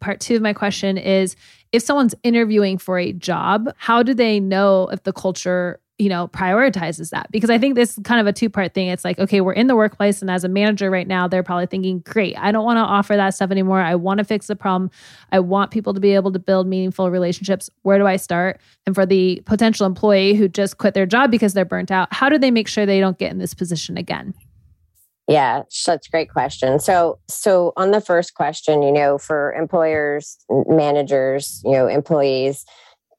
part 0.00 0.20
two 0.20 0.36
of 0.36 0.42
my 0.42 0.52
question 0.52 0.98
is 0.98 1.36
if 1.72 1.82
someone's 1.82 2.14
interviewing 2.22 2.78
for 2.78 2.98
a 2.98 3.12
job, 3.12 3.68
how 3.76 4.02
do 4.02 4.14
they 4.14 4.40
know 4.40 4.88
if 4.88 5.02
the 5.04 5.12
culture 5.12 5.80
you 5.98 6.10
know, 6.10 6.28
prioritizes 6.28 7.10
that 7.10 7.30
because 7.30 7.48
I 7.48 7.56
think 7.56 7.74
this 7.74 7.96
is 7.96 8.02
kind 8.04 8.20
of 8.20 8.26
a 8.26 8.32
two 8.32 8.50
part 8.50 8.74
thing. 8.74 8.88
It's 8.88 9.04
like, 9.04 9.18
okay, 9.18 9.40
we're 9.40 9.54
in 9.54 9.66
the 9.66 9.76
workplace, 9.76 10.20
and 10.20 10.30
as 10.30 10.44
a 10.44 10.48
manager 10.48 10.90
right 10.90 11.06
now, 11.06 11.26
they're 11.26 11.42
probably 11.42 11.66
thinking, 11.66 12.00
great, 12.00 12.36
I 12.38 12.52
don't 12.52 12.64
want 12.64 12.76
to 12.76 12.82
offer 12.82 13.16
that 13.16 13.30
stuff 13.30 13.50
anymore. 13.50 13.80
I 13.80 13.94
want 13.94 14.18
to 14.18 14.24
fix 14.24 14.46
the 14.46 14.56
problem. 14.56 14.90
I 15.32 15.40
want 15.40 15.70
people 15.70 15.94
to 15.94 16.00
be 16.00 16.14
able 16.14 16.32
to 16.32 16.38
build 16.38 16.66
meaningful 16.66 17.10
relationships. 17.10 17.70
Where 17.82 17.98
do 17.98 18.06
I 18.06 18.16
start? 18.16 18.60
And 18.84 18.94
for 18.94 19.06
the 19.06 19.42
potential 19.46 19.86
employee 19.86 20.34
who 20.34 20.48
just 20.48 20.76
quit 20.76 20.94
their 20.94 21.06
job 21.06 21.30
because 21.30 21.54
they're 21.54 21.64
burnt 21.64 21.90
out, 21.90 22.12
how 22.12 22.28
do 22.28 22.38
they 22.38 22.50
make 22.50 22.68
sure 22.68 22.84
they 22.84 23.00
don't 23.00 23.18
get 23.18 23.30
in 23.30 23.38
this 23.38 23.54
position 23.54 23.96
again? 23.96 24.34
Yeah, 25.28 25.62
such 25.70 26.10
great 26.10 26.30
question. 26.30 26.78
So, 26.78 27.18
so 27.26 27.72
on 27.76 27.90
the 27.90 28.00
first 28.00 28.34
question, 28.34 28.82
you 28.82 28.92
know, 28.92 29.18
for 29.18 29.52
employers, 29.54 30.38
managers, 30.68 31.62
you 31.64 31.72
know, 31.72 31.88
employees, 31.88 32.64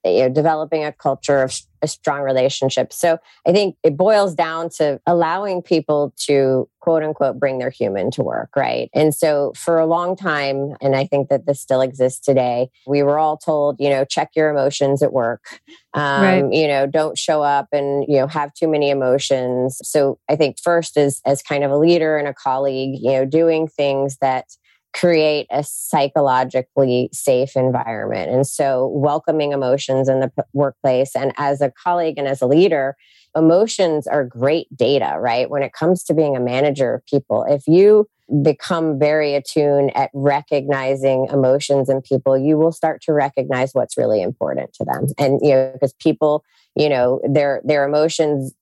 you 0.06 0.22
know, 0.22 0.30
developing 0.30 0.86
a 0.86 0.94
culture 0.94 1.42
of 1.44 1.52
a 1.82 1.88
strong 1.88 2.22
relationship. 2.22 2.92
So 2.94 3.18
I 3.46 3.52
think 3.52 3.76
it 3.84 3.98
boils 3.98 4.34
down 4.34 4.70
to 4.78 5.00
allowing 5.06 5.62
people 5.62 6.13
to 6.26 6.70
quote 6.80 7.04
unquote 7.04 7.40
bring 7.40 7.60
their 7.60 7.70
human 7.70 8.10
to 8.12 8.24
work, 8.24 8.56
right? 8.56 8.90
And 8.94 9.13
so 9.13 9.52
for 9.56 9.78
a 9.78 9.86
long 9.86 10.16
time, 10.16 10.76
and 10.82 10.96
I 10.96 11.06
think 11.06 11.30
that 11.30 11.46
this 11.46 11.60
still 11.60 11.82
exists 11.82 12.20
today, 12.20 12.70
we 12.86 13.04
were 13.04 13.20
all 13.20 13.38
told, 13.38 13.76
you 13.80 13.90
know, 13.90 14.06
check 14.06 14.30
your 14.36 14.50
emotions 14.50 15.04
at 15.04 15.12
work. 15.12 15.60
Um, 15.94 16.22
right. 16.22 16.54
you 16.54 16.68
know, 16.68 16.86
don't 16.86 17.18
show 17.18 17.42
up 17.42 17.68
and, 17.72 18.06
you 18.08 18.18
know, 18.18 18.28
have 18.28 18.54
too 18.54 18.68
many 18.68 18.90
emotions. 18.90 19.82
So 19.84 20.20
I 20.30 20.36
think 20.36 20.58
first 20.62 20.96
is 20.96 21.22
as 21.26 21.42
kind 21.42 21.63
of 21.63 21.72
a 21.72 21.78
leader 21.78 22.18
and 22.18 22.28
a 22.28 22.34
colleague, 22.34 23.00
you 23.02 23.12
know, 23.12 23.26
doing 23.26 23.68
things 23.68 24.18
that 24.22 24.46
create 24.93 25.47
a 25.52 25.63
psychologically 25.63 27.10
safe 27.13 27.56
environment. 27.56 28.32
And 28.32 28.47
so, 28.47 28.88
welcoming 28.88 29.52
emotions 29.52 30.10
in 30.10 30.19
the 30.19 30.32
workplace 30.54 31.15
and 31.15 31.34
as 31.38 31.62
a 31.62 31.71
colleague 31.71 32.17
and 32.17 32.28
as 32.28 32.41
a 32.41 32.47
leader, 32.47 32.95
emotions 33.36 34.08
are 34.08 34.23
great 34.23 34.67
data, 34.76 35.15
right? 35.19 35.50
When 35.50 35.63
it 35.63 35.73
comes 35.73 36.04
to 36.06 36.13
being 36.13 36.36
a 36.36 36.39
manager 36.39 36.95
of 36.95 37.06
people, 37.06 37.45
if 37.47 37.67
you 37.67 38.08
become 38.41 39.00
very 39.00 39.36
attuned 39.36 39.95
at 39.95 40.10
recognizing 40.13 41.28
emotions 41.32 41.89
in 41.89 42.02
people, 42.02 42.38
you 42.38 42.58
will 42.58 42.73
start 42.73 43.02
to 43.04 43.13
recognize 43.13 43.73
what's 43.73 43.97
really 43.97 44.21
important 44.21 44.73
to 44.73 44.84
them. 44.84 45.08
And, 45.17 45.39
you 45.41 45.52
know, 45.52 45.71
because 45.73 45.93
people, 45.93 46.43
you 46.76 46.89
know, 46.89 47.21
their, 47.23 47.62
their 47.63 47.88
emotions 47.88 48.54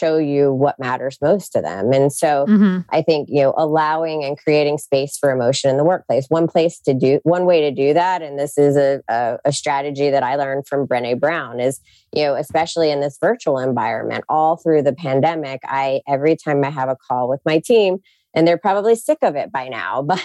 show 0.00 0.16
you 0.16 0.52
what 0.52 0.78
matters 0.78 1.18
most 1.20 1.52
to 1.52 1.60
them. 1.60 1.92
And 1.92 2.12
so 2.12 2.46
mm-hmm. 2.48 2.78
I 2.90 3.02
think, 3.02 3.28
you 3.30 3.42
know, 3.42 3.54
allowing 3.56 4.24
and 4.24 4.38
creating 4.38 4.78
space 4.78 5.18
for 5.18 5.30
emotion 5.30 5.70
in 5.70 5.76
the 5.76 5.84
workplace, 5.84 6.26
one 6.28 6.48
place 6.48 6.80
to 6.80 6.94
do, 6.94 7.20
one 7.22 7.44
way 7.44 7.60
to 7.60 7.70
do 7.70 7.92
that, 7.94 8.22
and 8.22 8.38
this 8.38 8.56
is 8.56 8.76
a, 8.76 9.00
a, 9.08 9.38
a 9.44 9.52
strategy 9.52 10.08
that 10.10 10.22
I 10.22 10.36
learned 10.36 10.66
from 10.66 10.86
Brene 10.86 11.20
Brown 11.20 11.60
is, 11.60 11.80
you 12.12 12.24
know, 12.24 12.34
especially 12.34 12.90
in 12.90 13.00
this 13.00 13.18
virtual 13.20 13.58
environment, 13.58 14.24
all 14.28 14.56
through 14.56 14.82
the 14.82 14.94
pandemic, 14.94 15.60
I, 15.64 16.00
every 16.08 16.36
time 16.36 16.64
I 16.64 16.70
have 16.70 16.88
a 16.88 16.96
call 16.96 17.28
with 17.28 17.40
my 17.44 17.58
team, 17.58 17.98
and 18.34 18.46
they're 18.46 18.58
probably 18.58 18.94
sick 18.94 19.18
of 19.22 19.36
it 19.36 19.50
by 19.50 19.68
now 19.68 20.02
but 20.10 20.24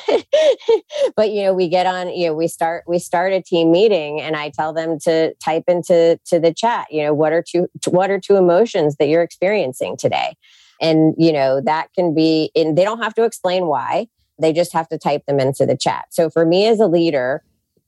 but 1.15 1.32
you 1.32 1.44
know 1.44 1.54
we 1.54 1.68
get 1.68 1.86
on 1.86 2.10
you 2.10 2.28
know 2.28 2.34
we 2.34 2.48
start 2.48 2.84
we 2.88 3.00
start 3.00 3.34
a 3.34 3.41
team 3.41 3.72
meeting 3.72 4.22
and 4.22 4.36
i 4.36 4.50
tell 4.50 4.74
them 4.74 5.00
to 5.00 5.34
type 5.36 5.63
into 5.68 6.20
to 6.26 6.39
the 6.39 6.54
chat 6.54 6.88
you 6.91 7.04
know 7.04 7.13
what 7.13 7.34
are 7.34 7.41
two 7.41 7.68
what 7.89 8.10
are 8.10 8.20
two 8.20 8.36
emotions 8.36 8.96
that 8.98 9.08
you're 9.08 9.24
experiencing 9.24 9.98
today? 9.98 10.36
And 10.82 11.15
you 11.18 11.32
know 11.32 11.62
that 11.62 11.88
can 11.94 12.13
be 12.13 12.52
and 12.56 12.78
they 12.78 12.84
don't 12.84 13.02
have 13.02 13.13
to 13.15 13.24
explain 13.24 13.68
why 13.68 14.08
they 14.39 14.52
just 14.52 14.74
have 14.74 14.89
to 14.89 14.98
type 14.98 15.26
them 15.26 15.39
into 15.39 15.65
the 15.65 15.78
chat. 15.78 16.06
So 16.12 16.30
for 16.30 16.46
me 16.46 16.68
as 16.68 16.80
a 16.80 16.88
leader 16.88 17.44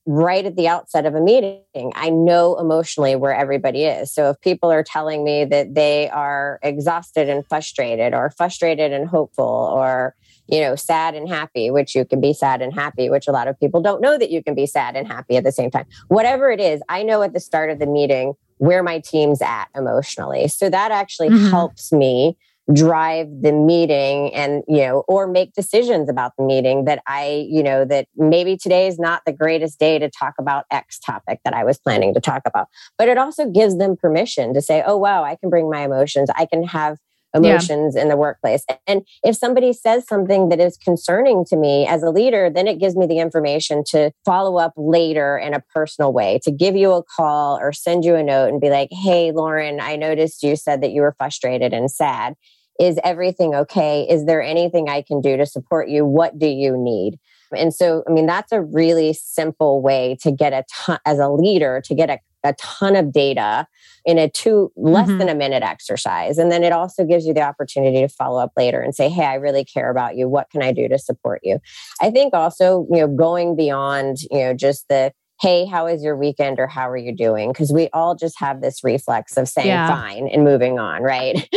right 0.08 0.46
at 0.46 0.56
the 0.56 0.70
outset 0.70 1.06
of 1.06 1.13
a 1.13 1.22
meeting, 1.22 1.91
I 1.93 2.10
know 2.10 2.58
emotionally 2.58 3.15
where 3.15 3.36
everybody 3.36 3.84
is. 3.84 4.12
So 4.12 4.30
if 4.30 4.41
people 4.41 4.72
are 4.72 4.82
telling 4.82 5.24
me 5.24 5.43
that 5.46 5.76
they 5.76 6.10
are 6.10 6.60
exhausted 6.64 7.30
and 7.30 7.45
frustrated, 7.45 8.14
or 8.14 8.32
frustrated 8.32 8.93
and 8.93 9.08
hopeful, 9.08 9.45
or 9.45 10.16
you 10.47 10.62
know, 10.62 10.78
sad 10.78 11.14
and 11.14 11.28
happy, 11.28 11.70
which 11.70 11.93
you 11.93 12.05
can 12.05 12.22
be 12.22 12.32
sad 12.32 12.62
and 12.62 12.74
happy, 12.74 13.10
which 13.10 13.28
a 13.28 13.34
lot 13.34 13.49
of 13.49 13.60
people 13.60 13.82
don't 13.82 14.01
know 14.01 14.18
that 14.18 14.32
you 14.32 14.41
can 14.41 14.55
be 14.55 14.66
sad 14.66 14.95
and 14.95 15.05
happy 15.05 15.36
at 15.36 15.43
the 15.43 15.51
same 15.51 15.70
time. 15.70 15.86
Whatever 16.08 16.49
it 16.49 16.62
is, 16.62 16.82
I 16.88 17.03
know 17.03 17.22
at 17.22 17.34
the 17.34 17.41
start 17.41 17.70
of 17.70 17.80
the 17.80 17.86
meeting 17.86 18.34
where 18.58 18.82
my 18.82 18.99
team's 18.99 19.41
at 19.41 19.66
emotionally. 19.76 20.47
So 20.47 20.70
that 20.70 20.91
actually 20.91 21.30
mm-hmm. 21.30 21.49
helps 21.49 21.91
me 21.91 22.38
drive 22.74 23.28
the 23.41 23.51
meeting 23.51 24.34
and 24.34 24.63
you 24.68 24.80
know 24.80 25.03
or 25.07 25.26
make 25.26 25.53
decisions 25.53 26.09
about 26.09 26.34
the 26.38 26.43
meeting 26.43 26.84
that 26.84 27.01
i 27.07 27.47
you 27.49 27.63
know 27.63 27.86
that 27.86 28.07
maybe 28.18 28.57
today 28.57 28.88
is 28.88 28.99
not 28.99 29.22
the 29.26 29.32
greatest 29.32 29.80
day 29.80 29.97
to 29.97 30.09
talk 30.09 30.34
about 30.38 30.65
x 30.70 30.99
topic 30.99 31.39
that 31.45 31.53
i 31.53 31.63
was 31.63 31.78
planning 31.78 32.13
to 32.13 32.20
talk 32.20 32.41
about 32.45 32.68
but 32.97 33.07
it 33.07 33.18
also 33.18 33.49
gives 33.49 33.78
them 33.78 33.95
permission 33.95 34.53
to 34.53 34.61
say 34.61 34.84
oh 34.86 34.97
wow 34.97 35.24
i 35.24 35.36
can 35.36 35.49
bring 35.49 35.70
my 35.70 35.86
emotions 35.86 36.30
i 36.36 36.45
can 36.45 36.61
have 36.61 36.97
emotions 37.34 37.95
yeah. 37.95 38.01
in 38.01 38.09
the 38.09 38.18
workplace. 38.18 38.65
And 38.86 39.05
if 39.24 39.36
somebody 39.36 39.74
says 39.74 40.07
something 40.07 40.49
that 40.49 40.59
is 40.59 40.78
concerning 40.78 41.45
to 41.45 41.55
me 41.55 41.86
as 41.86 42.03
a 42.03 42.09
leader, 42.09 42.49
then 42.49 42.68
it 42.68 42.80
gives 42.80 42.95
me 42.95 43.05
the 43.05 43.20
information 43.20 43.84
to 43.89 44.11
follow 44.26 44.57
up 44.57 44.74
later 44.76 45.38
in 45.38 45.53
a 45.53 45.61
personal 45.74 46.13
way, 46.13 46.39
to 46.43 46.51
give 46.51 46.76
you 46.76 46.93
a 46.93 47.03
call 47.03 47.57
or 47.57 47.72
send 47.72 48.05
you 48.05 48.15
a 48.15 48.24
note 48.24 48.49
and 48.49 48.61
be 48.61 48.70
like, 48.70 48.89
hey, 48.91 49.32
Lauren, 49.32 49.80
I 49.80 49.95
noticed 49.95 50.43
you 50.43 50.55
said 50.55 50.82
that 50.82 50.91
you 50.91 51.01
were 51.01 51.15
frustrated 51.18 51.74
and 51.74 51.91
sad. 51.91 52.36
Is 52.80 52.99
everything 53.03 53.55
okay? 53.55 54.07
Is 54.09 54.25
there 54.25 54.41
anything 54.41 54.89
I 54.89 55.01
can 55.01 55.21
do 55.21 55.38
to 55.38 55.45
support 55.45 55.89
you? 55.89 56.05
What 56.05 56.38
do 56.38 56.47
you 56.47 56.78
need? 56.78 57.19
And 57.55 57.73
so, 57.73 58.03
I 58.07 58.11
mean, 58.11 58.25
that's 58.25 58.51
a 58.51 58.61
really 58.61 59.13
simple 59.13 59.82
way 59.82 60.17
to 60.21 60.32
get 60.32 60.53
a 60.53 60.63
ton, 60.71 60.99
as 61.05 61.19
a 61.19 61.30
leader, 61.30 61.82
to 61.86 61.95
get 61.95 62.09
a, 62.09 62.19
a 62.43 62.53
ton 62.53 62.95
of 62.95 63.11
data 63.11 63.67
in 64.05 64.17
a 64.17 64.30
two 64.30 64.71
less 64.75 65.07
mm-hmm. 65.07 65.17
than 65.17 65.30
a 65.30 65.36
minute 65.36 65.63
exercise. 65.63 66.38
And 66.38 66.51
then 66.51 66.63
it 66.63 66.71
also 66.71 67.05
gives 67.05 67.25
you 67.25 67.34
the 67.34 67.41
opportunity 67.41 68.01
to 68.01 68.07
follow 68.07 68.39
up 68.39 68.51
later 68.57 68.82
and 68.82 68.93
say, 68.93 69.09
Hey, 69.09 69.25
I 69.25 69.36
really 69.36 69.65
care 69.65 69.89
about 69.89 70.15
you. 70.15 70.28
What 70.28 70.49
can 70.49 70.61
I 70.61 70.71
do 70.71 70.88
to 70.88 70.97
support 70.97 71.41
you? 71.43 71.59
I 72.01 72.11
think 72.11 72.34
also, 72.34 72.86
you 72.91 72.99
know, 72.99 73.07
going 73.07 73.55
beyond, 73.55 74.17
you 74.30 74.39
know, 74.39 74.53
just 74.53 74.88
the 74.88 75.13
hey, 75.39 75.65
how 75.65 75.85
is 75.85 76.03
your 76.03 76.15
weekend 76.15 76.59
or 76.59 76.67
how 76.67 76.89
are 76.89 76.97
you 76.97 77.11
doing? 77.11 77.51
Because 77.51 77.71
we 77.71 77.89
all 77.93 78.15
just 78.15 78.39
have 78.39 78.61
this 78.61 78.83
reflex 78.83 79.38
of 79.38 79.47
saying 79.47 79.67
yeah. 79.67 79.88
fine 79.88 80.27
and 80.27 80.43
moving 80.43 80.79
on, 80.79 81.03
right? 81.03 81.47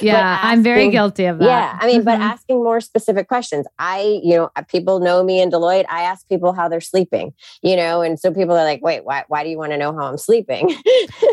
yeah, 0.00 0.16
asking, 0.16 0.50
I'm 0.50 0.62
very 0.62 0.90
guilty 0.90 1.26
of 1.26 1.38
that. 1.38 1.44
Yeah, 1.44 1.78
I 1.80 1.86
mean, 1.86 1.96
mm-hmm. 1.96 2.04
but 2.06 2.20
asking 2.20 2.64
more 2.64 2.80
specific 2.80 3.28
questions. 3.28 3.66
I, 3.78 4.20
you 4.22 4.36
know, 4.36 4.50
people 4.68 5.00
know 5.00 5.22
me 5.22 5.40
in 5.40 5.50
Deloitte. 5.50 5.84
I 5.90 6.02
ask 6.02 6.26
people 6.28 6.52
how 6.54 6.68
they're 6.68 6.80
sleeping, 6.80 7.34
you 7.62 7.76
know, 7.76 8.00
and 8.00 8.18
so 8.18 8.32
people 8.32 8.54
are 8.54 8.64
like, 8.64 8.82
wait, 8.82 9.04
why, 9.04 9.24
why 9.28 9.44
do 9.44 9.50
you 9.50 9.58
want 9.58 9.72
to 9.72 9.78
know 9.78 9.92
how 9.92 10.06
I'm 10.06 10.18
sleeping? 10.18 10.74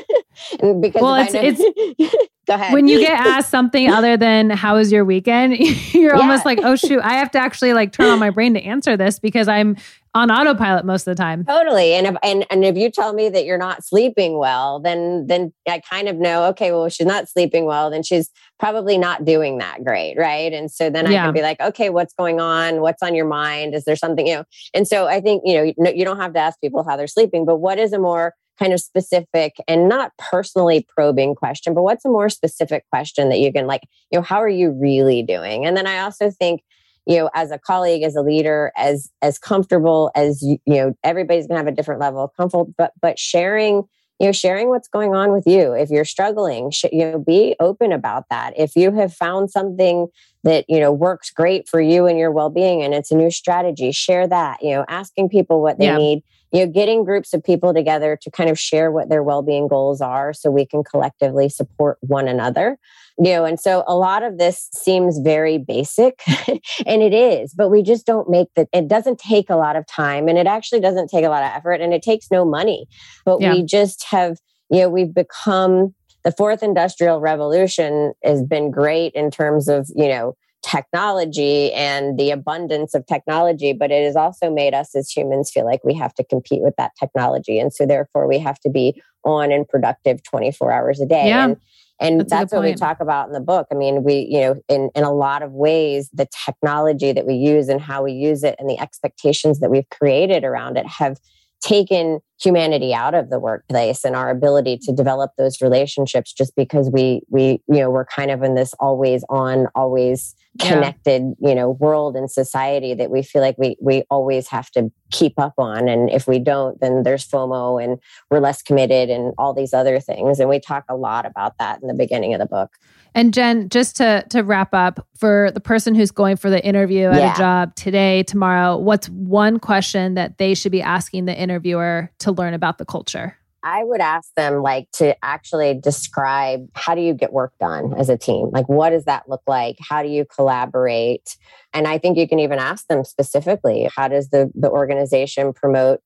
and 0.61 0.81
because 0.81 1.01
well, 1.01 1.15
it's, 1.15 1.33
know- 1.33 1.41
it's 1.43 2.15
Go 2.51 2.55
ahead. 2.55 2.73
When 2.73 2.89
you 2.89 2.99
get 2.99 3.13
asked 3.13 3.49
something 3.49 3.89
other 3.91 4.17
than 4.17 4.49
how 4.49 4.75
was 4.75 4.91
your 4.91 5.05
weekend, 5.05 5.57
you're 5.93 6.15
yeah. 6.15 6.21
almost 6.21 6.45
like, 6.45 6.59
oh 6.61 6.75
shoot, 6.75 6.99
I 7.01 7.13
have 7.13 7.31
to 7.31 7.39
actually 7.39 7.73
like 7.73 7.93
turn 7.93 8.07
on 8.07 8.19
my 8.19 8.29
brain 8.29 8.53
to 8.55 8.61
answer 8.61 8.97
this 8.97 9.19
because 9.19 9.47
I'm 9.47 9.77
on 10.13 10.29
autopilot 10.29 10.83
most 10.83 11.07
of 11.07 11.15
the 11.15 11.23
time. 11.23 11.45
Totally. 11.45 11.93
And 11.93 12.07
if 12.07 12.15
and, 12.21 12.45
and 12.49 12.65
if 12.65 12.75
you 12.75 12.91
tell 12.91 13.13
me 13.13 13.29
that 13.29 13.45
you're 13.45 13.57
not 13.57 13.85
sleeping 13.85 14.37
well, 14.37 14.81
then 14.81 15.27
then 15.27 15.53
I 15.65 15.79
kind 15.79 16.09
of 16.09 16.17
know, 16.17 16.43
okay, 16.49 16.73
well, 16.73 16.89
she's 16.89 17.07
not 17.07 17.29
sleeping 17.29 17.63
well, 17.63 17.89
then 17.89 18.03
she's 18.03 18.29
probably 18.59 18.97
not 18.97 19.23
doing 19.23 19.59
that 19.59 19.85
great. 19.85 20.15
Right. 20.17 20.51
And 20.51 20.69
so 20.69 20.89
then 20.89 21.07
I 21.07 21.11
yeah. 21.11 21.23
can 21.23 21.33
be 21.33 21.41
like, 21.41 21.61
okay, 21.61 21.89
what's 21.89 22.13
going 22.13 22.41
on? 22.41 22.81
What's 22.81 23.01
on 23.01 23.15
your 23.15 23.27
mind? 23.27 23.73
Is 23.73 23.85
there 23.85 23.95
something, 23.95 24.27
you 24.27 24.35
know? 24.35 24.43
And 24.73 24.85
so 24.85 25.07
I 25.07 25.21
think, 25.21 25.43
you 25.45 25.53
know, 25.53 25.91
you 25.91 26.03
don't 26.03 26.19
have 26.19 26.33
to 26.33 26.39
ask 26.39 26.59
people 26.59 26.83
how 26.83 26.97
they're 26.97 27.07
sleeping, 27.07 27.45
but 27.45 27.57
what 27.57 27.79
is 27.79 27.93
a 27.93 27.99
more 27.99 28.33
kind 28.59 28.73
of 28.73 28.79
specific 28.79 29.55
and 29.67 29.89
not 29.89 30.11
personally 30.17 30.85
probing 30.87 31.35
question, 31.35 31.73
but 31.73 31.83
what's 31.83 32.05
a 32.05 32.09
more 32.09 32.29
specific 32.29 32.85
question 32.89 33.29
that 33.29 33.39
you 33.39 33.51
can 33.51 33.67
like, 33.67 33.81
you 34.11 34.19
know, 34.19 34.23
how 34.23 34.41
are 34.41 34.49
you 34.49 34.71
really 34.71 35.23
doing? 35.23 35.65
And 35.65 35.75
then 35.75 35.87
I 35.87 35.99
also 35.99 36.29
think, 36.29 36.61
you 37.05 37.17
know, 37.17 37.29
as 37.33 37.51
a 37.51 37.57
colleague, 37.57 38.03
as 38.03 38.15
a 38.15 38.21
leader, 38.21 38.71
as 38.77 39.09
as 39.21 39.39
comfortable 39.39 40.11
as 40.15 40.41
you, 40.41 40.57
you 40.65 40.75
know, 40.75 40.93
everybody's 41.03 41.47
gonna 41.47 41.59
have 41.59 41.67
a 41.67 41.71
different 41.71 42.01
level 42.01 42.23
of 42.23 42.31
comfort, 42.37 42.67
but 42.77 42.93
but 43.01 43.17
sharing 43.17 43.83
you 44.21 44.27
know 44.27 44.31
sharing 44.31 44.69
what's 44.69 44.87
going 44.87 45.15
on 45.15 45.31
with 45.31 45.47
you 45.47 45.73
if 45.73 45.89
you're 45.89 46.05
struggling 46.05 46.71
you 46.91 47.11
know 47.11 47.17
be 47.17 47.55
open 47.59 47.91
about 47.91 48.25
that 48.29 48.53
if 48.55 48.75
you 48.75 48.91
have 48.91 49.11
found 49.11 49.49
something 49.49 50.07
that 50.43 50.63
you 50.69 50.79
know 50.79 50.91
works 50.91 51.31
great 51.31 51.67
for 51.67 51.81
you 51.81 52.05
and 52.05 52.19
your 52.19 52.29
well-being 52.29 52.83
and 52.83 52.93
it's 52.93 53.09
a 53.09 53.15
new 53.15 53.31
strategy 53.31 53.91
share 53.91 54.27
that 54.27 54.61
you 54.61 54.69
know 54.69 54.85
asking 54.87 55.27
people 55.27 55.59
what 55.59 55.79
they 55.79 55.85
yeah. 55.85 55.97
need 55.97 56.23
you 56.51 56.65
know 56.65 56.71
getting 56.71 57.03
groups 57.03 57.33
of 57.33 57.43
people 57.43 57.73
together 57.73 58.17
to 58.21 58.29
kind 58.29 58.49
of 58.49 58.59
share 58.59 58.91
what 58.91 59.09
their 59.09 59.23
well-being 59.23 59.67
goals 59.67 60.01
are 60.01 60.33
so 60.33 60.49
we 60.51 60.65
can 60.65 60.83
collectively 60.83 61.49
support 61.49 61.97
one 62.01 62.27
another 62.27 62.77
you 63.17 63.31
know 63.31 63.45
and 63.45 63.59
so 63.59 63.83
a 63.87 63.95
lot 63.95 64.23
of 64.23 64.37
this 64.37 64.69
seems 64.73 65.19
very 65.19 65.57
basic 65.57 66.21
and 66.85 67.01
it 67.01 67.13
is 67.13 67.53
but 67.53 67.69
we 67.69 67.81
just 67.81 68.05
don't 68.05 68.29
make 68.29 68.47
that 68.55 68.67
it 68.73 68.87
doesn't 68.87 69.19
take 69.19 69.49
a 69.49 69.55
lot 69.55 69.75
of 69.75 69.85
time 69.87 70.27
and 70.27 70.37
it 70.37 70.47
actually 70.47 70.79
doesn't 70.79 71.09
take 71.09 71.25
a 71.25 71.29
lot 71.29 71.43
of 71.43 71.51
effort 71.51 71.81
and 71.81 71.93
it 71.93 72.01
takes 72.01 72.29
no 72.31 72.45
money 72.45 72.87
but 73.25 73.39
yeah. 73.41 73.53
we 73.53 73.63
just 73.63 74.03
have 74.05 74.37
you 74.69 74.79
know 74.79 74.89
we've 74.89 75.13
become 75.13 75.93
the 76.23 76.31
fourth 76.31 76.61
industrial 76.61 77.19
revolution 77.19 78.13
has 78.23 78.43
been 78.43 78.69
great 78.69 79.11
in 79.13 79.31
terms 79.31 79.67
of 79.67 79.89
you 79.95 80.07
know 80.07 80.35
technology 80.63 81.71
and 81.73 82.17
the 82.17 82.31
abundance 82.31 82.93
of 82.93 83.05
technology, 83.05 83.73
but 83.73 83.91
it 83.91 84.03
has 84.03 84.15
also 84.15 84.51
made 84.51 84.73
us 84.73 84.95
as 84.95 85.09
humans 85.09 85.51
feel 85.51 85.65
like 85.65 85.83
we 85.83 85.93
have 85.93 86.13
to 86.13 86.23
compete 86.23 86.61
with 86.61 86.75
that 86.77 86.91
technology. 86.99 87.59
And 87.59 87.73
so 87.73 87.85
therefore 87.85 88.27
we 88.27 88.39
have 88.39 88.59
to 88.61 88.69
be 88.69 89.01
on 89.23 89.51
and 89.51 89.67
productive 89.67 90.23
24 90.23 90.71
hours 90.71 90.99
a 90.99 91.05
day. 91.05 91.27
Yeah. 91.27 91.45
And, 91.45 91.57
and 91.99 92.19
that's, 92.21 92.31
that's 92.31 92.53
what 92.53 92.63
we 92.63 92.73
talk 92.73 92.99
about 92.99 93.27
in 93.27 93.33
the 93.33 93.39
book. 93.39 93.67
I 93.71 93.75
mean, 93.75 94.03
we, 94.03 94.27
you 94.29 94.41
know, 94.41 94.61
in, 94.67 94.89
in 94.95 95.03
a 95.03 95.13
lot 95.13 95.43
of 95.43 95.51
ways, 95.51 96.09
the 96.11 96.27
technology 96.45 97.11
that 97.11 97.27
we 97.27 97.35
use 97.35 97.69
and 97.69 97.79
how 97.79 98.03
we 98.03 98.13
use 98.13 98.43
it 98.43 98.55
and 98.57 98.67
the 98.67 98.79
expectations 98.79 99.59
that 99.59 99.69
we've 99.69 99.89
created 99.89 100.43
around 100.43 100.77
it 100.77 100.87
have 100.87 101.19
taken 101.61 102.19
humanity 102.41 102.93
out 102.93 103.13
of 103.13 103.29
the 103.29 103.39
workplace 103.39 104.03
and 104.03 104.15
our 104.15 104.31
ability 104.31 104.79
to 104.81 104.91
develop 104.91 105.31
those 105.37 105.61
relationships 105.61 106.33
just 106.33 106.55
because 106.55 106.89
we 106.89 107.21
we 107.29 107.61
you 107.67 107.79
know 107.79 107.89
we're 107.91 108.05
kind 108.05 108.31
of 108.31 108.41
in 108.41 108.55
this 108.55 108.73
always 108.79 109.23
on 109.29 109.67
always 109.75 110.35
connected 110.59 111.23
yeah. 111.39 111.49
you 111.49 111.55
know 111.55 111.69
world 111.69 112.15
and 112.15 112.29
society 112.29 112.93
that 112.93 113.09
we 113.09 113.23
feel 113.23 113.41
like 113.41 113.55
we 113.57 113.77
we 113.79 114.03
always 114.09 114.49
have 114.49 114.69
to 114.69 114.91
keep 115.09 115.39
up 115.39 115.53
on 115.57 115.87
and 115.87 116.09
if 116.09 116.27
we 116.27 116.39
don't 116.39 116.79
then 116.81 117.03
there's 117.03 117.25
fomo 117.25 117.81
and 117.81 117.97
we're 118.29 118.39
less 118.39 118.61
committed 118.61 119.09
and 119.09 119.33
all 119.37 119.53
these 119.53 119.73
other 119.73 119.99
things 119.99 120.39
and 120.39 120.49
we 120.49 120.59
talk 120.59 120.83
a 120.89 120.95
lot 120.95 121.25
about 121.25 121.57
that 121.57 121.81
in 121.81 121.87
the 121.87 121.93
beginning 121.93 122.33
of 122.33 122.39
the 122.39 122.45
book 122.45 122.71
and 123.15 123.33
jen 123.33 123.69
just 123.69 123.95
to 123.95 124.25
to 124.29 124.41
wrap 124.41 124.73
up 124.73 125.07
for 125.15 125.51
the 125.53 125.61
person 125.61 125.95
who's 125.95 126.11
going 126.11 126.35
for 126.35 126.49
the 126.49 126.63
interview 126.65 127.07
at 127.07 127.17
yeah. 127.17 127.33
a 127.33 127.37
job 127.37 127.75
today 127.75 128.21
tomorrow 128.23 128.77
what's 128.77 129.07
one 129.09 129.57
question 129.57 130.15
that 130.15 130.37
they 130.37 130.53
should 130.53 130.71
be 130.71 130.81
asking 130.81 131.25
the 131.25 131.37
interviewer 131.37 132.11
to 132.19 132.29
learn 132.33 132.53
about 132.53 132.77
the 132.77 132.85
culture 132.85 133.37
I 133.63 133.83
would 133.83 134.01
ask 134.01 134.33
them 134.35 134.61
like 134.61 134.89
to 134.93 135.15
actually 135.23 135.73
describe 135.75 136.67
how 136.73 136.95
do 136.95 137.01
you 137.01 137.13
get 137.13 137.31
work 137.31 137.53
done 137.59 137.93
as 137.97 138.09
a 138.09 138.17
team? 138.17 138.49
Like 138.51 138.67
what 138.67 138.89
does 138.89 139.05
that 139.05 139.29
look 139.29 139.43
like? 139.47 139.77
How 139.79 140.01
do 140.01 140.09
you 140.09 140.25
collaborate? 140.25 141.35
And 141.73 141.87
I 141.87 141.97
think 141.97 142.17
you 142.17 142.27
can 142.27 142.39
even 142.39 142.59
ask 142.59 142.87
them 142.87 143.03
specifically, 143.03 143.89
how 143.95 144.07
does 144.07 144.29
the 144.29 144.51
the 144.55 144.69
organization 144.69 145.53
promote 145.53 146.01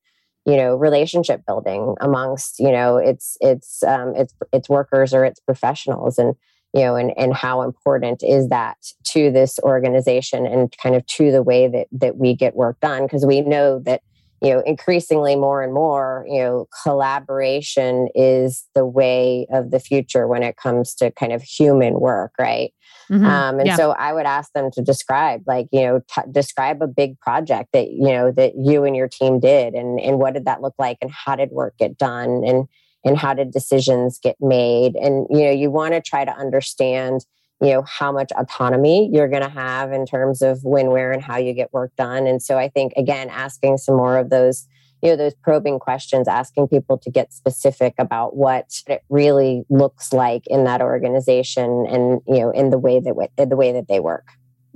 you 0.46 0.58
know 0.58 0.76
relationship 0.76 1.42
building 1.46 1.96
amongst 2.02 2.60
you 2.60 2.72
know 2.72 2.98
its 2.98 3.38
its 3.42 3.84
um, 3.84 4.16
its 4.16 4.34
its 4.54 4.70
workers 4.70 5.14
or 5.14 5.26
its 5.26 5.40
professionals 5.40 6.18
and 6.18 6.36
you 6.74 6.82
know 6.82 6.96
and 6.96 7.12
and 7.18 7.34
how 7.34 7.62
important 7.62 8.22
is 8.24 8.50
that 8.50 8.78
to 9.06 9.32
this 9.32 9.60
organization 9.64 10.46
and 10.46 10.74
kind 10.82 10.96
of 10.96 11.06
to 11.08 11.32
the 11.32 11.42
way 11.42 11.68
that 11.68 11.88
that 11.92 12.18
we 12.18 12.36
get 12.36 12.56
work 12.56 12.80
done 12.80 13.04
because 13.04 13.26
we 13.26 13.42
know 13.42 13.80
that 13.80 14.02
you 14.42 14.50
know 14.50 14.62
increasingly 14.66 15.36
more 15.36 15.64
and 15.64 15.74
more 15.74 16.26
you 16.28 16.40
know 16.40 16.68
collaboration 16.84 18.08
is 18.16 18.66
the 18.76 18.86
way 18.86 19.48
of 19.52 19.72
the 19.72 19.80
future 19.80 20.28
when 20.28 20.44
it 20.44 20.58
comes 20.58 20.94
to 20.96 21.12
kind 21.12 21.34
of 21.34 21.42
human 21.42 22.00
work 22.00 22.34
right 22.40 22.74
mm-hmm. 23.10 23.26
um, 23.26 23.60
and 23.60 23.68
yeah. 23.68 23.76
so 23.76 23.92
i 23.92 24.14
would 24.14 24.26
ask 24.26 24.52
them 24.54 24.70
to 24.72 24.82
describe 24.82 25.42
like 25.48 25.68
you 25.72 25.82
know 25.82 26.02
t- 26.14 26.32
describe 26.32 26.82
a 26.82 26.88
big 26.88 27.20
project 27.20 27.70
that 27.74 27.92
you 27.92 28.08
know 28.08 28.32
that 28.32 28.54
you 28.58 28.84
and 28.84 28.96
your 28.96 29.08
team 29.08 29.40
did 29.40 29.74
and 29.74 30.00
and 30.00 30.20
what 30.20 30.34
did 30.34 30.46
that 30.46 30.62
look 30.62 30.76
like 30.78 30.98
and 31.02 31.12
how 31.12 31.36
did 31.36 31.50
work 31.52 31.76
get 31.78 31.98
done 31.98 32.44
and 32.46 32.68
and 33.04 33.18
how 33.18 33.34
did 33.34 33.52
decisions 33.52 34.20
get 34.22 34.36
made 34.40 34.96
and 34.96 35.28
you 35.30 35.44
know 35.44 35.52
you 35.52 35.72
want 35.72 35.94
to 35.94 36.02
try 36.02 36.26
to 36.26 36.36
understand 36.36 37.26
you 37.66 37.74
know 37.74 37.84
how 37.84 38.12
much 38.12 38.32
autonomy 38.38 39.10
you're 39.12 39.28
going 39.28 39.42
to 39.42 39.50
have 39.50 39.92
in 39.92 40.06
terms 40.06 40.42
of 40.42 40.64
when 40.64 40.88
where 40.88 41.12
and 41.12 41.24
how 41.24 41.38
you 41.38 41.54
get 41.54 41.74
work 41.74 41.92
done. 41.98 42.28
And 42.28 42.42
so 42.42 42.58
i 42.58 42.70
think 42.70 42.94
again 42.96 43.30
asking 43.30 43.78
some 43.78 43.96
more 43.96 44.18
of 44.18 44.30
those 44.30 44.68
you 45.02 45.10
know 45.10 45.18
those 45.18 45.36
probing 45.36 45.80
questions 45.80 46.28
asking 46.28 46.68
people 46.68 46.98
to 46.98 47.12
get 47.12 47.34
specific 47.34 47.94
about 48.00 48.36
what 48.36 48.82
it 48.88 49.04
really 49.10 49.64
looks 49.70 50.14
like 50.14 50.44
in 50.48 50.64
that 50.64 50.82
organization 50.82 51.86
and 51.88 52.22
you 52.28 52.40
know 52.40 52.52
in 52.52 52.70
the 52.70 52.80
way 52.80 53.00
that 53.00 53.30
the 53.38 53.56
way 53.56 53.72
that 53.72 53.88
they 53.88 54.00
work 54.00 54.28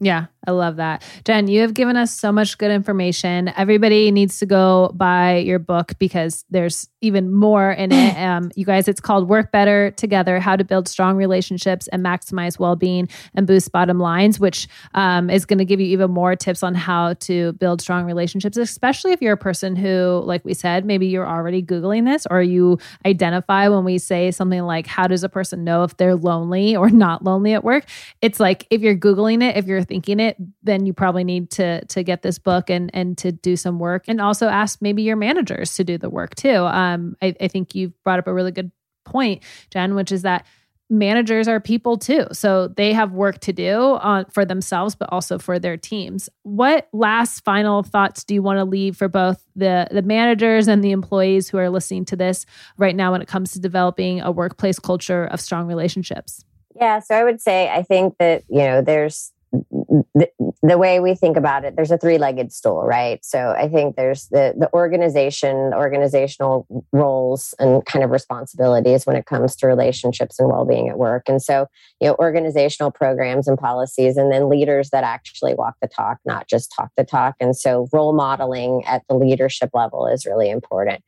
Yeah, 0.02 0.28
I 0.48 0.52
love 0.52 0.78
that. 0.78 1.04
Jen, 1.26 1.50
you 1.50 1.60
have 1.62 1.74
given 1.74 1.98
us 1.98 2.18
so 2.18 2.32
much 2.32 2.58
good 2.58 2.72
information. 2.72 3.52
Everybody 3.58 4.10
needs 4.12 4.40
to 4.40 4.46
go 4.46 4.92
buy 4.96 5.38
your 5.38 5.60
book 5.60 5.92
because 6.00 6.46
there's 6.50 6.88
even 7.02 7.34
more 7.34 7.72
in 7.72 7.92
it. 7.92 8.18
Um, 8.30 8.52
you 8.56 8.66
guys, 8.66 8.88
it's 8.88 9.00
called 9.00 9.30
Work 9.30 9.52
Better 9.52 9.92
Together 9.92 10.40
How 10.40 10.56
to 10.56 10.64
Build 10.64 10.88
Strong 10.88 11.16
Relationships 11.18 11.88
and 11.88 12.04
Maximize 12.04 12.60
Well 12.60 12.76
Being 12.76 13.08
and 13.34 13.48
Boost 13.48 13.72
Bottom 13.72 13.98
Lines, 13.98 14.40
which 14.40 14.68
um, 14.94 15.30
is 15.30 15.46
going 15.46 15.58
to 15.58 15.66
give 15.66 15.80
you 15.80 15.88
even 15.88 16.12
more 16.12 16.36
tips 16.36 16.62
on 16.62 16.76
how 16.76 17.14
to 17.14 17.54
build 17.54 17.82
strong 17.82 18.06
relationships, 18.06 18.58
especially 18.58 19.14
if 19.14 19.22
you're 19.22 19.34
a 19.34 19.38
person 19.38 19.76
who, 19.76 20.22
like 20.26 20.44
we 20.44 20.54
said, 20.54 20.86
maybe 20.86 21.08
you're 21.08 21.28
already 21.28 21.64
Googling 21.64 22.06
this 22.06 22.28
or 22.30 22.42
you 22.42 22.78
identify 23.06 23.68
when 23.68 23.84
we 23.84 23.98
say 23.98 24.32
something 24.32 24.62
like, 24.64 24.86
How 24.86 25.08
does 25.08 25.24
a 25.24 25.30
person 25.30 25.64
know 25.64 25.84
if 25.84 25.98
they're 25.98 26.16
lonely 26.16 26.76
or 26.76 26.90
not 26.90 27.24
lonely 27.24 27.54
at 27.54 27.64
work? 27.64 27.86
It's 28.22 28.40
like 28.40 28.68
if 28.70 28.82
you're 28.82 28.98
Googling 28.98 29.42
it, 29.42 29.56
if 29.58 29.66
you're 29.66 29.84
thinking 29.90 30.22
it, 30.22 30.38
then 30.64 30.86
you 30.86 30.94
probably 30.94 31.26
need 31.26 31.52
to 31.52 31.84
to 31.86 32.04
get 32.04 32.22
this 32.22 32.40
book 32.40 32.70
and 32.70 32.90
and 32.94 33.18
to 33.18 33.34
do 33.34 33.58
some 33.58 33.80
work 33.80 34.06
and 34.08 34.22
also 34.22 34.48
ask 34.48 34.82
maybe 34.82 35.02
your 35.02 35.18
managers 35.18 35.76
to 35.76 35.84
do 35.84 35.98
the 35.98 36.10
work 36.10 36.36
too. 36.36 36.56
Um, 36.66 37.18
I, 37.22 37.36
I 37.42 37.50
think 37.50 37.76
you've 37.76 38.02
brought 38.04 38.20
up 38.20 38.28
a 38.28 38.34
really 38.34 38.52
good 38.52 38.72
point, 39.04 39.44
Jen, 39.72 39.96
which 39.96 40.12
is 40.12 40.22
that 40.22 40.46
managers 40.90 41.48
are 41.48 41.60
people 41.60 41.98
too. 41.98 42.26
So 42.32 42.68
they 42.68 42.94
have 42.94 43.12
work 43.12 43.40
to 43.42 43.54
do 43.54 43.98
on 44.02 44.26
for 44.26 44.44
themselves, 44.44 44.96
but 44.96 45.10
also 45.12 45.38
for 45.38 45.60
their 45.60 45.78
teams. 45.78 46.30
What 46.44 46.88
last 46.94 47.44
final 47.44 47.84
thoughts 47.84 48.24
do 48.24 48.34
you 48.34 48.42
want 48.42 48.58
to 48.58 48.66
leave 48.66 48.98
for 48.98 49.08
both 49.08 49.44
the, 49.56 49.88
the 49.92 50.02
managers 50.02 50.68
and 50.68 50.84
the 50.84 50.92
employees 50.92 51.48
who 51.48 51.58
are 51.60 51.70
listening 51.70 52.06
to 52.06 52.16
this 52.16 52.46
right 52.78 52.96
now 52.96 53.12
when 53.12 53.22
it 53.22 53.28
comes 53.28 53.52
to 53.52 53.60
developing 53.60 54.22
a 54.22 54.32
workplace 54.32 54.80
culture 54.80 55.26
of 55.26 55.40
strong 55.40 55.68
relationships? 55.68 56.44
Yeah, 56.76 57.00
so 57.00 57.14
I 57.14 57.24
would 57.24 57.42
say 57.42 57.70
I 57.70 57.84
think 57.84 58.16
that, 58.18 58.44
you 58.48 58.60
know, 58.60 58.82
there's 58.82 59.32
the, 60.14 60.78
way 60.78 61.00
we 61.00 61.16
think 61.16 61.36
about 61.36 61.66
it, 61.66 61.76
there's 61.76 61.92
a 61.92 61.98
three-legged 61.98 62.52
stool, 62.52 62.84
right? 62.84 63.24
So 63.26 63.56
I 63.58 63.68
think 63.68 63.96
there's 63.96 64.28
the 64.28 64.54
the 64.58 64.70
organization, 64.74 65.74
organizational 65.74 66.68
roles 66.92 67.54
and 67.60 67.86
kind 67.86 68.04
of 68.04 68.12
responsibilities 68.12 69.06
when 69.06 69.16
it 69.16 69.26
comes 69.26 69.56
to 69.58 69.68
relationships 69.68 70.40
and 70.40 70.50
well-being 70.50 70.90
at 70.90 70.98
work. 70.98 71.28
And 71.28 71.42
so, 71.42 71.68
you 72.00 72.08
know, 72.08 72.16
organizational 72.20 72.92
programs 72.92 73.48
and 73.48 73.58
policies, 73.58 74.16
and 74.18 74.32
then 74.32 74.50
leaders 74.50 74.90
that 74.92 75.04
actually 75.04 75.56
walk 75.56 75.76
the 75.82 75.88
talk, 75.88 76.20
not 76.26 76.48
just 76.48 76.72
talk 76.76 76.92
the 76.96 77.04
talk. 77.04 77.36
And 77.40 77.56
so 77.56 77.88
role 77.92 78.14
modeling 78.14 78.84
at 78.86 79.04
the 79.10 79.16
leadership 79.16 79.72
level 79.74 80.08
is 80.08 80.26
really 80.26 80.50
important 80.50 81.04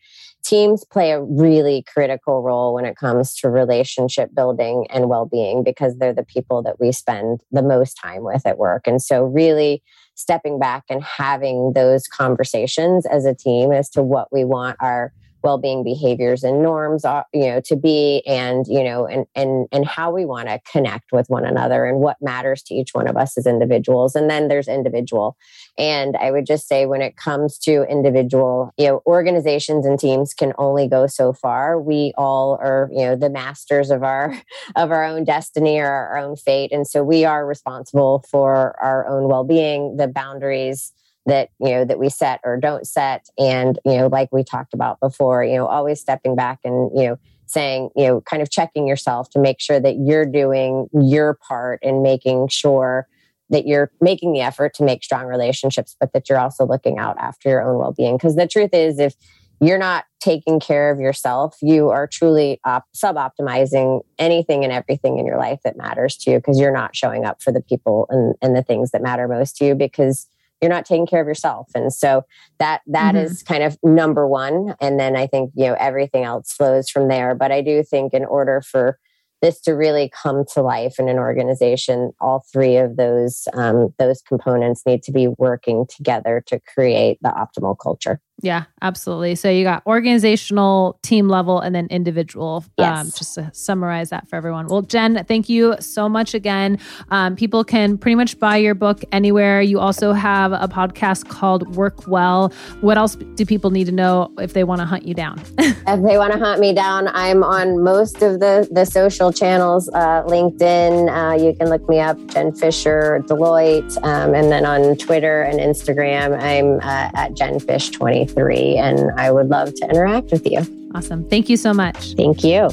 teams 0.51 0.83
play 0.83 1.11
a 1.11 1.21
really 1.21 1.81
critical 1.87 2.41
role 2.41 2.73
when 2.73 2.83
it 2.83 2.97
comes 2.97 3.33
to 3.35 3.49
relationship 3.49 4.35
building 4.35 4.85
and 4.89 5.07
well-being 5.07 5.63
because 5.63 5.97
they're 5.97 6.13
the 6.13 6.25
people 6.25 6.61
that 6.61 6.77
we 6.77 6.91
spend 6.91 7.39
the 7.53 7.61
most 7.61 7.93
time 7.93 8.21
with 8.21 8.45
at 8.45 8.57
work. 8.57 8.85
And 8.85 9.01
so 9.01 9.23
really 9.23 9.81
stepping 10.15 10.59
back 10.59 10.83
and 10.89 11.01
having 11.01 11.71
those 11.73 12.05
conversations 12.05 13.05
as 13.05 13.25
a 13.25 13.33
team 13.33 13.71
as 13.71 13.89
to 13.91 14.03
what 14.03 14.27
we 14.33 14.43
want 14.43 14.75
our 14.81 15.13
well-being 15.43 15.83
behaviors 15.83 16.43
and 16.43 16.61
norms 16.61 17.05
are 17.05 17.25
you 17.33 17.47
know 17.47 17.61
to 17.61 17.75
be 17.75 18.21
and 18.25 18.65
you 18.67 18.83
know 18.83 19.07
and 19.07 19.25
and 19.35 19.67
and 19.71 19.85
how 19.85 20.11
we 20.11 20.25
want 20.25 20.47
to 20.47 20.59
connect 20.71 21.11
with 21.11 21.29
one 21.29 21.45
another 21.45 21.85
and 21.85 21.99
what 21.99 22.17
matters 22.21 22.61
to 22.63 22.73
each 22.73 22.93
one 22.93 23.07
of 23.07 23.17
us 23.17 23.37
as 23.37 23.45
individuals. 23.45 24.15
And 24.15 24.29
then 24.29 24.47
there's 24.47 24.67
individual. 24.67 25.37
And 25.77 26.15
i 26.17 26.31
would 26.31 26.45
just 26.45 26.67
say 26.67 26.85
when 26.85 27.01
it 27.01 27.15
comes 27.17 27.57
to 27.59 27.83
individual 27.89 28.73
you 28.77 28.87
know 28.87 29.01
organizations 29.05 29.85
and 29.85 29.99
teams 29.99 30.33
can 30.33 30.53
only 30.57 30.87
go 30.87 31.07
so 31.07 31.33
far. 31.33 31.79
We 31.79 32.13
all 32.17 32.57
are 32.61 32.89
you 32.91 33.05
know 33.05 33.15
the 33.15 33.29
masters 33.29 33.91
of 33.91 34.03
our 34.03 34.35
of 34.75 34.91
our 34.91 35.03
own 35.03 35.23
destiny 35.23 35.79
or 35.79 35.87
our 35.87 36.17
own 36.17 36.35
fate. 36.35 36.71
And 36.71 36.87
so 36.87 37.03
we 37.03 37.25
are 37.25 37.45
responsible 37.45 38.23
for 38.29 38.75
our 38.81 39.07
own 39.07 39.27
well-being 39.27 39.97
the 39.97 40.07
boundaries 40.07 40.93
that 41.25 41.49
you 41.59 41.69
know 41.69 41.85
that 41.85 41.99
we 41.99 42.09
set 42.09 42.39
or 42.43 42.57
don't 42.57 42.87
set. 42.87 43.27
And 43.37 43.79
you 43.85 43.97
know 43.97 44.07
like 44.07 44.29
we 44.31 44.43
talked 44.43 44.73
about 44.73 44.99
before 44.99 45.43
you 45.43 45.55
know 45.55 45.67
always 45.67 45.99
stepping 45.99 46.35
back 46.35 46.59
and 46.63 46.89
you 46.97 47.07
know 47.07 47.19
saying 47.45 47.89
you 47.95 48.07
know 48.07 48.21
kind 48.21 48.41
of 48.41 48.49
checking 48.49 48.87
yourself 48.87 49.29
to 49.31 49.39
make 49.39 49.59
sure 49.59 49.79
that 49.79 49.97
you're 49.97 50.25
doing 50.25 50.87
your 50.93 51.37
part 51.47 51.79
in 51.81 52.01
making 52.01 52.47
sure 52.47 53.07
that 53.49 53.67
you're 53.67 53.91
making 53.99 54.31
the 54.31 54.41
effort 54.41 54.73
to 54.73 54.83
make 54.83 55.03
strong 55.03 55.25
relationships 55.25 55.95
but 55.99 56.13
that 56.13 56.29
you're 56.29 56.39
also 56.39 56.65
looking 56.65 56.97
out 56.97 57.17
after 57.19 57.49
your 57.49 57.61
own 57.61 57.77
well-being. 57.77 58.15
Because 58.15 58.35
the 58.35 58.47
truth 58.47 58.69
is 58.73 58.97
if 58.97 59.15
you're 59.59 59.77
not 59.77 60.05
taking 60.21 60.59
care 60.59 60.89
of 60.89 60.99
yourself 60.99 61.57
you 61.61 61.89
are 61.89 62.07
truly 62.07 62.59
op- 62.65 62.87
sub-optimizing 62.93 64.01
anything 64.17 64.63
and 64.63 64.71
everything 64.71 65.19
in 65.19 65.25
your 65.25 65.37
life 65.37 65.59
that 65.63 65.77
matters 65.77 66.15
to 66.15 66.31
you 66.31 66.37
because 66.37 66.59
you're 66.59 66.73
not 66.73 66.95
showing 66.95 67.25
up 67.25 67.41
for 67.41 67.51
the 67.51 67.61
people 67.61 68.07
and, 68.09 68.35
and 68.41 68.55
the 68.55 68.63
things 68.63 68.91
that 68.91 69.01
matter 69.01 69.27
most 69.27 69.57
to 69.57 69.65
you 69.65 69.75
because 69.75 70.27
you're 70.61 70.69
not 70.69 70.85
taking 70.85 71.07
care 71.07 71.21
of 71.21 71.27
yourself. 71.27 71.69
And 71.73 71.91
so 71.91 72.23
that 72.59 72.81
that 72.87 73.15
mm-hmm. 73.15 73.25
is 73.25 73.43
kind 73.43 73.63
of 73.63 73.77
number 73.83 74.27
one. 74.27 74.75
And 74.79 74.99
then 74.99 75.15
i 75.15 75.27
think 75.27 75.51
you 75.55 75.67
know 75.67 75.75
everything 75.79 76.23
else 76.23 76.51
flows 76.53 76.89
from 76.89 77.07
there. 77.07 77.35
But 77.35 77.51
i 77.51 77.61
do 77.61 77.83
think 77.83 78.13
in 78.13 78.25
order 78.25 78.61
for 78.61 78.97
this 79.41 79.59
to 79.61 79.71
really 79.71 80.09
come 80.09 80.45
to 80.53 80.61
life 80.61 80.99
in 80.99 81.09
an 81.09 81.17
organization 81.17 82.11
all 82.21 82.45
three 82.53 82.77
of 82.77 82.95
those 82.95 83.47
um, 83.53 83.93
those 83.97 84.21
components 84.21 84.83
need 84.85 85.01
to 85.03 85.11
be 85.11 85.27
working 85.27 85.85
together 85.87 86.43
to 86.47 86.59
create 86.59 87.17
the 87.21 87.29
optimal 87.29 87.75
culture 87.77 88.21
yeah, 88.41 88.65
absolutely. 88.81 89.35
So 89.35 89.49
you 89.49 89.63
got 89.63 89.83
organizational, 89.85 90.99
team 91.03 91.29
level, 91.29 91.59
and 91.59 91.75
then 91.75 91.87
individual. 91.87 92.63
Um, 92.77 92.85
yes. 92.85 92.99
Um, 92.99 93.11
just 93.15 93.35
to 93.35 93.51
summarize 93.53 94.09
that 94.09 94.27
for 94.27 94.35
everyone. 94.35 94.67
Well, 94.67 94.81
Jen, 94.81 95.23
thank 95.25 95.47
you 95.47 95.75
so 95.79 96.09
much 96.09 96.33
again. 96.33 96.79
Um, 97.09 97.35
people 97.35 97.63
can 97.63 97.97
pretty 97.97 98.15
much 98.15 98.39
buy 98.39 98.57
your 98.57 98.73
book 98.73 99.03
anywhere. 99.11 99.61
You 99.61 99.79
also 99.79 100.13
have 100.13 100.51
a 100.53 100.67
podcast 100.67 101.29
called 101.29 101.75
Work 101.75 102.07
Well. 102.07 102.51
What 102.81 102.97
else 102.97 103.15
do 103.15 103.45
people 103.45 103.69
need 103.69 103.85
to 103.85 103.91
know 103.91 104.31
if 104.39 104.53
they 104.53 104.63
want 104.63 104.79
to 104.79 104.85
hunt 104.85 105.07
you 105.07 105.13
down? 105.13 105.39
if 105.59 105.83
they 105.85 106.17
want 106.17 106.33
to 106.33 106.39
hunt 106.39 106.59
me 106.59 106.73
down, 106.73 107.07
I'm 107.09 107.43
on 107.43 107.83
most 107.83 108.21
of 108.21 108.39
the 108.39 108.67
the 108.71 108.85
social 108.85 109.31
channels. 109.31 109.89
Uh, 109.89 110.23
LinkedIn, 110.23 111.09
uh, 111.09 111.43
you 111.43 111.53
can 111.53 111.69
look 111.69 111.87
me 111.87 111.99
up, 111.99 112.17
Jen 112.27 112.53
Fisher, 112.53 113.23
Deloitte, 113.27 113.97
um, 114.03 114.33
and 114.33 114.51
then 114.51 114.65
on 114.65 114.97
Twitter 114.97 115.43
and 115.43 115.59
Instagram, 115.59 116.41
I'm 116.41 116.79
uh, 116.79 117.11
at 117.13 117.33
Jen 117.35 117.59
Fish 117.59 117.89
20 117.91 118.30
three. 118.33 118.77
And 118.77 119.11
I 119.19 119.31
would 119.31 119.49
love 119.49 119.73
to 119.75 119.85
interact 119.85 120.31
with 120.31 120.45
you. 120.45 120.59
Awesome. 120.93 121.27
Thank 121.29 121.49
you 121.49 121.57
so 121.57 121.73
much. 121.73 122.13
Thank 122.15 122.43
you. 122.43 122.69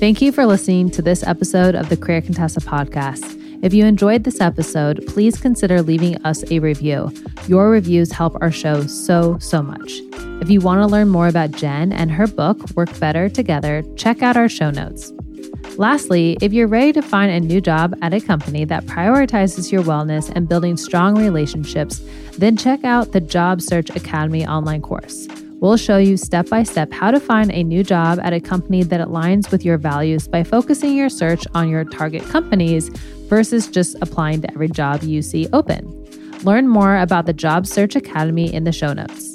Thank 0.00 0.22
you 0.22 0.32
for 0.32 0.46
listening 0.46 0.90
to 0.92 1.02
this 1.02 1.22
episode 1.22 1.74
of 1.74 1.90
the 1.90 1.96
Career 1.96 2.22
Contessa 2.22 2.60
podcast. 2.60 3.36
If 3.62 3.74
you 3.74 3.84
enjoyed 3.84 4.24
this 4.24 4.40
episode, 4.40 5.06
please 5.06 5.38
consider 5.38 5.82
leaving 5.82 6.16
us 6.24 6.42
a 6.50 6.58
review. 6.60 7.12
Your 7.46 7.68
reviews 7.68 8.10
help 8.10 8.34
our 8.40 8.50
show 8.50 8.86
so, 8.86 9.36
so 9.38 9.62
much. 9.62 10.00
If 10.40 10.48
you 10.48 10.60
want 10.60 10.80
to 10.80 10.86
learn 10.86 11.10
more 11.10 11.28
about 11.28 11.50
Jen 11.50 11.92
and 11.92 12.10
her 12.10 12.26
book, 12.26 12.58
Work 12.74 12.98
Better 12.98 13.28
Together, 13.28 13.84
check 13.96 14.22
out 14.22 14.38
our 14.38 14.48
show 14.48 14.70
notes. 14.70 15.12
Lastly, 15.76 16.36
if 16.40 16.52
you're 16.52 16.66
ready 16.66 16.92
to 16.92 17.02
find 17.02 17.30
a 17.30 17.40
new 17.40 17.60
job 17.60 17.96
at 18.02 18.12
a 18.12 18.20
company 18.20 18.64
that 18.66 18.84
prioritizes 18.84 19.72
your 19.72 19.82
wellness 19.82 20.30
and 20.34 20.48
building 20.48 20.76
strong 20.76 21.16
relationships, 21.16 22.02
then 22.36 22.56
check 22.56 22.84
out 22.84 23.12
the 23.12 23.20
Job 23.20 23.62
Search 23.62 23.90
Academy 23.90 24.46
online 24.46 24.82
course. 24.82 25.26
We'll 25.60 25.76
show 25.76 25.98
you 25.98 26.16
step 26.16 26.48
by 26.48 26.62
step 26.62 26.90
how 26.90 27.10
to 27.10 27.20
find 27.20 27.52
a 27.52 27.62
new 27.62 27.84
job 27.84 28.18
at 28.22 28.32
a 28.32 28.40
company 28.40 28.82
that 28.82 29.06
aligns 29.06 29.50
with 29.50 29.64
your 29.64 29.76
values 29.76 30.26
by 30.26 30.42
focusing 30.42 30.96
your 30.96 31.10
search 31.10 31.44
on 31.54 31.68
your 31.68 31.84
target 31.84 32.22
companies 32.24 32.88
versus 33.28 33.68
just 33.68 33.96
applying 34.00 34.40
to 34.40 34.50
every 34.52 34.68
job 34.68 35.02
you 35.02 35.20
see 35.20 35.48
open. 35.52 35.96
Learn 36.44 36.66
more 36.66 36.96
about 36.96 37.26
the 37.26 37.34
Job 37.34 37.66
Search 37.66 37.94
Academy 37.94 38.52
in 38.52 38.64
the 38.64 38.72
show 38.72 38.94
notes. 38.94 39.29